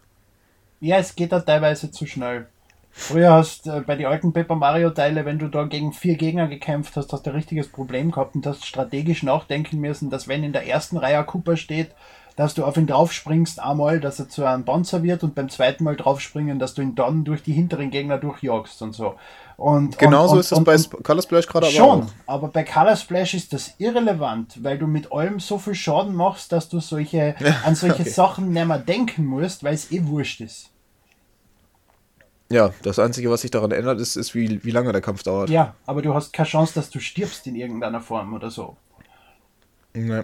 Ja, 0.79 0.97
es 0.97 1.15
geht 1.15 1.31
da 1.31 1.39
teilweise 1.39 1.89
zu 1.89 2.05
schnell. 2.05 2.47
Früher 2.91 3.31
hast 3.31 3.67
äh, 3.67 3.81
bei 3.81 3.95
den 3.95 4.05
alten 4.05 4.33
Paper 4.33 4.55
Mario 4.55 4.89
Teile, 4.89 5.25
wenn 5.25 5.39
du 5.39 5.47
da 5.47 5.63
gegen 5.63 5.93
vier 5.93 6.15
Gegner 6.15 6.47
gekämpft 6.47 6.97
hast, 6.97 7.13
hast 7.13 7.25
du 7.25 7.29
ein 7.29 7.35
richtiges 7.35 7.69
Problem 7.69 8.11
gehabt 8.11 8.35
und 8.35 8.45
hast 8.45 8.65
strategisch 8.65 9.23
nachdenken 9.23 9.79
müssen, 9.79 10.09
dass 10.09 10.27
wenn 10.27 10.43
in 10.43 10.53
der 10.53 10.67
ersten 10.67 10.97
Reihe 10.97 11.19
ein 11.19 11.25
Cooper 11.25 11.57
steht, 11.57 11.91
dass 12.35 12.53
du 12.53 12.65
auf 12.65 12.77
ihn 12.77 12.87
draufspringst, 12.87 13.61
einmal, 13.61 13.99
dass 13.99 14.19
er 14.19 14.29
zu 14.29 14.45
einem 14.45 14.65
Panzer 14.65 15.03
wird 15.03 15.23
und 15.23 15.35
beim 15.35 15.49
zweiten 15.49 15.83
Mal 15.83 15.95
draufspringen, 15.95 16.59
dass 16.59 16.73
du 16.73 16.81
ihn 16.81 16.95
dann 16.95 17.23
durch 17.23 17.43
die 17.43 17.53
hinteren 17.53 17.91
Gegner 17.91 18.17
durchjagst 18.17 18.81
und 18.81 18.93
so. 18.93 19.15
Und, 19.57 19.99
Genauso 19.99 20.33
und, 20.33 20.39
ist 20.39 20.51
es 20.51 20.63
bei 20.63 20.75
Color 21.03 21.21
Splash 21.21 21.47
gerade 21.47 21.67
aber 21.67 21.75
Schon, 21.75 22.03
auch. 22.03 22.07
aber 22.25 22.47
bei 22.47 22.63
Color 22.63 22.95
Splash 22.95 23.35
ist 23.35 23.53
das 23.53 23.75
irrelevant, 23.77 24.63
weil 24.63 24.79
du 24.79 24.87
mit 24.87 25.11
allem 25.11 25.39
so 25.39 25.59
viel 25.59 25.75
Schaden 25.75 26.15
machst, 26.15 26.51
dass 26.51 26.67
du 26.67 26.79
solche, 26.79 27.35
an 27.65 27.75
solche 27.75 28.01
okay. 28.01 28.09
Sachen 28.09 28.51
nicht 28.51 28.65
mehr 28.65 28.79
denken 28.79 29.25
musst, 29.25 29.63
weil 29.63 29.75
es 29.75 29.91
eh 29.91 30.05
wurscht 30.07 30.41
ist. 30.41 30.70
Ja, 32.51 32.73
das 32.83 32.99
Einzige, 32.99 33.29
was 33.29 33.41
sich 33.41 33.51
daran 33.51 33.71
ändert, 33.71 33.99
ist, 33.99 34.15
ist 34.15 34.35
wie, 34.35 34.63
wie 34.63 34.71
lange 34.71 34.91
der 34.91 35.01
Kampf 35.01 35.23
dauert. 35.23 35.49
Ja, 35.49 35.73
aber 35.85 36.01
du 36.01 36.13
hast 36.13 36.33
keine 36.33 36.47
Chance, 36.47 36.73
dass 36.75 36.89
du 36.89 36.99
stirbst 36.99 37.47
in 37.47 37.55
irgendeiner 37.55 38.01
Form 38.01 38.33
oder 38.33 38.49
so. 38.51 38.75
Nee. 39.93 40.23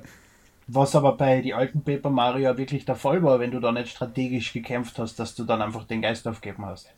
Was 0.67 0.95
aber 0.95 1.13
bei 1.15 1.41
die 1.41 1.53
alten 1.53 1.81
Paper 1.81 2.09
Mario 2.09 2.57
wirklich 2.57 2.83
der 2.83 2.95
Fall 2.95 3.23
war, 3.23 3.39
wenn 3.39 3.51
du 3.51 3.59
da 3.59 3.71
nicht 3.71 3.89
strategisch 3.89 4.51
gekämpft 4.51 4.99
hast, 4.99 5.17
dass 5.17 5.33
du 5.33 5.45
dann 5.45 5.61
einfach 5.61 5.85
den 5.85 6.01
Geist 6.01 6.27
aufgeben 6.27 6.65
hast. 6.65 6.89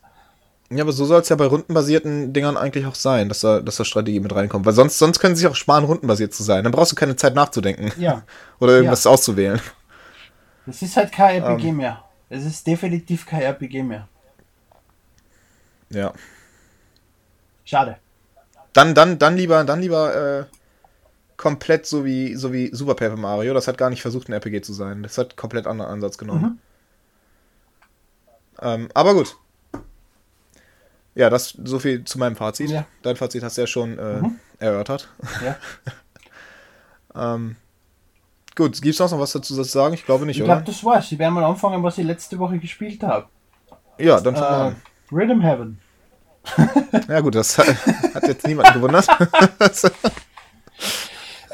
Ja, 0.72 0.84
aber 0.84 0.92
so 0.92 1.06
soll 1.06 1.22
es 1.22 1.30
ja 1.30 1.36
bei 1.36 1.46
rundenbasierten 1.46 2.32
Dingern 2.32 2.58
eigentlich 2.58 2.86
auch 2.86 2.96
sein, 2.96 3.28
dass 3.28 3.40
da, 3.42 3.60
dass 3.60 3.78
da 3.78 3.86
Strategie 3.86 4.20
mit 4.20 4.34
reinkommt. 4.34 4.66
Weil 4.66 4.74
sonst, 4.74 5.00
sonst 5.00 5.20
können 5.20 5.36
sie 5.36 5.42
sich 5.42 5.50
auch 5.50 5.56
sparen, 5.56 5.84
rundenbasiert 5.84 6.34
zu 6.34 6.44
sein. 6.44 6.64
Dann 6.64 6.72
brauchst 6.72 6.92
du 6.92 6.96
keine 6.96 7.16
Zeit 7.16 7.34
nachzudenken. 7.34 7.92
Ja. 8.00 8.24
Oder 8.60 8.74
irgendwas 8.74 9.04
ja. 9.04 9.12
auszuwählen. 9.12 9.60
Das 10.66 10.82
ist 10.84 10.96
halt 10.96 11.12
kein 11.12 11.42
RPG 11.42 11.64
um. 11.64 11.70
Ähm. 11.70 11.78
mehr. 11.78 12.04
Es 12.30 12.46
ist 12.46 12.68
definitiv 12.68 13.26
kein 13.26 13.42
RPG 13.42 13.82
mehr. 13.82 14.08
Ja. 15.90 16.14
Schade. 17.66 17.98
Dann, 18.74 18.96
dann, 18.96 19.20
dann 19.20 19.36
lieber, 19.36 19.64
dann 19.64 19.82
lieber 19.82 20.16
äh, 20.16 20.46
komplett 21.38 21.86
so 21.86 22.06
wie, 22.06 22.36
so 22.36 22.54
wie 22.54 22.70
Super 22.74 22.96
Paper 22.96 23.16
Mario. 23.16 23.54
Das 23.54 23.68
hat 23.68 23.78
gar 23.78 23.90
nicht 23.90 24.02
versucht, 24.02 24.30
ein 24.30 24.34
RPG 24.34 24.62
zu 24.62 24.74
sein. 24.74 25.04
Das 25.04 25.18
hat 25.18 25.38
komplett 25.38 25.68
anderen 25.68 25.92
Ansatz 25.92 26.18
genommen. 26.18 26.42
Mhm. 26.42 26.60
Ähm, 28.62 28.90
aber 28.94 29.14
gut. 29.14 29.38
Ja, 31.16 31.30
das 31.30 31.58
so 31.64 31.80
viel 31.80 32.04
zu 32.04 32.20
meinem 32.20 32.36
Fazit. 32.36 32.70
Ja. 32.70 32.86
Dein 33.02 33.16
Fazit 33.16 33.44
hast 33.44 33.58
du 33.58 33.62
ja 33.62 33.68
schon 33.68 33.98
äh, 33.98 34.22
mhm. 34.22 34.40
erörtert. 34.60 35.10
Ja. 35.44 35.58
ähm, 37.36 37.56
gut, 38.56 38.82
gibt 38.82 39.00
es 39.00 39.00
noch 39.00 39.20
was 39.20 39.32
dazu 39.32 39.56
zu 39.56 39.64
sagen? 39.64 39.94
Ich 39.94 40.06
glaube 40.06 40.26
nicht, 40.26 40.40
ich 40.40 40.46
glaube, 40.46 40.64
das 40.64 40.84
war's. 40.84 41.12
Ich 41.12 41.18
werde 41.18 41.34
mal 41.34 41.44
anfangen, 41.44 41.82
was 41.84 41.98
ich 41.98 42.06
letzte 42.06 42.38
Woche 42.38 42.60
gespielt 42.60 43.02
habe. 43.04 43.28
Ja, 43.98 44.20
dann 44.20 44.36
fangen 44.36 44.50
wir 44.50 44.58
äh, 44.58 44.68
an. 44.68 44.76
Rhythm 45.12 45.42
Heaven. 45.42 45.80
ja 47.08 47.20
gut, 47.20 47.36
das 47.36 47.58
hat, 47.58 47.68
hat 48.16 48.28
jetzt 48.28 48.48
niemand 48.48 48.74
gewundert. 48.74 49.08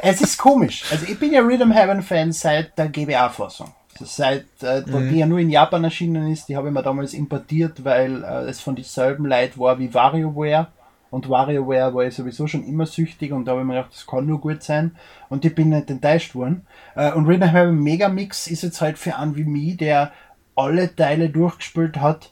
es 0.01 0.21
ist 0.21 0.37
komisch. 0.37 0.85
Also 0.91 1.05
ich 1.05 1.19
bin 1.19 1.33
ja 1.33 1.41
Rhythm 1.41 1.71
Heaven 1.71 2.01
Fan 2.01 2.31
seit 2.31 2.77
der 2.77 2.89
GBA-Fassung. 2.89 3.73
Seit 4.01 4.45
äh, 4.61 4.81
mhm. 4.85 5.09
die 5.09 5.19
ja 5.19 5.25
nur 5.25 5.39
in 5.39 5.49
Japan 5.49 5.85
erschienen 5.85 6.31
ist, 6.31 6.49
die 6.49 6.57
habe 6.57 6.67
ich 6.67 6.73
mir 6.73 6.83
damals 6.83 7.13
importiert, 7.13 7.85
weil 7.85 8.23
äh, 8.23 8.49
es 8.49 8.59
von 8.59 8.75
dieselben 8.75 9.25
Leuten 9.25 9.59
war 9.59 9.79
wie 9.79 9.93
WarioWare. 9.93 10.67
Und 11.11 11.29
WarioWare 11.29 11.93
war 11.93 12.03
ich 12.03 12.13
sowieso 12.13 12.45
schon 12.45 12.65
immer 12.65 12.85
süchtig 12.85 13.31
und 13.31 13.45
da 13.45 13.51
habe 13.51 13.61
ich 13.61 13.67
mir 13.67 13.75
gedacht, 13.75 13.93
das 13.93 14.05
kann 14.05 14.25
nur 14.25 14.41
gut 14.41 14.63
sein. 14.63 14.97
Und 15.29 15.45
ich 15.45 15.55
bin 15.55 15.69
nicht 15.69 15.89
enttäuscht 15.89 16.35
worden. 16.35 16.67
Äh, 16.95 17.13
und 17.13 17.25
Rhythm 17.25 17.43
Heaven 17.43 17.79
Megamix 17.81 18.47
ist 18.47 18.63
jetzt 18.63 18.81
halt 18.81 18.97
für 18.97 19.15
einen 19.15 19.37
wie 19.37 19.45
mich, 19.45 19.77
der 19.77 20.11
alle 20.57 20.93
Teile 20.93 21.29
durchgespielt 21.29 21.97
hat, 21.97 22.31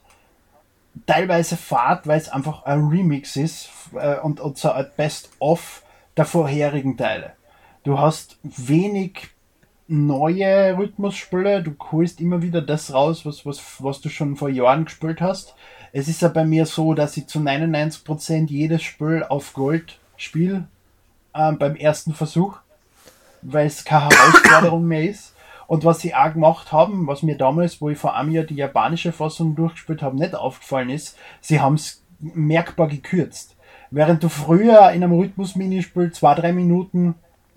teilweise 1.05 1.57
fad, 1.57 2.07
weil 2.07 2.19
es 2.19 2.29
einfach 2.29 2.63
ein 2.63 2.87
Remix 2.87 3.35
ist 3.35 3.69
äh, 3.95 4.19
und, 4.19 4.39
und 4.39 4.57
so 4.57 4.71
ein 4.71 4.87
Best-of 4.95 5.83
der 6.17 6.25
vorherigen 6.25 6.97
Teile. 6.97 7.33
Du 7.83 7.99
hast 7.99 8.37
wenig 8.43 9.29
neue 9.87 10.77
Rhythmusspiele, 10.77 11.61
du 11.61 11.75
holst 11.91 12.21
immer 12.21 12.41
wieder 12.41 12.61
das 12.61 12.93
raus, 12.93 13.25
was, 13.25 13.45
was, 13.45 13.61
was 13.79 14.01
du 14.01 14.09
schon 14.09 14.37
vor 14.37 14.49
Jahren 14.49 14.85
gespielt 14.85 15.21
hast. 15.21 15.55
Es 15.91 16.07
ist 16.07 16.21
ja 16.21 16.29
bei 16.29 16.45
mir 16.45 16.65
so, 16.65 16.93
dass 16.93 17.17
ich 17.17 17.27
zu 17.27 17.39
99% 17.39 18.49
jedes 18.49 18.81
Spiel 18.81 19.23
auf 19.27 19.53
Gold 19.53 19.99
spiele 20.17 20.67
äh, 21.33 21.51
beim 21.51 21.75
ersten 21.75 22.13
Versuch, 22.13 22.57
weil 23.41 23.67
es 23.67 23.83
keine 23.83 24.09
Herausforderung 24.09 24.83
mehr 24.87 25.09
ist. 25.09 25.33
Und 25.67 25.85
was 25.85 25.99
sie 25.99 26.13
auch 26.13 26.33
gemacht 26.33 26.71
haben, 26.71 27.07
was 27.07 27.23
mir 27.23 27.37
damals, 27.37 27.81
wo 27.81 27.89
ich 27.89 27.97
vor 27.97 28.15
einem 28.15 28.31
Jahr 28.31 28.43
die 28.43 28.55
japanische 28.55 29.11
Fassung 29.11 29.55
durchgespielt 29.55 30.01
habe, 30.01 30.17
nicht 30.17 30.35
aufgefallen 30.35 30.89
ist, 30.89 31.17
sie 31.41 31.59
haben 31.59 31.75
es 31.75 32.03
merkbar 32.19 32.87
gekürzt. 32.87 33.55
Während 33.91 34.23
du 34.23 34.29
früher 34.29 34.91
in 34.91 35.03
einem 35.03 35.13
Rhythmus-Minispiel 35.13 36.11
zwei, 36.11 36.35
drei 36.35 36.51
Minuten 36.51 37.15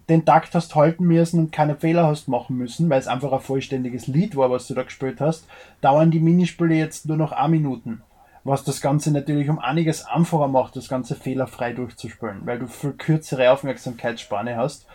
den 0.08 0.24
Takt 0.24 0.54
hast 0.54 0.74
halten 0.74 1.04
müssen 1.04 1.40
und 1.40 1.52
keine 1.52 1.76
Fehler 1.76 2.06
hast 2.06 2.28
machen 2.28 2.56
müssen, 2.56 2.88
weil 2.88 3.00
es 3.00 3.08
einfach 3.08 3.32
ein 3.32 3.40
vollständiges 3.40 4.06
Lied 4.06 4.36
war, 4.36 4.50
was 4.50 4.68
du 4.68 4.74
da 4.74 4.82
gespielt 4.82 5.20
hast, 5.20 5.46
dauern 5.80 6.10
die 6.10 6.20
Minispiele 6.20 6.74
jetzt 6.74 7.06
nur 7.06 7.16
noch 7.16 7.32
ein 7.32 7.50
Minuten. 7.50 8.02
Was 8.44 8.62
das 8.62 8.80
Ganze 8.80 9.10
natürlich 9.10 9.48
um 9.48 9.58
einiges 9.58 10.06
einfacher 10.06 10.46
macht, 10.46 10.76
das 10.76 10.88
Ganze 10.88 11.16
fehlerfrei 11.16 11.72
durchzuspielen, 11.72 12.42
weil 12.44 12.60
du 12.60 12.68
viel 12.68 12.92
kürzere 12.92 13.50
Aufmerksamkeitsspanne 13.50 14.56
hast 14.56 14.86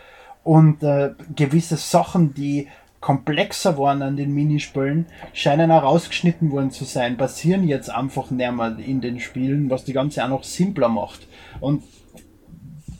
und 0.44 0.82
äh, 0.82 1.10
gewisse 1.36 1.76
Sachen, 1.76 2.32
die 2.32 2.68
komplexer 3.02 3.76
waren 3.76 4.00
an 4.00 4.16
den 4.16 4.32
Minispielen, 4.32 5.06
scheinen 5.34 5.70
auch 5.70 5.82
rausgeschnitten 5.82 6.50
worden 6.50 6.70
zu 6.70 6.84
sein, 6.84 7.18
passieren 7.18 7.68
jetzt 7.68 7.90
einfach 7.90 8.30
nicht 8.30 8.52
mehr 8.52 8.78
in 8.78 9.02
den 9.02 9.20
Spielen, 9.20 9.68
was 9.68 9.84
die 9.84 9.92
ganze 9.92 10.24
auch 10.24 10.28
noch 10.28 10.44
simpler 10.44 10.88
macht. 10.88 11.26
Und 11.60 11.82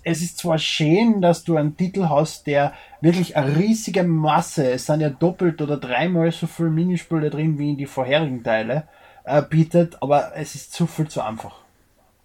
es 0.05 0.21
ist 0.21 0.39
zwar 0.39 0.59
schön, 0.59 1.23
dass 1.23 1.45
du 1.45 1.57
einen 1.57 1.77
Titel 1.77 2.09
hast, 2.09 2.49
der 2.49 2.75
wirklich 3.01 3.37
eine 3.37 3.57
riesige 3.57 4.03
Masse, 4.03 4.73
es 4.73 4.87
sind 4.87 5.01
ja 5.01 5.09
doppelt 5.09 5.63
oder 5.63 5.77
dreimal 5.77 6.33
so 6.33 6.49
viele 6.49 6.71
Minispiele 6.71 7.31
drin 7.31 7.59
wie 7.59 7.71
in 7.71 7.77
die 7.77 7.87
vorherigen 7.87 8.43
Teile, 8.43 8.89
äh, 9.25 9.41
bietet, 9.41 10.03
aber 10.03 10.33
es 10.35 10.57
ist 10.57 10.73
zu 10.73 10.89
viel 10.89 11.07
zu 11.07 11.23
einfach. 11.23 11.61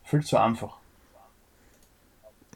Viel 0.04 0.24
zu 0.24 0.38
einfach. 0.38 0.78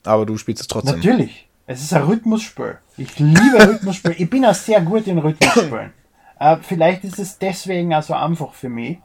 Aber 0.04 0.26
du 0.26 0.36
spielst 0.38 0.62
es 0.62 0.68
trotzdem. 0.68 0.96
Natürlich. 0.96 1.48
Es 1.72 1.82
ist 1.82 1.94
ein 1.94 2.04
Rhythmusspiel. 2.04 2.78
Ich 2.98 3.18
liebe 3.18 3.66
Rhythmusspiele. 3.66 4.16
Ich 4.16 4.30
bin 4.30 4.46
auch 4.46 4.54
sehr 4.54 4.82
gut 4.82 5.08
in 5.08 5.18
Rhythmusspielen. 5.18 5.94
Äh, 6.40 6.58
vielleicht 6.62 7.04
ist 7.04 7.20
es 7.20 7.38
deswegen 7.38 7.94
auch 7.94 8.04
so 8.04 8.14
einfach 8.14 8.54
für 8.54 8.68
mich. 8.68 8.98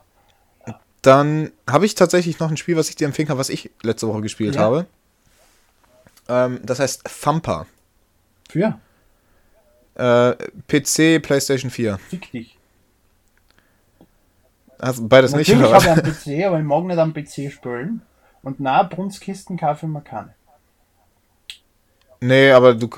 Dann 1.02 1.52
habe 1.68 1.86
ich 1.86 1.94
tatsächlich 1.94 2.40
noch 2.40 2.50
ein 2.50 2.56
Spiel, 2.56 2.76
was 2.76 2.88
ich 2.88 2.96
dir 2.96 3.04
empfehlen 3.04 3.28
kann, 3.28 3.38
was 3.38 3.50
ich 3.50 3.70
letzte 3.82 4.08
Woche 4.08 4.22
gespielt 4.22 4.56
ja. 4.56 4.62
habe. 4.62 4.86
Ähm, 6.28 6.60
das 6.64 6.80
heißt 6.80 7.04
Thumper. 7.22 7.66
Für? 8.48 8.80
Äh, 9.94 10.32
PC, 10.66 11.22
PlayStation 11.22 11.70
4. 11.70 11.98
Fick 11.98 12.32
dich. 12.32 12.58
Also 14.78 15.06
beides 15.06 15.32
Natürlich 15.32 15.60
nicht, 15.60 15.68
oder? 15.68 15.78
Ich 15.78 15.88
habe 15.88 16.02
einen 16.02 16.12
PC, 16.12 16.46
aber 16.46 16.58
ich 16.58 16.64
mag 16.64 16.84
nicht 16.84 16.98
am 16.98 17.14
PC 17.14 17.52
spielen. 17.52 18.02
Und 18.42 18.60
na, 18.60 18.82
Brunskisten 18.82 19.56
kaufe 19.56 19.86
ich 19.86 19.92
mir 19.92 20.02
keine. 20.02 20.36
Nee, 22.20 22.50
aber 22.50 22.74
du. 22.74 22.88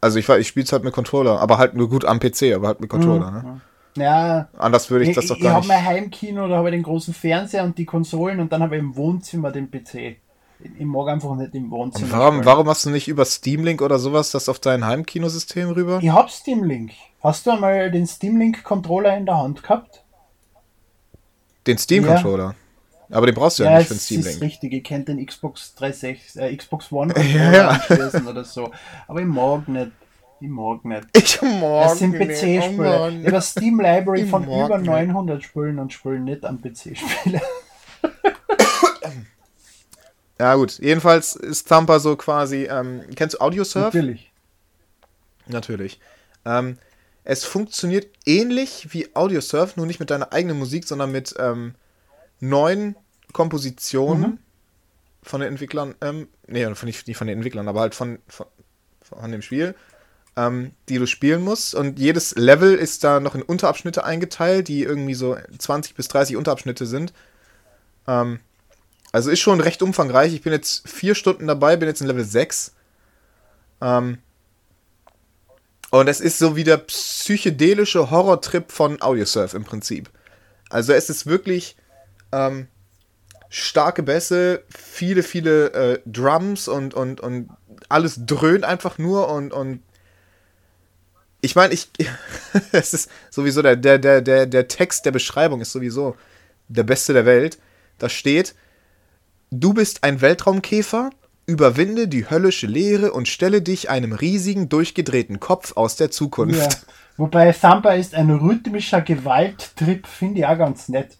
Also 0.00 0.18
ich, 0.18 0.28
ich 0.28 0.46
spiele 0.46 0.64
es 0.64 0.72
halt 0.72 0.84
mit 0.84 0.92
Controller, 0.92 1.40
aber 1.40 1.58
halt 1.58 1.74
nur 1.74 1.88
gut 1.88 2.04
am 2.04 2.20
PC, 2.20 2.54
aber 2.54 2.68
halt 2.68 2.80
mit 2.80 2.90
Controller, 2.90 3.30
mhm. 3.30 3.36
ne? 3.36 3.60
Ja. 3.96 4.48
Anders 4.58 4.90
würde 4.90 5.04
ich, 5.04 5.10
ich 5.10 5.16
das 5.16 5.26
doch 5.26 5.40
gar 5.40 5.58
ich 5.58 5.66
nicht. 5.66 5.66
Ich 5.66 5.74
habe 5.74 5.84
mein 5.84 5.84
Heimkino, 5.84 6.48
da 6.48 6.56
habe 6.56 6.68
ich 6.68 6.74
den 6.74 6.82
großen 6.82 7.14
Fernseher 7.14 7.64
und 7.64 7.78
die 7.78 7.86
Konsolen 7.86 8.40
und 8.40 8.52
dann 8.52 8.62
habe 8.62 8.76
ich 8.76 8.82
im 8.82 8.94
Wohnzimmer 8.94 9.50
den 9.50 9.70
PC. 9.70 10.16
Ich 10.78 10.86
mag 10.86 11.08
einfach 11.08 11.34
nicht 11.34 11.54
im 11.54 11.70
Wohnzimmer. 11.70 12.12
warum, 12.12 12.44
warum 12.44 12.68
hast 12.68 12.86
du 12.86 12.90
nicht 12.90 13.08
über 13.08 13.24
Steam 13.24 13.64
Link 13.64 13.82
oder 13.82 13.98
sowas 13.98 14.30
das 14.30 14.48
auf 14.48 14.58
dein 14.58 14.86
Heimkinosystem 14.86 15.70
rüber? 15.70 15.98
Ich 16.02 16.10
hab 16.10 16.30
Steam 16.30 16.64
Link. 16.64 16.92
Hast 17.22 17.46
du 17.46 17.50
einmal 17.50 17.90
den 17.90 18.06
Steam 18.06 18.38
Link 18.38 18.64
Controller 18.64 19.16
in 19.16 19.26
der 19.26 19.38
Hand 19.38 19.62
gehabt? 19.62 20.02
Den 21.66 21.78
Steam-Controller. 21.78 22.44
Ja. 22.44 22.54
Aber 23.10 23.26
den 23.26 23.34
brauchst 23.34 23.58
du 23.58 23.64
ja, 23.64 23.72
ja 23.72 23.78
nicht 23.78 23.88
für 23.88 23.94
den 23.94 24.00
Steam 24.00 24.20
Link. 24.20 24.26
Das 24.26 24.36
ist 24.36 24.42
richtig, 24.42 24.72
ihr 24.72 24.82
kennt 24.82 25.08
den 25.08 25.24
Xbox 25.24 25.74
360, 25.76 26.42
äh, 26.42 26.56
Xbox 26.56 26.90
One 26.90 27.14
ja, 27.34 27.52
ja. 27.52 27.68
anschließen 27.68 28.26
oder 28.26 28.44
so. 28.44 28.70
Aber 29.06 29.20
ich 29.20 29.26
mag 29.26 29.68
nicht. 29.68 29.92
Ich 30.40 30.48
mag 30.48 30.84
nicht. 30.84 31.06
Ich 31.16 31.42
mag 31.42 31.84
Das 31.84 31.98
sind 31.98 32.12
PC-Spiele. 32.14 33.00
Oh 33.00 33.08
ich 33.08 33.26
habe 33.26 33.40
Steam 33.40 33.80
Library 33.80 34.22
ich 34.22 34.30
von 34.30 34.44
über 34.44 34.78
900 34.78 35.42
Spielen 35.42 35.78
und 35.78 35.92
spielen 35.92 36.24
nicht 36.24 36.44
am 36.44 36.60
PC-Spiele. 36.60 37.40
ja 40.38 40.54
gut, 40.56 40.78
jedenfalls 40.78 41.36
ist 41.36 41.68
Thumper 41.68 42.00
so 42.00 42.16
quasi, 42.16 42.64
ähm, 42.64 43.02
kennst 43.14 43.36
du 43.36 43.40
Audiosurf? 43.40 43.94
Natürlich. 43.94 44.30
Natürlich. 45.46 46.00
Ähm, 46.44 46.78
es 47.24 47.44
funktioniert 47.44 48.08
ähnlich 48.24 48.88
wie 48.90 49.14
Audiosurf, 49.14 49.76
nur 49.76 49.86
nicht 49.86 50.00
mit 50.00 50.10
deiner 50.10 50.32
eigenen 50.32 50.58
Musik, 50.58 50.86
sondern 50.86 51.12
mit 51.12 51.34
ähm, 51.38 51.74
neuen 52.40 52.96
Kompositionen 53.32 54.22
mhm. 54.22 54.38
von 55.22 55.40
den 55.40 55.50
Entwicklern, 55.50 55.94
ähm, 56.00 56.28
nee, 56.46 56.64
von, 56.74 56.86
nicht, 56.86 57.06
nicht 57.06 57.16
von 57.16 57.26
den 57.26 57.36
Entwicklern, 57.36 57.68
aber 57.68 57.80
halt 57.80 57.94
von, 57.94 58.18
von, 58.28 58.46
von 59.02 59.32
dem 59.32 59.42
Spiel 59.42 59.74
ähm, 60.36 60.72
die 60.88 60.98
du 60.98 61.06
spielen 61.06 61.42
musst. 61.42 61.74
Und 61.74 61.98
jedes 61.98 62.34
Level 62.36 62.74
ist 62.74 63.02
da 63.02 63.20
noch 63.20 63.34
in 63.34 63.42
Unterabschnitte 63.42 64.04
eingeteilt, 64.04 64.68
die 64.68 64.82
irgendwie 64.82 65.14
so 65.14 65.36
20 65.58 65.94
bis 65.94 66.08
30 66.08 66.36
Unterabschnitte 66.36 66.86
sind. 66.86 67.12
Ähm, 68.06 68.40
also 69.12 69.30
ist 69.30 69.40
schon 69.40 69.60
recht 69.60 69.82
umfangreich. 69.82 70.34
Ich 70.34 70.42
bin 70.42 70.52
jetzt 70.52 70.88
vier 70.88 71.14
Stunden 71.14 71.46
dabei, 71.46 71.76
bin 71.76 71.88
jetzt 71.88 72.02
in 72.02 72.06
Level 72.06 72.24
6. 72.24 72.72
Ähm, 73.80 74.18
und 75.90 76.08
es 76.08 76.20
ist 76.20 76.38
so 76.38 76.56
wie 76.56 76.64
der 76.64 76.78
psychedelische 76.78 78.10
Horrortrip 78.10 78.70
von 78.70 79.00
Audiosurf 79.00 79.54
im 79.54 79.64
Prinzip. 79.64 80.10
Also 80.68 80.92
es 80.92 81.08
ist 81.08 81.26
wirklich 81.26 81.76
ähm, 82.32 82.68
starke 83.48 84.02
Bässe, 84.02 84.62
viele, 84.68 85.22
viele 85.22 85.72
äh, 85.72 86.00
Drums 86.06 86.68
und, 86.68 86.94
und, 86.94 87.20
und 87.20 87.50
alles 87.88 88.26
dröhnt 88.26 88.64
einfach 88.64 88.98
nur 88.98 89.28
und, 89.28 89.52
und 89.52 89.80
ich 91.40 91.54
meine, 91.54 91.72
ich. 91.74 91.88
es 92.72 92.92
ist 92.92 93.10
sowieso 93.30 93.62
der, 93.62 93.76
der, 93.76 93.98
der, 93.98 94.20
der, 94.20 94.46
der 94.46 94.68
Text 94.68 95.06
der 95.06 95.12
Beschreibung 95.12 95.60
ist 95.60 95.72
sowieso 95.72 96.16
der 96.68 96.82
beste 96.82 97.12
der 97.12 97.24
Welt. 97.24 97.58
Da 97.98 98.08
steht: 98.08 98.54
Du 99.50 99.72
bist 99.72 100.02
ein 100.02 100.20
Weltraumkäfer, 100.20 101.10
überwinde 101.46 102.08
die 102.08 102.28
höllische 102.28 102.66
Leere 102.66 103.12
und 103.12 103.28
stelle 103.28 103.62
dich 103.62 103.90
einem 103.90 104.12
riesigen, 104.12 104.68
durchgedrehten 104.68 105.38
Kopf 105.38 105.76
aus 105.76 105.96
der 105.96 106.10
Zukunft. 106.10 106.58
Ja. 106.58 106.68
Wobei 107.16 107.52
Samba 107.52 107.92
ist 107.92 108.14
ein 108.14 108.30
rhythmischer 108.30 109.00
Gewalttrip, 109.00 110.06
finde 110.06 110.40
ich 110.40 110.46
auch 110.46 110.58
ganz 110.58 110.88
nett. 110.88 111.16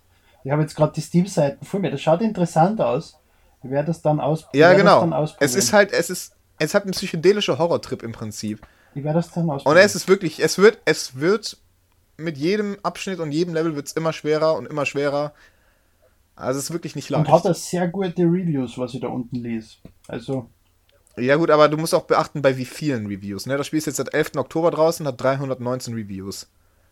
Ich 0.47 0.53
habe 0.53 0.63
jetzt 0.63 0.77
gerade 0.77 0.93
die 0.93 1.01
Steam-Seiten 1.01 1.67
vor 1.67 1.81
mir. 1.81 1.91
Das 1.91 2.01
schaut 2.01 2.21
interessant 2.21 2.81
aus. 2.81 3.19
Ich 3.65 3.71
werde 3.71 3.89
das 3.89 4.01
dann 4.01 4.21
ausprobieren. 4.21 4.61
Ja, 4.71 4.75
genau. 4.75 5.27
Es 5.41 5.57
ist 5.57 5.73
halt, 5.73 5.91
es 5.91 6.09
ist, 6.09 6.37
es 6.61 6.73
hat 6.73 6.85
einen 6.85 6.93
psychedelischen 6.93 7.59
Horrortrip 7.59 8.05
im 8.05 8.13
Prinzip. 8.13 8.65
Wie 8.95 9.03
wäre 9.03 9.15
das 9.15 9.33
denn 9.33 9.51
aus? 9.51 9.67
Und 9.67 9.77
es 9.77 9.97
ist 9.97 10.07
wirklich, 10.07 10.39
es 10.41 10.59
wird, 10.59 10.79
es 10.85 11.19
wird 11.19 11.57
mit 12.17 12.39
jedem 12.39 12.79
Abschnitt 12.85 13.19
und 13.19 13.33
jedem 13.33 13.55
Level 13.55 13.75
wird 13.75 13.89
es 13.89 13.95
immer 13.95 14.13
schwerer 14.13 14.55
und 14.55 14.67
immer 14.67 14.87
schwerer. 14.87 15.33
Also 16.37 16.61
es 16.61 16.67
ist 16.67 16.73
wirklich 16.73 16.95
nicht 16.95 17.11
leicht. 17.11 17.27
Und 17.27 17.33
hat 17.33 17.45
das 17.45 17.69
sehr 17.69 17.89
gute 17.89 18.23
Reviews, 18.23 18.79
was 18.79 18.95
ich 18.95 19.01
da 19.01 19.09
unten 19.09 19.35
lese. 19.35 19.79
Also. 20.07 20.49
Ja 21.17 21.35
gut, 21.35 21.51
aber 21.51 21.69
du 21.69 21.77
musst 21.77 21.93
auch 21.93 22.05
beachten, 22.05 22.41
bei 22.41 22.57
wie 22.57 22.67
vielen 22.67 23.09
Reviews. 23.09 23.47
Ne? 23.47 23.57
Das 23.57 23.67
Spiel 23.67 23.79
ist 23.79 23.87
jetzt 23.87 23.97
seit 23.97 24.15
11. 24.15 24.37
Oktober 24.37 24.71
draußen, 24.71 25.05
hat 25.09 25.21
319 25.21 25.93
Reviews. 25.95 26.47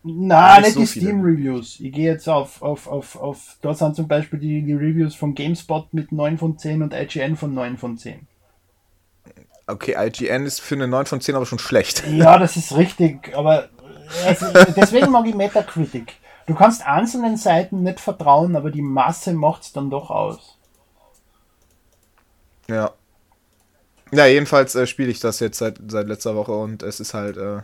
Nein, 0.07 0.61
nicht, 0.61 0.77
nicht 0.77 0.87
so 0.89 0.99
die 0.99 0.99
Steam-Reviews. 0.99 1.79
Ich 1.79 1.91
gehe 1.91 2.11
jetzt 2.11 2.29
auf, 2.29 2.61
auf, 2.61 2.85
auf, 2.87 3.15
auf, 3.15 3.57
dort 3.63 3.79
sind 3.79 3.95
zum 3.95 4.07
Beispiel 4.07 4.37
die, 4.37 4.61
die 4.61 4.73
Reviews 4.73 5.15
von 5.15 5.33
GameSpot 5.33 5.91
mit 5.95 6.11
9 6.11 6.37
von 6.37 6.59
10 6.59 6.83
und 6.83 6.93
IGN 6.93 7.35
von 7.35 7.55
9 7.55 7.77
von 7.77 7.97
10. 7.97 8.27
Okay, 9.65 9.95
IGN 9.97 10.45
ist 10.45 10.61
für 10.61 10.75
eine 10.75 10.87
9 10.87 11.07
von 11.07 11.21
10 11.21 11.33
aber 11.35 11.47
schon 11.47 11.57
schlecht. 11.57 12.03
Ja, 12.11 12.37
das 12.37 12.55
ist 12.55 12.77
richtig, 12.77 13.35
aber 13.35 13.69
also, 14.27 14.45
deswegen 14.75 15.09
mag 15.09 15.25
ich 15.25 15.33
Metacritic. 15.33 16.13
Du 16.45 16.53
kannst 16.53 16.85
einzelnen 16.85 17.37
Seiten 17.37 17.81
nicht 17.81 17.99
vertrauen, 17.99 18.55
aber 18.55 18.69
die 18.69 18.83
Masse 18.83 19.33
macht 19.33 19.63
es 19.63 19.73
dann 19.73 19.89
doch 19.89 20.11
aus. 20.11 20.59
Ja. 22.67 22.91
Ja, 24.11 24.27
jedenfalls 24.27 24.75
äh, 24.75 24.85
spiele 24.85 25.09
ich 25.09 25.19
das 25.19 25.39
jetzt 25.39 25.57
seit, 25.57 25.79
seit 25.87 26.07
letzter 26.07 26.35
Woche 26.35 26.51
und 26.51 26.83
es 26.83 26.99
ist 26.99 27.15
halt. 27.15 27.37
Äh, 27.37 27.63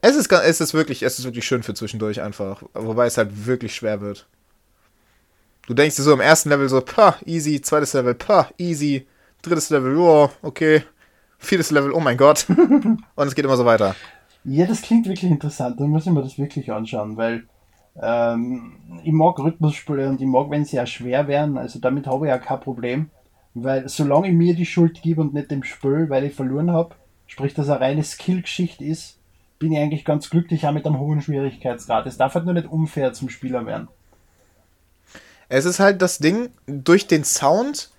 es, 0.00 0.16
ist, 0.16 0.32
es, 0.32 0.60
ist 0.60 0.74
wirklich, 0.74 1.02
es 1.02 1.18
ist 1.18 1.24
wirklich 1.24 1.44
schön 1.44 1.62
für 1.62 1.74
zwischendurch 1.74 2.20
einfach. 2.20 2.62
Wobei 2.74 3.06
es 3.06 3.18
halt 3.18 3.46
wirklich 3.46 3.74
schwer 3.74 4.00
wird. 4.00 4.26
Du 5.66 5.74
denkst 5.74 5.96
dir 5.96 6.02
so 6.02 6.12
im 6.12 6.20
ersten 6.20 6.48
Level 6.48 6.68
so, 6.68 6.80
pah, 6.80 7.16
easy, 7.26 7.60
zweites 7.60 7.92
Level, 7.92 8.14
pah, 8.14 8.48
easy 8.58 9.06
drittes 9.42 9.70
Level, 9.70 9.96
oh, 9.96 10.30
okay. 10.42 10.82
Viertes 11.38 11.70
Level, 11.70 11.92
oh 11.92 12.00
mein 12.00 12.16
Gott. 12.16 12.46
Und 12.48 13.26
es 13.26 13.34
geht 13.34 13.44
immer 13.44 13.56
so 13.56 13.64
weiter. 13.64 13.94
Ja, 14.44 14.66
das 14.66 14.82
klingt 14.82 15.06
wirklich 15.06 15.30
interessant. 15.30 15.78
Dann 15.78 15.90
muss 15.90 16.06
ich 16.06 16.12
mir 16.12 16.22
das 16.22 16.38
wirklich 16.38 16.72
anschauen, 16.72 17.16
weil 17.16 17.44
ähm, 18.00 19.00
ich 19.04 19.12
mag 19.12 19.38
Rhythmusspiele 19.38 20.08
und 20.08 20.20
ich 20.20 20.26
mag, 20.26 20.50
wenn 20.50 20.64
sie 20.64 20.76
ja 20.76 20.86
schwer 20.86 21.28
werden. 21.28 21.58
Also 21.58 21.80
damit 21.80 22.06
habe 22.06 22.26
ich 22.26 22.30
ja 22.30 22.38
kein 22.38 22.60
Problem. 22.60 23.10
Weil 23.54 23.88
solange 23.88 24.28
ich 24.28 24.34
mir 24.34 24.54
die 24.54 24.66
Schuld 24.66 25.02
gebe 25.02 25.20
und 25.20 25.34
nicht 25.34 25.50
dem 25.50 25.64
Spiel, 25.64 26.08
weil 26.08 26.24
ich 26.24 26.34
verloren 26.34 26.70
habe, 26.70 26.94
sprich, 27.26 27.54
dass 27.54 27.68
eine 27.68 27.80
reine 27.80 28.04
Skill-Geschichte 28.04 28.84
ist, 28.84 29.17
bin 29.58 29.72
ich 29.72 29.78
eigentlich 29.78 30.04
ganz 30.04 30.30
glücklich 30.30 30.66
auch 30.66 30.72
mit 30.72 30.86
einem 30.86 30.98
hohen 30.98 31.20
Schwierigkeitsgrad. 31.20 32.06
Es 32.06 32.16
darf 32.16 32.34
halt 32.34 32.44
nur 32.44 32.54
nicht 32.54 32.68
unfair 32.68 33.12
zum 33.12 33.28
Spieler 33.28 33.66
werden. 33.66 33.88
Es 35.48 35.64
ist 35.64 35.80
halt 35.80 36.02
das 36.02 36.18
Ding, 36.18 36.50
durch 36.66 37.06
den 37.06 37.24
Sound 37.24 37.90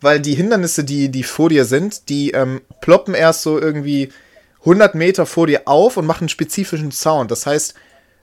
weil 0.00 0.20
die 0.20 0.34
Hindernisse, 0.34 0.84
die, 0.84 1.10
die 1.10 1.22
vor 1.22 1.48
dir 1.48 1.64
sind, 1.64 2.08
die 2.08 2.30
ähm, 2.30 2.60
ploppen 2.80 3.14
erst 3.14 3.42
so 3.42 3.60
irgendwie 3.60 4.12
100 4.60 4.94
Meter 4.94 5.26
vor 5.26 5.46
dir 5.46 5.62
auf 5.66 5.96
und 5.96 6.06
machen 6.06 6.24
einen 6.24 6.28
spezifischen 6.28 6.92
Sound. 6.92 7.30
Das 7.30 7.46
heißt, 7.46 7.74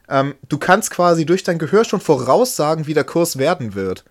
ähm, 0.09 0.35
du 0.47 0.57
kannst 0.57 0.91
quasi 0.91 1.25
durch 1.25 1.43
dein 1.43 1.59
Gehör 1.59 1.83
schon 1.83 1.99
voraussagen, 1.99 2.87
wie 2.87 2.93
der 2.93 3.03
Kurs 3.03 3.37
werden 3.37 3.75
wird. 3.75 4.05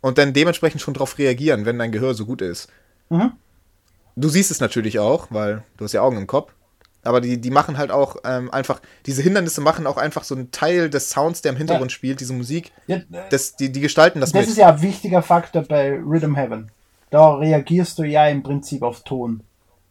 Und 0.00 0.18
dann 0.18 0.34
dementsprechend 0.34 0.82
schon 0.82 0.94
darauf 0.94 1.18
reagieren, 1.18 1.64
wenn 1.64 1.78
dein 1.78 1.92
Gehör 1.92 2.14
so 2.14 2.26
gut 2.26 2.42
ist. 2.42 2.68
Mhm. 3.08 3.32
Du 4.16 4.28
siehst 4.28 4.50
es 4.50 4.60
natürlich 4.60 4.98
auch, 4.98 5.28
weil 5.30 5.64
du 5.76 5.84
hast 5.84 5.92
ja 5.92 6.02
Augen 6.02 6.18
im 6.18 6.26
Kopf. 6.26 6.52
Aber 7.04 7.20
die, 7.20 7.40
die 7.40 7.50
machen 7.50 7.78
halt 7.78 7.90
auch 7.90 8.16
ähm, 8.24 8.50
einfach, 8.50 8.80
diese 9.06 9.22
Hindernisse 9.22 9.60
machen 9.60 9.86
auch 9.86 9.96
einfach 9.96 10.24
so 10.24 10.34
einen 10.34 10.50
Teil 10.50 10.90
des 10.90 11.10
Sounds, 11.10 11.42
der 11.42 11.52
im 11.52 11.58
Hintergrund 11.58 11.90
ja. 11.90 11.94
spielt, 11.94 12.20
diese 12.20 12.32
Musik. 12.32 12.72
Ja, 12.86 12.98
das, 13.30 13.56
die, 13.56 13.70
die 13.70 13.80
gestalten 13.80 14.20
das, 14.20 14.32
das 14.32 14.40
mit. 14.40 14.42
Das 14.44 14.50
ist 14.50 14.58
ja 14.58 14.68
ein 14.68 14.82
wichtiger 14.82 15.22
Faktor 15.22 15.62
bei 15.62 15.98
Rhythm 15.98 16.34
Heaven 16.34 16.70
da 17.14 17.34
reagierst 17.34 17.96
du 18.00 18.02
ja 18.02 18.26
im 18.26 18.42
Prinzip 18.42 18.82
auf 18.82 19.04
Ton. 19.04 19.44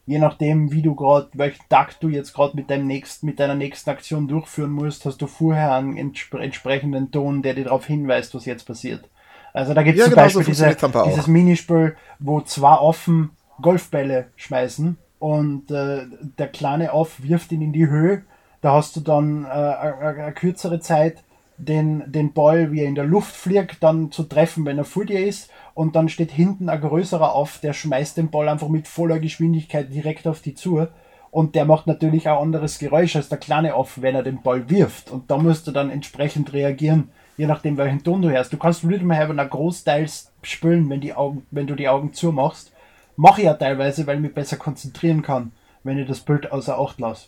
Je 0.05 0.19
nachdem, 0.19 0.73
wie 0.73 0.81
du 0.81 0.93
gerade, 0.93 1.29
welchen 1.31 1.63
Takt 1.69 2.03
du 2.03 2.09
jetzt 2.09 2.33
gerade 2.33 2.57
mit 2.57 2.69
deinem 2.69 2.85
nächsten, 2.85 3.25
mit 3.25 3.39
deiner 3.39 3.55
nächsten 3.55 3.89
Aktion 3.91 4.27
durchführen 4.27 4.71
musst, 4.71 5.05
hast 5.05 5.21
du 5.21 5.27
vorher 5.27 5.73
einen 5.73 5.95
entspre 5.95 6.43
entsprechenden 6.43 7.11
Ton, 7.11 7.41
der 7.41 7.53
dir 7.53 7.63
darauf 7.63 7.85
hinweist, 7.85 8.35
was 8.35 8.43
jetzt 8.43 8.65
passiert. 8.65 9.09
Also 9.53 9.73
da 9.73 9.83
gibt 9.83 9.97
es 9.97 9.99
ja, 9.99 10.05
zum 10.05 10.15
genau 10.15 10.23
Beispiel 10.25 10.53
so 10.53 10.65
diese, 10.65 11.05
dieses 11.05 11.27
Minispiel, 11.27 11.95
wo 12.19 12.41
zwei 12.41 12.75
offen 12.75 13.29
Golfbälle 13.61 14.27
schmeißen 14.35 14.97
und 15.23 15.71
äh, 15.71 16.01
der 16.37 16.49
kleine 16.49 16.91
Off 16.91 17.23
wirft 17.23 17.53
ihn 17.53 17.61
in 17.61 17.71
die 17.71 17.87
Höhe. 17.87 18.23
Da 18.59 18.73
hast 18.73 18.97
du 18.97 18.99
dann 18.99 19.45
äh, 19.45 19.47
eine 19.47 20.33
kürzere 20.33 20.81
Zeit, 20.81 21.23
den, 21.55 22.03
den 22.07 22.33
Ball, 22.33 22.73
wie 22.73 22.81
er 22.81 22.89
in 22.89 22.95
der 22.95 23.05
Luft 23.05 23.33
fliegt, 23.33 23.81
dann 23.81 24.11
zu 24.11 24.23
treffen, 24.23 24.65
wenn 24.65 24.79
er 24.79 24.83
vor 24.83 25.05
dir 25.05 25.25
ist 25.25 25.49
und 25.75 25.95
dann 25.95 26.09
steht 26.09 26.31
hinten 26.31 26.67
ein 26.67 26.81
größerer 26.81 27.33
auf, 27.33 27.59
der 27.59 27.71
schmeißt 27.71 28.17
den 28.17 28.31
Ball 28.31 28.49
einfach 28.49 28.67
mit 28.67 28.85
voller 28.85 29.17
Geschwindigkeit 29.19 29.93
direkt 29.93 30.27
auf 30.27 30.41
die 30.41 30.55
zu. 30.55 30.87
Und 31.31 31.55
der 31.55 31.63
macht 31.63 31.87
natürlich 31.87 32.27
auch 32.27 32.41
anderes 32.41 32.77
Geräusch 32.77 33.15
als 33.15 33.29
der 33.29 33.37
kleine 33.37 33.75
auf, 33.75 34.01
wenn 34.01 34.15
er 34.15 34.23
den 34.23 34.41
Ball 34.41 34.69
wirft. 34.69 35.09
Und 35.09 35.31
da 35.31 35.37
musst 35.37 35.67
du 35.67 35.71
dann 35.71 35.89
entsprechend 35.89 36.51
reagieren, 36.51 37.11
je 37.37 37.47
nachdem 37.47 37.77
welchen 37.77 38.03
Ton 38.03 38.21
du 38.21 38.29
hörst. 38.29 38.51
Du 38.51 38.57
kannst 38.57 38.83
Rhythm 38.83 39.11
Heaven 39.11 39.39
auch 39.39 39.49
großteils 39.49 40.33
spülen, 40.41 40.89
wenn, 40.89 40.99
die 40.99 41.13
Augen, 41.13 41.45
wenn 41.49 41.67
du 41.67 41.75
die 41.75 41.87
Augen 41.87 42.11
zumachst. 42.11 42.72
Mache 43.15 43.41
ich 43.41 43.45
ja 43.45 43.53
teilweise, 43.53 44.07
weil 44.07 44.17
ich 44.17 44.21
mich 44.21 44.33
besser 44.33 44.57
konzentrieren 44.57 45.21
kann, 45.21 45.51
wenn 45.83 45.97
ich 45.97 46.07
das 46.07 46.21
Bild 46.21 46.51
außer 46.51 46.79
Acht 46.79 46.99
lasse. 46.99 47.27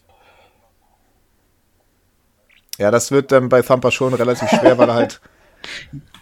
Ja, 2.77 2.91
das 2.91 3.11
wird 3.11 3.31
dann 3.31 3.49
bei 3.49 3.61
Thumper 3.61 3.91
schon 3.91 4.13
relativ 4.13 4.49
schwer, 4.49 4.77
weil 4.77 4.93
halt 4.93 5.21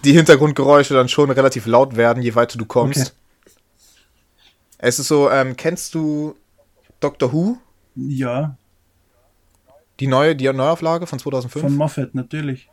die 0.04 0.14
Hintergrundgeräusche 0.14 0.94
dann 0.94 1.10
schon 1.10 1.32
relativ 1.32 1.66
laut 1.66 1.96
werden, 1.96 2.22
je 2.22 2.36
weiter 2.36 2.58
du 2.58 2.66
kommst. 2.66 3.00
Okay. 3.00 3.12
Es 4.78 5.00
ist 5.00 5.08
so, 5.08 5.32
ähm, 5.32 5.56
kennst 5.56 5.96
du 5.96 6.36
Doctor 7.00 7.32
Who? 7.32 7.58
Ja. 7.96 8.58
Die 10.00 10.08
neue, 10.08 10.36
die 10.36 10.52
Neuauflage 10.52 11.08
von 11.08 11.20
2005? 11.20 11.64
Von 11.64 11.76
Moffat, 11.76 12.14
natürlich. 12.14 12.70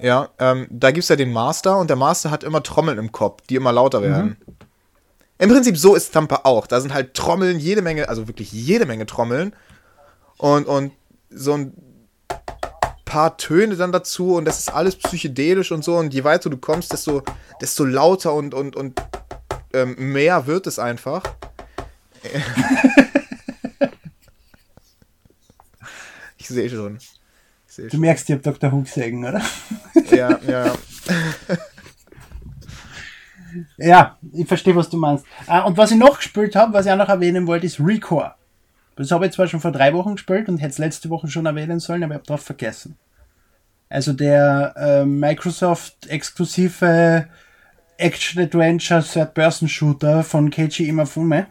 Ja, 0.00 0.30
ähm, 0.38 0.66
da 0.70 0.90
gibt 0.90 1.04
es 1.04 1.08
ja 1.08 1.16
den 1.16 1.32
Master 1.32 1.78
und 1.78 1.88
der 1.88 1.96
Master 1.96 2.30
hat 2.30 2.42
immer 2.42 2.62
Trommeln 2.62 2.98
im 2.98 3.12
Kopf, 3.12 3.42
die 3.48 3.54
immer 3.54 3.72
lauter 3.72 4.00
mhm. 4.00 4.04
werden. 4.04 4.36
Mhm. 4.44 4.54
Im 5.44 5.50
Prinzip 5.50 5.76
so 5.76 5.94
ist 5.94 6.10
Tampa 6.14 6.40
auch. 6.44 6.66
Da 6.66 6.80
sind 6.80 6.94
halt 6.94 7.12
Trommeln, 7.12 7.58
jede 7.58 7.82
Menge, 7.82 8.08
also 8.08 8.28
wirklich 8.28 8.50
jede 8.50 8.86
Menge 8.86 9.04
Trommeln. 9.04 9.54
Und, 10.38 10.66
und 10.66 10.92
so 11.28 11.52
ein 11.52 11.74
paar 13.04 13.36
Töne 13.36 13.76
dann 13.76 13.92
dazu 13.92 14.36
und 14.36 14.46
das 14.46 14.60
ist 14.60 14.72
alles 14.72 14.96
psychedelisch 14.96 15.70
und 15.70 15.84
so. 15.84 15.98
Und 15.98 16.14
je 16.14 16.24
weiter 16.24 16.48
du 16.48 16.56
kommst, 16.56 16.94
desto, 16.94 17.22
desto 17.60 17.84
lauter 17.84 18.32
und, 18.32 18.54
und, 18.54 18.74
und 18.74 18.98
ähm, 19.74 19.96
mehr 19.98 20.46
wird 20.46 20.66
es 20.66 20.78
einfach. 20.78 21.22
ich 26.38 26.48
sehe 26.48 26.70
schon. 26.70 27.00
Seh 27.66 27.82
du 27.82 27.90
schon. 27.90 28.00
merkst, 28.00 28.30
ich 28.30 28.32
habe 28.32 28.42
Dr. 28.42 28.72
Who 28.72 28.80
gesehen, 28.80 29.22
oder? 29.22 29.42
ja, 30.10 30.40
ja. 30.48 30.74
ja, 33.76 34.18
ich 34.32 34.46
verstehe, 34.46 34.76
was 34.76 34.90
du 34.90 34.96
meinst. 34.96 35.24
Ah, 35.46 35.60
und 35.60 35.76
was 35.76 35.90
ich 35.90 35.98
noch 35.98 36.16
gespielt 36.16 36.56
habe, 36.56 36.72
was 36.72 36.86
ich 36.86 36.92
auch 36.92 36.96
noch 36.96 37.08
erwähnen 37.08 37.46
wollte, 37.46 37.66
ist 37.66 37.80
Recore. 37.80 38.34
Das 38.96 39.10
habe 39.10 39.26
ich 39.26 39.32
zwar 39.32 39.48
schon 39.48 39.60
vor 39.60 39.72
drei 39.72 39.92
Wochen 39.92 40.14
gespielt 40.14 40.48
und 40.48 40.56
hätte 40.58 40.70
es 40.70 40.78
letzte 40.78 41.10
Woche 41.10 41.26
schon 41.28 41.44
erwähnen 41.46 41.80
sollen, 41.80 42.04
aber 42.04 42.14
ich 42.14 42.18
habe 42.18 42.26
drauf 42.26 42.42
vergessen. 42.42 42.96
Also 43.88 44.12
der 44.12 44.74
äh, 44.76 45.04
Microsoft-exklusive 45.04 47.26
Action-Adventure 47.96 49.02
Third-Person-Shooter 49.02 50.22
von 50.24 50.50
Keiji 50.50 50.88
Imafume, 50.88 51.46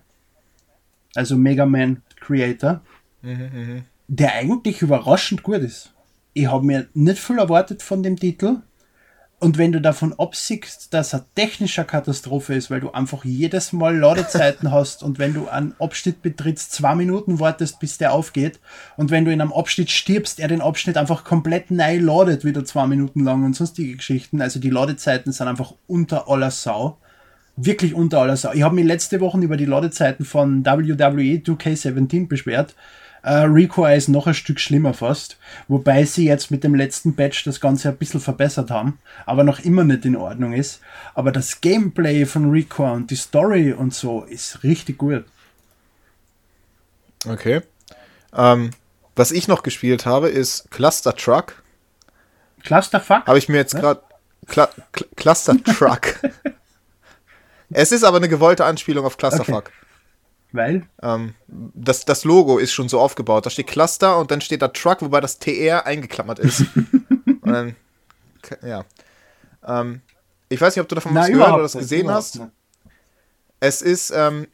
also 1.16 1.38
Mega 1.38 1.66
Man 1.66 2.02
Creator, 2.20 2.82
mhm, 3.22 3.50
mhm, 3.54 3.86
der 4.08 4.36
eigentlich 4.36 4.82
überraschend 4.82 5.44
gut 5.44 5.62
ist. 5.62 5.94
Ich 6.34 6.48
habe 6.48 6.66
mir 6.66 6.88
nicht 6.94 7.20
viel 7.20 7.38
erwartet 7.38 7.84
von 7.84 8.04
dem 8.04 8.18
Titel, 8.18 8.58
und 9.44 9.58
wenn 9.58 9.74
du 9.74 9.82
davon 9.82 10.18
absiegst, 10.18 10.94
dass 10.94 11.12
er 11.12 11.26
technischer 11.36 11.84
Katastrophe 11.84 12.56
ist, 12.56 12.72
weil 12.72 12.80
du 12.80 12.92
einfach 12.92 13.26
jedes 13.26 13.74
Mal 13.74 13.98
Ladezeiten 13.98 14.72
hast 14.72 15.04
und 15.04 15.20
wenn 15.20 15.34
du 15.34 15.50
einen 15.50 15.76
Abschnitt 15.80 16.22
betrittst, 16.22 16.72
zwei 16.72 16.96
Minuten 16.96 17.42
wartest, 17.42 17.82
bis 17.82 17.98
der 17.98 18.14
aufgeht 18.14 18.62
und 18.96 19.12
wenn 19.12 19.26
du 19.26 19.34
in 19.34 19.42
einem 19.42 19.52
Abschnitt 19.52 19.92
stirbst, 19.92 20.40
er 20.40 20.48
den 20.48 20.62
Abschnitt 20.62 20.96
einfach 20.96 21.26
komplett 21.26 21.72
neu 21.72 21.98
ladet, 21.98 22.46
wieder 22.46 22.64
zwei 22.64 22.88
Minuten 22.88 23.20
lang 23.20 23.44
und 23.44 23.54
sonstige 23.54 23.98
Geschichten. 23.98 24.42
Also 24.42 24.62
die 24.62 24.70
Ladezeiten 24.70 25.34
sind 25.34 25.50
einfach 25.50 25.74
unter 25.88 26.30
aller 26.30 26.50
Sau. 26.50 26.98
Wirklich 27.58 27.94
unter 27.94 28.22
aller 28.22 28.38
Sau. 28.38 28.54
Ich 28.54 28.64
habe 28.64 28.76
mich 28.76 28.86
letzte 28.86 29.20
Woche 29.20 29.40
über 29.40 29.58
die 29.58 29.66
Ladezeiten 29.66 30.24
von 30.24 30.66
WWE 30.66 31.42
2K17 31.44 32.30
beschwert 32.30 32.76
Uh, 33.26 33.46
Recore 33.48 33.96
ist 33.96 34.10
noch 34.10 34.28
ein 34.28 34.34
Stück 34.34 34.60
schlimmer 34.60 34.94
fast, 34.94 35.38
wobei 35.70 36.04
sie 36.04 36.26
jetzt 36.26 36.52
mit 36.52 36.66
dem 36.66 36.76
letzten 36.76 37.16
Patch 37.16 37.46
das 37.46 37.62
Ganze 37.62 37.88
ein 37.88 37.98
bisschen 37.98 38.20
verbessert 38.20 38.70
haben, 38.70 39.00
aber 39.26 39.46
noch 39.46 39.60
immer 39.60 39.86
nicht 39.86 40.04
in 40.04 40.18
Ordnung 40.18 40.52
ist. 40.52 40.82
Aber 41.14 41.32
das 41.32 41.62
Gameplay 41.62 42.26
von 42.26 42.52
Recore 42.52 42.92
und 42.92 43.12
die 43.12 43.16
Story 43.16 43.72
und 43.72 43.94
so 43.94 44.24
ist 44.24 44.64
richtig 44.64 44.98
gut. 44.98 45.24
Okay. 47.26 47.62
Ähm, 48.36 48.72
was 49.16 49.32
ich 49.32 49.48
noch 49.48 49.64
gespielt 49.64 50.06
habe, 50.06 50.28
ist 50.28 50.70
Cluster 50.70 51.16
Truck. 51.16 51.64
Clusterfuck? 52.64 53.26
Habe 53.26 53.38
ich 53.38 53.48
mir 53.48 53.58
jetzt 53.58 53.76
gerade. 53.76 54.02
Cl 54.50 54.68
Cl 54.92 55.08
Cluster 55.16 55.56
Truck. 55.78 56.20
es 57.70 57.94
ist 57.94 58.04
aber 58.04 58.18
eine 58.18 58.28
gewollte 58.28 58.66
Anspielung 58.66 59.06
auf 59.06 59.16
Clusterfuck. 59.16 59.68
Okay. 59.68 59.83
Weil? 60.54 60.84
Ähm, 61.02 61.34
das, 61.48 62.06
das 62.06 62.24
Logo 62.24 62.60
ist 62.60 62.74
schon 62.74 62.88
so 62.88 63.00
aufgebaut. 63.00 63.46
Da 63.46 63.50
steht 63.50 63.68
Cluster 63.68 64.18
und 64.20 64.30
dann 64.30 64.40
steht 64.40 64.62
da 64.62 64.68
Truck, 64.68 65.02
wobei 65.02 65.20
das 65.20 65.40
TR 65.40 65.86
eingeklammert 65.86 66.40
ist. 66.40 66.66
dann, 67.44 67.76
ja. 68.62 68.86
Ähm, 69.66 70.02
ich 70.50 70.62
weiß 70.62 70.76
nicht, 70.76 70.84
ob 70.84 70.88
du 70.88 70.96
davon 70.96 71.16
was 71.16 71.28
gehört 71.28 71.54
oder 71.54 71.64
das 71.64 71.74
gesehen 71.74 72.10
hast. 72.10 72.36
Nicht. 72.36 72.52
Es 73.60 73.82
ist 73.82 74.12
ähm, 74.16 74.48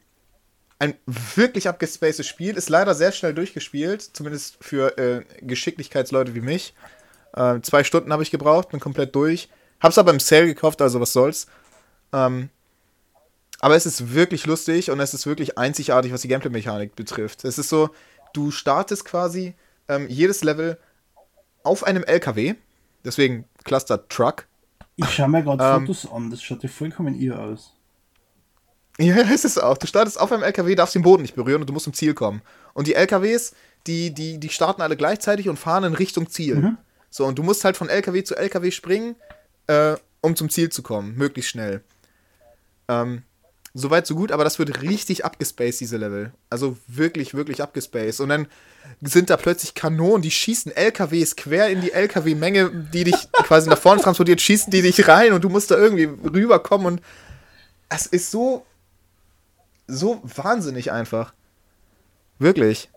ein 0.78 0.94
wirklich 1.06 1.68
abgespacedes 1.68 2.26
Spiel, 2.26 2.56
ist 2.56 2.70
leider 2.70 2.94
sehr 2.94 3.12
schnell 3.12 3.34
durchgespielt, 3.34 4.00
zumindest 4.00 4.56
für 4.64 4.96
äh, 4.96 5.24
Geschicklichkeitsleute 5.42 6.34
wie 6.34 6.40
mich. 6.40 6.74
Äh, 7.34 7.60
zwei 7.60 7.84
Stunden 7.84 8.10
habe 8.10 8.22
ich 8.22 8.30
gebraucht, 8.30 8.70
bin 8.70 8.80
komplett 8.80 9.14
durch. 9.14 9.50
Hab's 9.80 9.98
aber 9.98 10.12
im 10.12 10.20
Sale 10.20 10.46
gekauft, 10.46 10.80
also 10.80 10.98
was 10.98 11.12
soll's. 11.12 11.46
Ähm, 12.14 12.48
aber 13.60 13.76
es 13.76 13.86
ist 13.86 14.14
wirklich 14.14 14.46
lustig 14.46 14.90
und 14.90 15.00
es 15.00 15.14
ist 15.14 15.26
wirklich 15.26 15.58
einzigartig, 15.58 16.12
was 16.12 16.22
die 16.22 16.28
Gameplay-Mechanik 16.28 16.96
betrifft. 16.96 17.44
Es 17.44 17.58
ist 17.58 17.68
so, 17.68 17.90
du 18.32 18.50
startest 18.50 19.04
quasi 19.04 19.54
ähm, 19.88 20.06
jedes 20.08 20.42
Level 20.42 20.78
auf 21.62 21.84
einem 21.84 22.02
LKW, 22.02 22.54
deswegen 23.04 23.44
Cluster 23.64 24.08
Truck. 24.08 24.46
Ich 24.96 25.08
schaue 25.10 25.28
mir 25.28 25.42
gerade 25.42 25.62
ähm, 25.62 25.86
Fotos 25.86 26.10
an, 26.10 26.30
das 26.30 26.42
schaut 26.42 26.62
ja 26.62 26.68
vollkommen 26.68 27.14
ihr 27.14 27.38
aus. 27.38 27.74
Ja, 28.98 29.16
ist 29.34 29.44
es 29.44 29.58
auch. 29.58 29.78
Du 29.78 29.86
startest 29.86 30.20
auf 30.20 30.32
einem 30.32 30.42
LKW, 30.42 30.74
darfst 30.74 30.94
den 30.94 31.02
Boden 31.02 31.22
nicht 31.22 31.34
berühren 31.34 31.60
und 31.60 31.68
du 31.68 31.72
musst 31.72 31.84
zum 31.84 31.94
Ziel 31.94 32.14
kommen. 32.14 32.42
Und 32.74 32.86
die 32.86 32.94
LKWs, 32.94 33.54
die, 33.86 34.12
die, 34.12 34.38
die 34.38 34.48
starten 34.48 34.82
alle 34.82 34.96
gleichzeitig 34.96 35.48
und 35.48 35.58
fahren 35.58 35.84
in 35.84 35.94
Richtung 35.94 36.28
Ziel. 36.30 36.56
Mhm. 36.56 36.78
So, 37.10 37.26
und 37.26 37.38
du 37.38 37.42
musst 37.42 37.64
halt 37.64 37.76
von 37.76 37.88
LKW 37.88 38.22
zu 38.22 38.36
LKW 38.36 38.70
springen, 38.70 39.16
äh, 39.66 39.96
um 40.20 40.36
zum 40.36 40.48
Ziel 40.48 40.70
zu 40.70 40.82
kommen, 40.82 41.16
möglichst 41.16 41.50
schnell. 41.50 41.82
Ähm, 42.88 43.22
Soweit, 43.72 44.06
so 44.06 44.16
gut, 44.16 44.32
aber 44.32 44.42
das 44.42 44.58
wird 44.58 44.82
richtig 44.82 45.24
abgespaced, 45.24 45.80
diese 45.80 45.96
Level. 45.96 46.32
Also 46.48 46.76
wirklich, 46.88 47.34
wirklich 47.34 47.62
abgespaced. 47.62 48.20
Und 48.20 48.30
dann 48.30 48.48
sind 49.00 49.30
da 49.30 49.36
plötzlich 49.36 49.74
Kanonen, 49.74 50.22
die 50.22 50.30
schießen 50.32 50.74
LKWs 50.74 51.36
quer 51.36 51.68
in 51.68 51.80
die 51.80 51.92
LKW-Menge, 51.92 52.88
die 52.92 53.04
dich 53.04 53.30
quasi 53.32 53.68
nach 53.68 53.78
vorne 53.78 54.02
transportiert, 54.02 54.40
schießen 54.40 54.72
die 54.72 54.82
dich 54.82 55.06
rein 55.06 55.32
und 55.32 55.44
du 55.44 55.48
musst 55.48 55.70
da 55.70 55.76
irgendwie 55.76 56.04
rüberkommen 56.04 56.86
und 56.86 57.02
es 57.88 58.06
ist 58.06 58.30
so, 58.32 58.66
so 59.86 60.20
wahnsinnig 60.22 60.90
einfach. 60.90 61.32
Wirklich. 62.40 62.90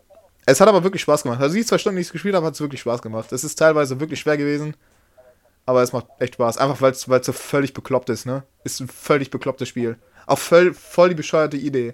Es 0.45 0.59
hat 0.59 0.67
aber 0.67 0.83
wirklich 0.83 1.03
Spaß 1.03 1.23
gemacht. 1.23 1.41
Also 1.41 1.55
die 1.55 1.65
zwei 1.65 1.77
Stunden, 1.77 1.97
die 1.97 2.01
ich 2.01 2.07
es 2.07 2.13
gespielt 2.13 2.35
habe, 2.35 2.45
hat 2.45 2.55
es 2.55 2.61
wirklich 2.61 2.81
Spaß 2.81 3.01
gemacht. 3.01 3.31
Es 3.31 3.43
ist 3.43 3.55
teilweise 3.57 3.99
wirklich 3.99 4.19
schwer 4.19 4.37
gewesen, 4.37 4.75
aber 5.65 5.81
es 5.81 5.93
macht 5.93 6.07
echt 6.19 6.35
Spaß. 6.35 6.57
Einfach 6.57 6.81
weil 6.81 6.91
es 6.91 7.01
so 7.25 7.33
völlig 7.33 7.73
bekloppt 7.73 8.09
ist, 8.09 8.25
ne? 8.25 8.43
Ist 8.63 8.79
ein 8.79 8.87
völlig 8.87 9.29
beklopptes 9.29 9.69
Spiel. 9.69 9.97
Auch 10.25 10.39
voll, 10.39 10.73
voll 10.73 11.09
die 11.09 11.15
bescheuerte 11.15 11.57
Idee. 11.57 11.93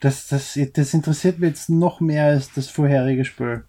Das, 0.00 0.26
das, 0.26 0.58
das 0.74 0.94
interessiert 0.94 1.38
mich 1.38 1.50
jetzt 1.50 1.70
noch 1.70 2.00
mehr 2.00 2.26
als 2.26 2.52
das 2.52 2.68
vorherige 2.68 3.24
Spiel. 3.24 3.64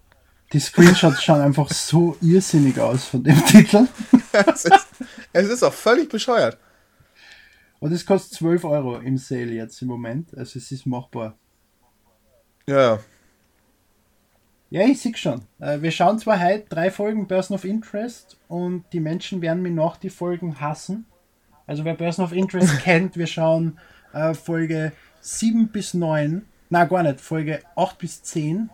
Die 0.52 0.60
Screenshots 0.60 1.24
schauen 1.24 1.42
einfach 1.42 1.70
so 1.70 2.18
irrsinnig 2.22 2.80
aus 2.80 3.06
von 3.06 3.24
dem 3.24 3.44
Titel. 3.46 3.88
es, 4.32 4.66
ist, 4.66 4.88
es 5.32 5.50
ist 5.50 5.64
auch 5.64 5.74
völlig 5.74 6.10
bescheuert. 6.10 6.58
Und 7.80 7.92
es 7.92 8.06
kostet 8.06 8.38
12 8.38 8.64
Euro 8.66 8.98
im 8.98 9.18
Sale 9.18 9.52
jetzt 9.52 9.82
im 9.82 9.90
Moment. 9.90 10.36
Also 10.38 10.58
es 10.58 10.72
ist 10.72 10.86
machbar. 10.86 11.38
Ja. 12.68 13.00
Ja, 14.74 14.88
ich 14.88 15.02
sehe 15.02 15.16
schon. 15.16 15.42
Äh, 15.60 15.84
wir 15.84 15.92
schauen 15.92 16.18
zwar 16.18 16.44
heute 16.44 16.66
drei 16.68 16.90
Folgen 16.90 17.28
Person 17.28 17.54
of 17.54 17.64
Interest 17.64 18.38
und 18.48 18.86
die 18.92 19.02
Menschen 19.02 19.40
werden 19.44 19.62
mich 19.62 19.72
nach 19.72 19.98
die 19.98 20.10
Folgen 20.10 20.60
hassen. 20.60 21.06
Also 21.68 21.86
wer 21.86 21.94
Person 21.94 22.26
of 22.26 22.32
Interest 22.32 22.80
kennt, 22.84 23.16
wir 23.16 23.28
schauen 23.28 23.78
äh, 24.14 24.34
Folge 24.34 24.92
7 25.22 25.68
bis 25.68 25.94
9, 25.94 26.42
na 26.72 26.86
gar 26.86 27.04
nicht, 27.04 27.22
Folge 27.22 27.60
8 27.76 28.00
bis 28.00 28.24
10, 28.24 28.72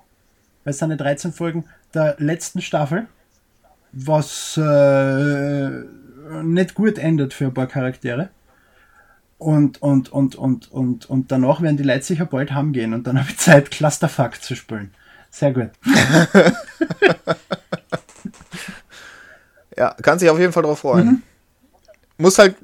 weil 0.64 0.72
es 0.72 0.78
sind 0.78 0.97
13 0.97 1.34
Folgen 1.34 1.66
der 1.93 2.16
letzten 2.18 2.62
Staffel, 2.62 3.08
was 3.91 4.56
äh, 4.56 5.70
nicht 6.43 6.76
gut 6.76 6.97
endet 6.97 7.34
für 7.34 7.47
ein 7.47 7.54
paar 7.54 7.68
Charaktere. 7.68 8.30
Und, 9.38 9.82
und, 9.82 10.14
und, 10.14 10.38
und, 10.38 10.72
und, 10.72 11.10
und 11.10 11.30
danach 11.30 11.62
werden 11.62 11.76
die 11.76 11.84
Leute 11.84 12.04
sicher 12.04 12.26
bald 12.26 12.54
heimgehen 12.54 12.93
und 12.93 13.06
dann 13.06 13.20
habe 13.20 13.30
ich 13.30 13.38
Zeit, 13.38 13.70
Clusterfuck 13.70 14.41
zu 14.41 14.56
spielen. 14.56 14.93
Sehr 15.30 15.54
gut. 15.54 15.70
ja, 19.78 19.94
kann 20.02 20.20
sich 20.20 20.30
auf 20.30 20.40
jeden 20.40 20.52
Fall 20.54 20.64
darauf 20.64 20.80
freuen. 20.80 21.06
Mhm. 21.06 21.22
Muss 22.18 22.40
halt 22.40 22.56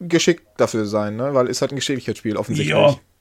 geschickt 0.00 0.46
dafür 0.56 0.86
sein, 0.86 1.16
ne? 1.16 1.34
weil 1.34 1.48
es 1.48 1.60
halt 1.60 1.72
ein 1.72 1.76
Geschicklichkeitsspiel 1.76 2.36
offensichtlich. 2.36 2.76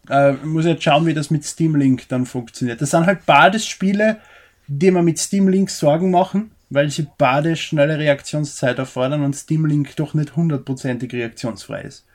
Ja, 0.10 0.30
äh, 0.30 0.34
muss 0.34 0.66
jetzt 0.66 0.84
schauen, 0.84 1.06
wie 1.06 1.14
das 1.14 1.30
mit 1.30 1.44
Steam 1.44 1.76
Link 1.76 2.08
dann 2.10 2.26
funktioniert. 2.26 2.82
Das 2.82 2.92
sind 2.92 3.06
halt 3.06 3.26
Badesspiele, 3.26 4.20
die 4.68 4.92
man 4.92 5.06
mit 5.06 5.20
Steam 5.20 5.48
Link 5.48 5.70
Sorgen 5.70 6.12
machen, 6.12 6.52
weil 6.70 6.90
sie 6.90 7.08
Bade 7.18 7.56
schnelle 7.56 7.98
Reaktionszeit 7.98 8.78
erfordern 8.80 9.24
und 9.24 9.34
Steam 9.36 9.66
Link 9.66 9.96
doch 9.96 10.14
nicht 10.14 10.36
hundertprozentig 10.36 11.14
reaktionsfrei 11.14 11.82
ist. 11.82 12.06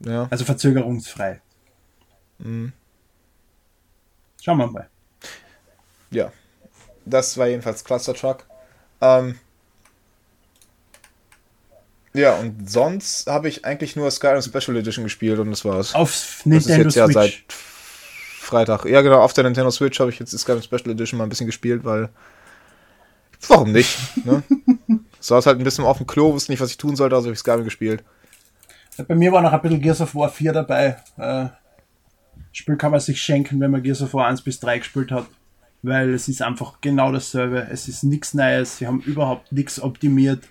Ja. 0.00 0.26
Also 0.30 0.44
verzögerungsfrei. 0.44 1.40
Mhm. 2.38 2.72
Schauen 4.42 4.58
wir 4.58 4.66
mal. 4.66 4.88
Ja. 6.14 6.32
Das 7.04 7.36
war 7.36 7.46
jedenfalls 7.48 7.84
Cluster 7.84 8.14
Truck. 8.14 8.46
Ähm, 9.00 9.36
ja, 12.14 12.34
und 12.36 12.70
sonst 12.70 13.26
habe 13.26 13.48
ich 13.48 13.64
eigentlich 13.64 13.96
nur 13.96 14.10
Skyrim 14.10 14.40
Special 14.40 14.76
Edition 14.76 15.04
gespielt 15.04 15.38
und 15.40 15.50
das 15.50 15.64
war's. 15.64 15.94
Auf 15.94 16.42
Nintendo 16.44 16.84
das 16.84 16.94
ist 16.94 16.96
jetzt 16.96 17.12
Switch. 17.12 17.16
ja 17.16 17.22
seit 17.22 17.44
Freitag. 17.48 18.84
Ja, 18.86 19.02
genau, 19.02 19.20
auf 19.20 19.32
der 19.32 19.44
Nintendo 19.44 19.70
Switch 19.70 19.98
habe 19.98 20.10
ich 20.10 20.20
jetzt 20.20 20.38
Skyrim 20.38 20.62
Special 20.62 20.90
Edition 20.90 21.18
mal 21.18 21.24
ein 21.24 21.30
bisschen 21.30 21.46
gespielt, 21.46 21.84
weil. 21.84 22.08
Warum 23.48 23.72
nicht? 23.72 23.98
ne? 24.24 24.42
Saß 25.20 25.46
halt 25.46 25.58
ein 25.58 25.64
bisschen 25.64 25.84
auf 25.84 25.98
dem 25.98 26.06
Klo, 26.06 26.32
wusste 26.32 26.52
nicht, 26.52 26.60
was 26.60 26.70
ich 26.70 26.78
tun 26.78 26.96
sollte, 26.96 27.16
also 27.16 27.26
habe 27.26 27.34
ich 27.34 27.40
Skyrim 27.40 27.64
gespielt. 27.64 28.04
Bei 29.08 29.14
mir 29.14 29.32
war 29.32 29.42
noch 29.42 29.52
ein 29.52 29.60
bisschen 29.60 29.80
Gears 29.80 30.00
of 30.00 30.14
War 30.14 30.28
4 30.28 30.52
dabei. 30.52 30.96
Äh, 31.18 31.46
Spiel 32.52 32.76
kann 32.76 32.92
man 32.92 33.00
sich 33.00 33.20
schenken, 33.20 33.58
wenn 33.60 33.72
man 33.72 33.82
Gears 33.82 34.02
of 34.02 34.14
War 34.14 34.28
1 34.28 34.42
bis 34.42 34.60
3 34.60 34.78
gespielt 34.78 35.10
hat. 35.10 35.26
Weil 35.84 36.14
es 36.14 36.28
ist 36.28 36.42
einfach 36.42 36.80
genau 36.80 37.12
dasselbe. 37.12 37.68
Es 37.70 37.88
ist 37.88 38.04
nichts 38.04 38.34
Neues, 38.34 38.78
sie 38.78 38.86
haben 38.86 39.00
überhaupt 39.00 39.52
nichts 39.52 39.80
optimiert. 39.80 40.42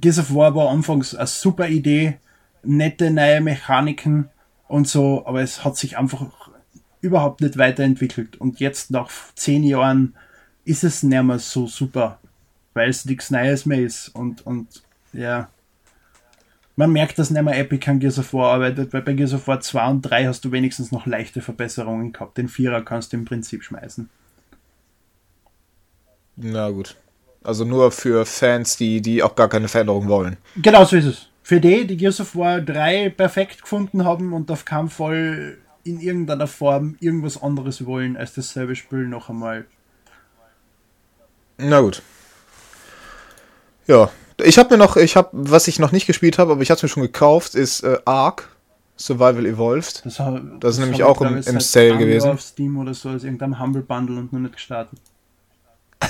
Gears 0.00 0.18
of 0.18 0.34
War 0.34 0.54
war 0.54 0.70
anfangs 0.70 1.14
eine 1.14 1.26
super 1.26 1.68
Idee, 1.68 2.18
nette 2.62 3.10
neue 3.10 3.40
Mechaniken 3.40 4.28
und 4.66 4.88
so, 4.88 5.26
aber 5.26 5.42
es 5.42 5.64
hat 5.64 5.76
sich 5.76 5.98
einfach 5.98 6.50
überhaupt 7.02 7.42
nicht 7.42 7.58
weiterentwickelt. 7.58 8.40
Und 8.40 8.60
jetzt 8.60 8.90
nach 8.90 9.10
zehn 9.34 9.62
Jahren 9.62 10.14
ist 10.64 10.84
es 10.84 11.02
nicht 11.02 11.22
mehr 11.22 11.38
so 11.38 11.66
super, 11.66 12.18
weil 12.72 12.88
es 12.88 13.04
nichts 13.04 13.30
Neues 13.30 13.66
mehr 13.66 13.80
ist. 13.82 14.08
Und, 14.08 14.46
und 14.46 14.82
ja, 15.12 15.50
man 16.82 16.92
merkt, 16.92 17.16
dass 17.18 17.30
nicht 17.30 17.42
mehr 17.42 17.56
Epic 17.56 17.88
an 17.88 18.00
Gears 18.00 18.18
of 18.18 18.34
War 18.34 18.54
arbeitet, 18.54 18.92
weil 18.92 19.02
bei 19.02 19.12
Gears 19.12 19.34
of 19.34 19.46
War 19.46 19.60
2 19.60 19.88
und 19.88 20.02
3 20.02 20.26
hast 20.26 20.44
du 20.44 20.50
wenigstens 20.50 20.90
noch 20.90 21.06
leichte 21.06 21.40
Verbesserungen 21.40 22.12
gehabt. 22.12 22.36
Den 22.36 22.48
Vierer 22.48 22.82
kannst 22.82 23.12
du 23.12 23.16
im 23.16 23.24
Prinzip 23.24 23.62
schmeißen. 23.62 24.10
Na 26.36 26.70
gut. 26.70 26.96
Also 27.44 27.64
nur 27.64 27.92
für 27.92 28.26
Fans, 28.26 28.76
die, 28.76 29.00
die 29.00 29.22
auch 29.22 29.36
gar 29.36 29.48
keine 29.48 29.68
Veränderung 29.68 30.08
wollen. 30.08 30.36
Genau 30.56 30.84
so 30.84 30.96
ist 30.96 31.04
es. 31.04 31.28
Für 31.44 31.60
die, 31.60 31.86
die 31.86 31.96
Gears 31.96 32.20
of 32.20 32.34
War 32.34 32.60
3 32.60 33.10
perfekt 33.10 33.62
gefunden 33.62 34.04
haben 34.04 34.32
und 34.32 34.50
auf 34.50 34.64
keinen 34.64 34.90
Fall 34.90 35.58
in 35.84 36.00
irgendeiner 36.00 36.48
Form 36.48 36.96
irgendwas 36.98 37.40
anderes 37.40 37.86
wollen 37.86 38.16
als 38.16 38.34
dasselbe 38.34 38.74
Spiel 38.74 39.06
noch 39.06 39.28
einmal. 39.28 39.66
Na 41.58 41.80
gut. 41.80 42.02
Ja, 43.86 44.10
ich 44.44 44.58
habe 44.58 44.74
mir 44.74 44.78
noch, 44.78 44.96
ich 44.96 45.16
habe, 45.16 45.28
was 45.32 45.68
ich 45.68 45.78
noch 45.78 45.92
nicht 45.92 46.06
gespielt 46.06 46.38
habe, 46.38 46.52
aber 46.52 46.62
ich 46.62 46.70
habe 46.70 46.76
es 46.76 46.82
mir 46.82 46.88
schon 46.88 47.02
gekauft, 47.02 47.54
ist 47.54 47.82
äh, 47.82 47.98
Ark 48.04 48.48
Survival 48.96 49.46
Evolved. 49.46 50.04
Das, 50.04 50.16
das, 50.16 50.40
das 50.60 50.74
ist 50.74 50.80
nämlich 50.80 51.02
auch 51.02 51.20
im, 51.20 51.38
im 51.38 51.60
Sale 51.60 51.98
gewesen. 51.98 52.30
auf 52.30 52.40
Steam 52.40 52.78
oder 52.78 52.94
so, 52.94 53.08
als 53.08 53.24
irgendein 53.24 53.58
Humble 53.58 53.82
Bundle 53.82 54.18
und 54.18 54.32
nur 54.32 54.42
nicht 54.42 54.54
gestartet. 54.54 54.98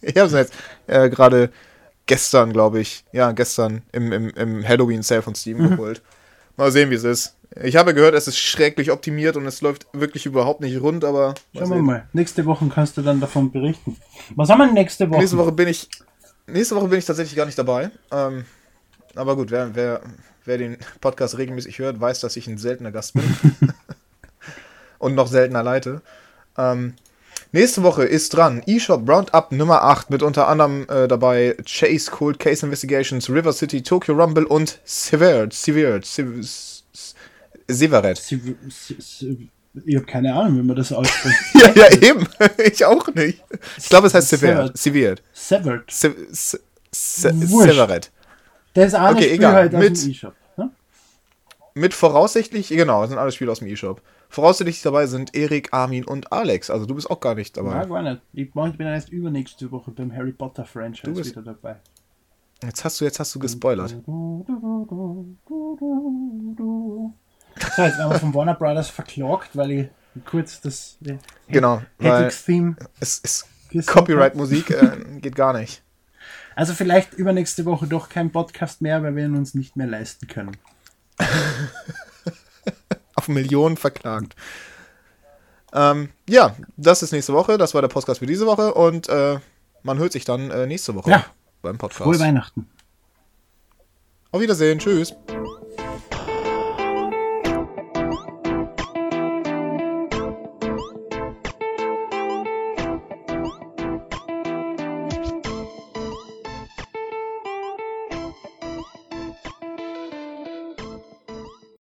ich 0.00 0.16
habe 0.16 0.26
es 0.26 0.32
jetzt 0.32 0.52
äh, 0.86 1.10
gerade 1.10 1.50
gestern, 2.06 2.52
glaube 2.52 2.80
ich, 2.80 3.04
ja, 3.12 3.32
gestern 3.32 3.82
im, 3.92 4.12
im, 4.12 4.30
im 4.30 4.66
Halloween 4.66 5.02
Sale 5.02 5.22
von 5.22 5.34
Steam 5.34 5.58
mhm. 5.58 5.70
geholt. 5.70 6.02
Mal 6.56 6.72
sehen, 6.72 6.90
wie 6.90 6.94
es 6.94 7.04
ist. 7.04 7.36
Ich 7.62 7.76
habe 7.76 7.94
gehört, 7.94 8.14
es 8.14 8.28
ist 8.28 8.38
schrecklich 8.38 8.90
optimiert 8.90 9.36
und 9.36 9.46
es 9.46 9.60
läuft 9.60 9.86
wirklich 9.92 10.26
überhaupt 10.26 10.60
nicht 10.60 10.80
rund, 10.80 11.04
aber. 11.04 11.34
Schauen 11.56 11.70
wir 11.70 11.82
mal. 11.82 12.08
Nächste 12.12 12.44
Woche 12.44 12.66
kannst 12.74 12.96
du 12.96 13.02
dann 13.02 13.20
davon 13.20 13.50
berichten. 13.50 13.96
Was 14.34 14.48
haben 14.48 14.58
wir 14.58 14.72
nächste 14.72 15.08
Woche? 15.10 15.20
Nächste 15.20 15.38
Woche 15.38 15.52
bin 15.52 15.68
ich. 15.68 15.88
Nächste 16.46 16.76
Woche 16.76 16.88
bin 16.88 16.98
ich 16.98 17.04
tatsächlich 17.04 17.36
gar 17.36 17.46
nicht 17.46 17.58
dabei. 17.58 17.90
Ähm, 18.10 18.44
aber 19.14 19.34
gut, 19.34 19.50
wer, 19.50 19.74
wer, 19.74 20.00
wer 20.44 20.58
den 20.58 20.76
Podcast 21.00 21.38
regelmäßig 21.38 21.78
hört, 21.78 22.00
weiß, 22.00 22.20
dass 22.20 22.36
ich 22.36 22.46
ein 22.46 22.58
seltener 22.58 22.92
Gast 22.92 23.14
bin. 23.14 23.24
und 24.98 25.14
noch 25.14 25.26
seltener 25.26 25.62
leite. 25.62 26.02
Ähm, 26.56 26.94
nächste 27.52 27.82
Woche 27.82 28.04
ist 28.04 28.34
dran 28.34 28.62
eShop 28.66 29.08
Roundup 29.08 29.52
Nummer 29.52 29.82
8 29.82 30.10
mit 30.10 30.22
unter 30.22 30.48
anderem 30.48 30.86
äh, 30.88 31.08
dabei 31.08 31.56
Chase 31.64 32.10
Cold 32.10 32.38
Case 32.38 32.64
Investigations, 32.64 33.28
River 33.28 33.52
City, 33.52 33.82
Tokyo 33.82 34.14
Rumble 34.14 34.44
und 34.44 34.78
Severed. 34.84 35.52
Severed. 35.52 36.04
Severed. 36.06 36.44
Severed. 37.68 39.48
Ich 39.84 39.96
habe 39.96 40.06
keine 40.06 40.34
Ahnung, 40.34 40.58
wie 40.58 40.62
man 40.62 40.76
das 40.76 40.92
ausspricht. 40.92 41.36
ja, 41.54 41.72
ja, 41.74 41.92
eben. 42.00 42.26
ich 42.58 42.84
auch 42.84 43.06
nicht. 43.14 43.42
Ich 43.76 43.88
glaube, 43.88 44.06
es 44.06 44.14
heißt 44.14 44.28
Severed. 44.28 44.76
Severed. 44.76 45.22
Severed. 45.32 45.90
Severed. 46.92 48.10
Der 48.74 48.86
ist 48.86 48.94
auch 48.94 49.10
okay, 49.10 49.30
egal. 49.30 49.54
Halt 49.54 49.74
aus 49.74 49.80
mit, 49.80 50.02
dem 50.02 50.10
E-Shop. 50.10 50.34
Ne? 50.56 50.70
Mit 51.74 51.94
voraussichtlich, 51.94 52.68
genau, 52.68 53.00
das 53.02 53.10
sind 53.10 53.18
alle 53.18 53.32
Spiele 53.32 53.50
aus 53.50 53.58
dem 53.58 53.68
E-Shop. 53.68 54.00
Voraussichtlich 54.28 54.82
dabei 54.82 55.06
sind 55.06 55.34
Erik, 55.34 55.72
Armin 55.72 56.04
und 56.04 56.32
Alex. 56.32 56.70
Also 56.70 56.86
du 56.86 56.94
bist 56.94 57.10
auch 57.10 57.20
gar 57.20 57.34
nicht 57.34 57.56
dabei. 57.56 57.72
Ja, 57.72 57.84
gar 57.84 58.02
nicht. 58.02 58.20
Ich, 58.32 58.52
bin 58.52 58.86
erst 58.86 59.10
übernächste 59.10 59.70
Woche 59.70 59.90
beim 59.90 60.14
Harry 60.14 60.32
Potter 60.32 60.64
Franchise 60.64 61.24
wieder 61.24 61.42
dabei. 61.42 61.76
Jetzt 62.62 62.84
hast 62.84 63.00
du, 63.00 63.04
jetzt 63.04 63.20
hast 63.20 63.34
du 63.34 63.38
gespoilert. 63.38 63.94
So, 67.76 67.82
jetzt 67.82 67.98
werden 67.98 68.10
wir 68.10 68.18
von 68.18 68.34
Warner 68.34 68.54
Brothers 68.54 68.90
verklagt, 68.90 69.50
weil 69.54 69.70
ich 69.70 69.88
kurz 70.24 70.60
das 70.60 70.96
äh, 71.04 71.16
genau, 71.48 71.82
Theme. 71.98 72.76
Es 73.00 73.18
ist 73.18 73.46
Copyright-Musik 73.86 74.70
äh, 74.70 75.18
geht 75.20 75.36
gar 75.36 75.52
nicht. 75.52 75.82
Also 76.54 76.72
vielleicht 76.72 77.14
übernächste 77.14 77.64
Woche 77.66 77.86
doch 77.86 78.08
kein 78.08 78.32
Podcast 78.32 78.80
mehr, 78.80 79.02
weil 79.02 79.14
wir 79.14 79.26
ihn 79.26 79.36
uns 79.36 79.54
nicht 79.54 79.76
mehr 79.76 79.86
leisten 79.86 80.26
können. 80.26 80.56
Auf 83.14 83.28
Millionen 83.28 83.76
verklagt. 83.76 84.34
Ähm, 85.72 86.10
ja, 86.28 86.56
das 86.76 87.02
ist 87.02 87.12
nächste 87.12 87.34
Woche. 87.34 87.58
Das 87.58 87.74
war 87.74 87.82
der 87.82 87.88
Podcast 87.88 88.20
für 88.20 88.26
diese 88.26 88.46
Woche 88.46 88.72
und 88.72 89.08
äh, 89.08 89.38
man 89.82 89.98
hört 89.98 90.12
sich 90.12 90.24
dann 90.24 90.50
äh, 90.50 90.66
nächste 90.66 90.94
Woche 90.94 91.10
ja. 91.10 91.26
beim 91.60 91.76
Podcast. 91.76 92.04
Frohe 92.04 92.18
Weihnachten. 92.18 92.66
Auf 94.32 94.40
Wiedersehen. 94.40 94.78
Tschüss. 94.78 95.14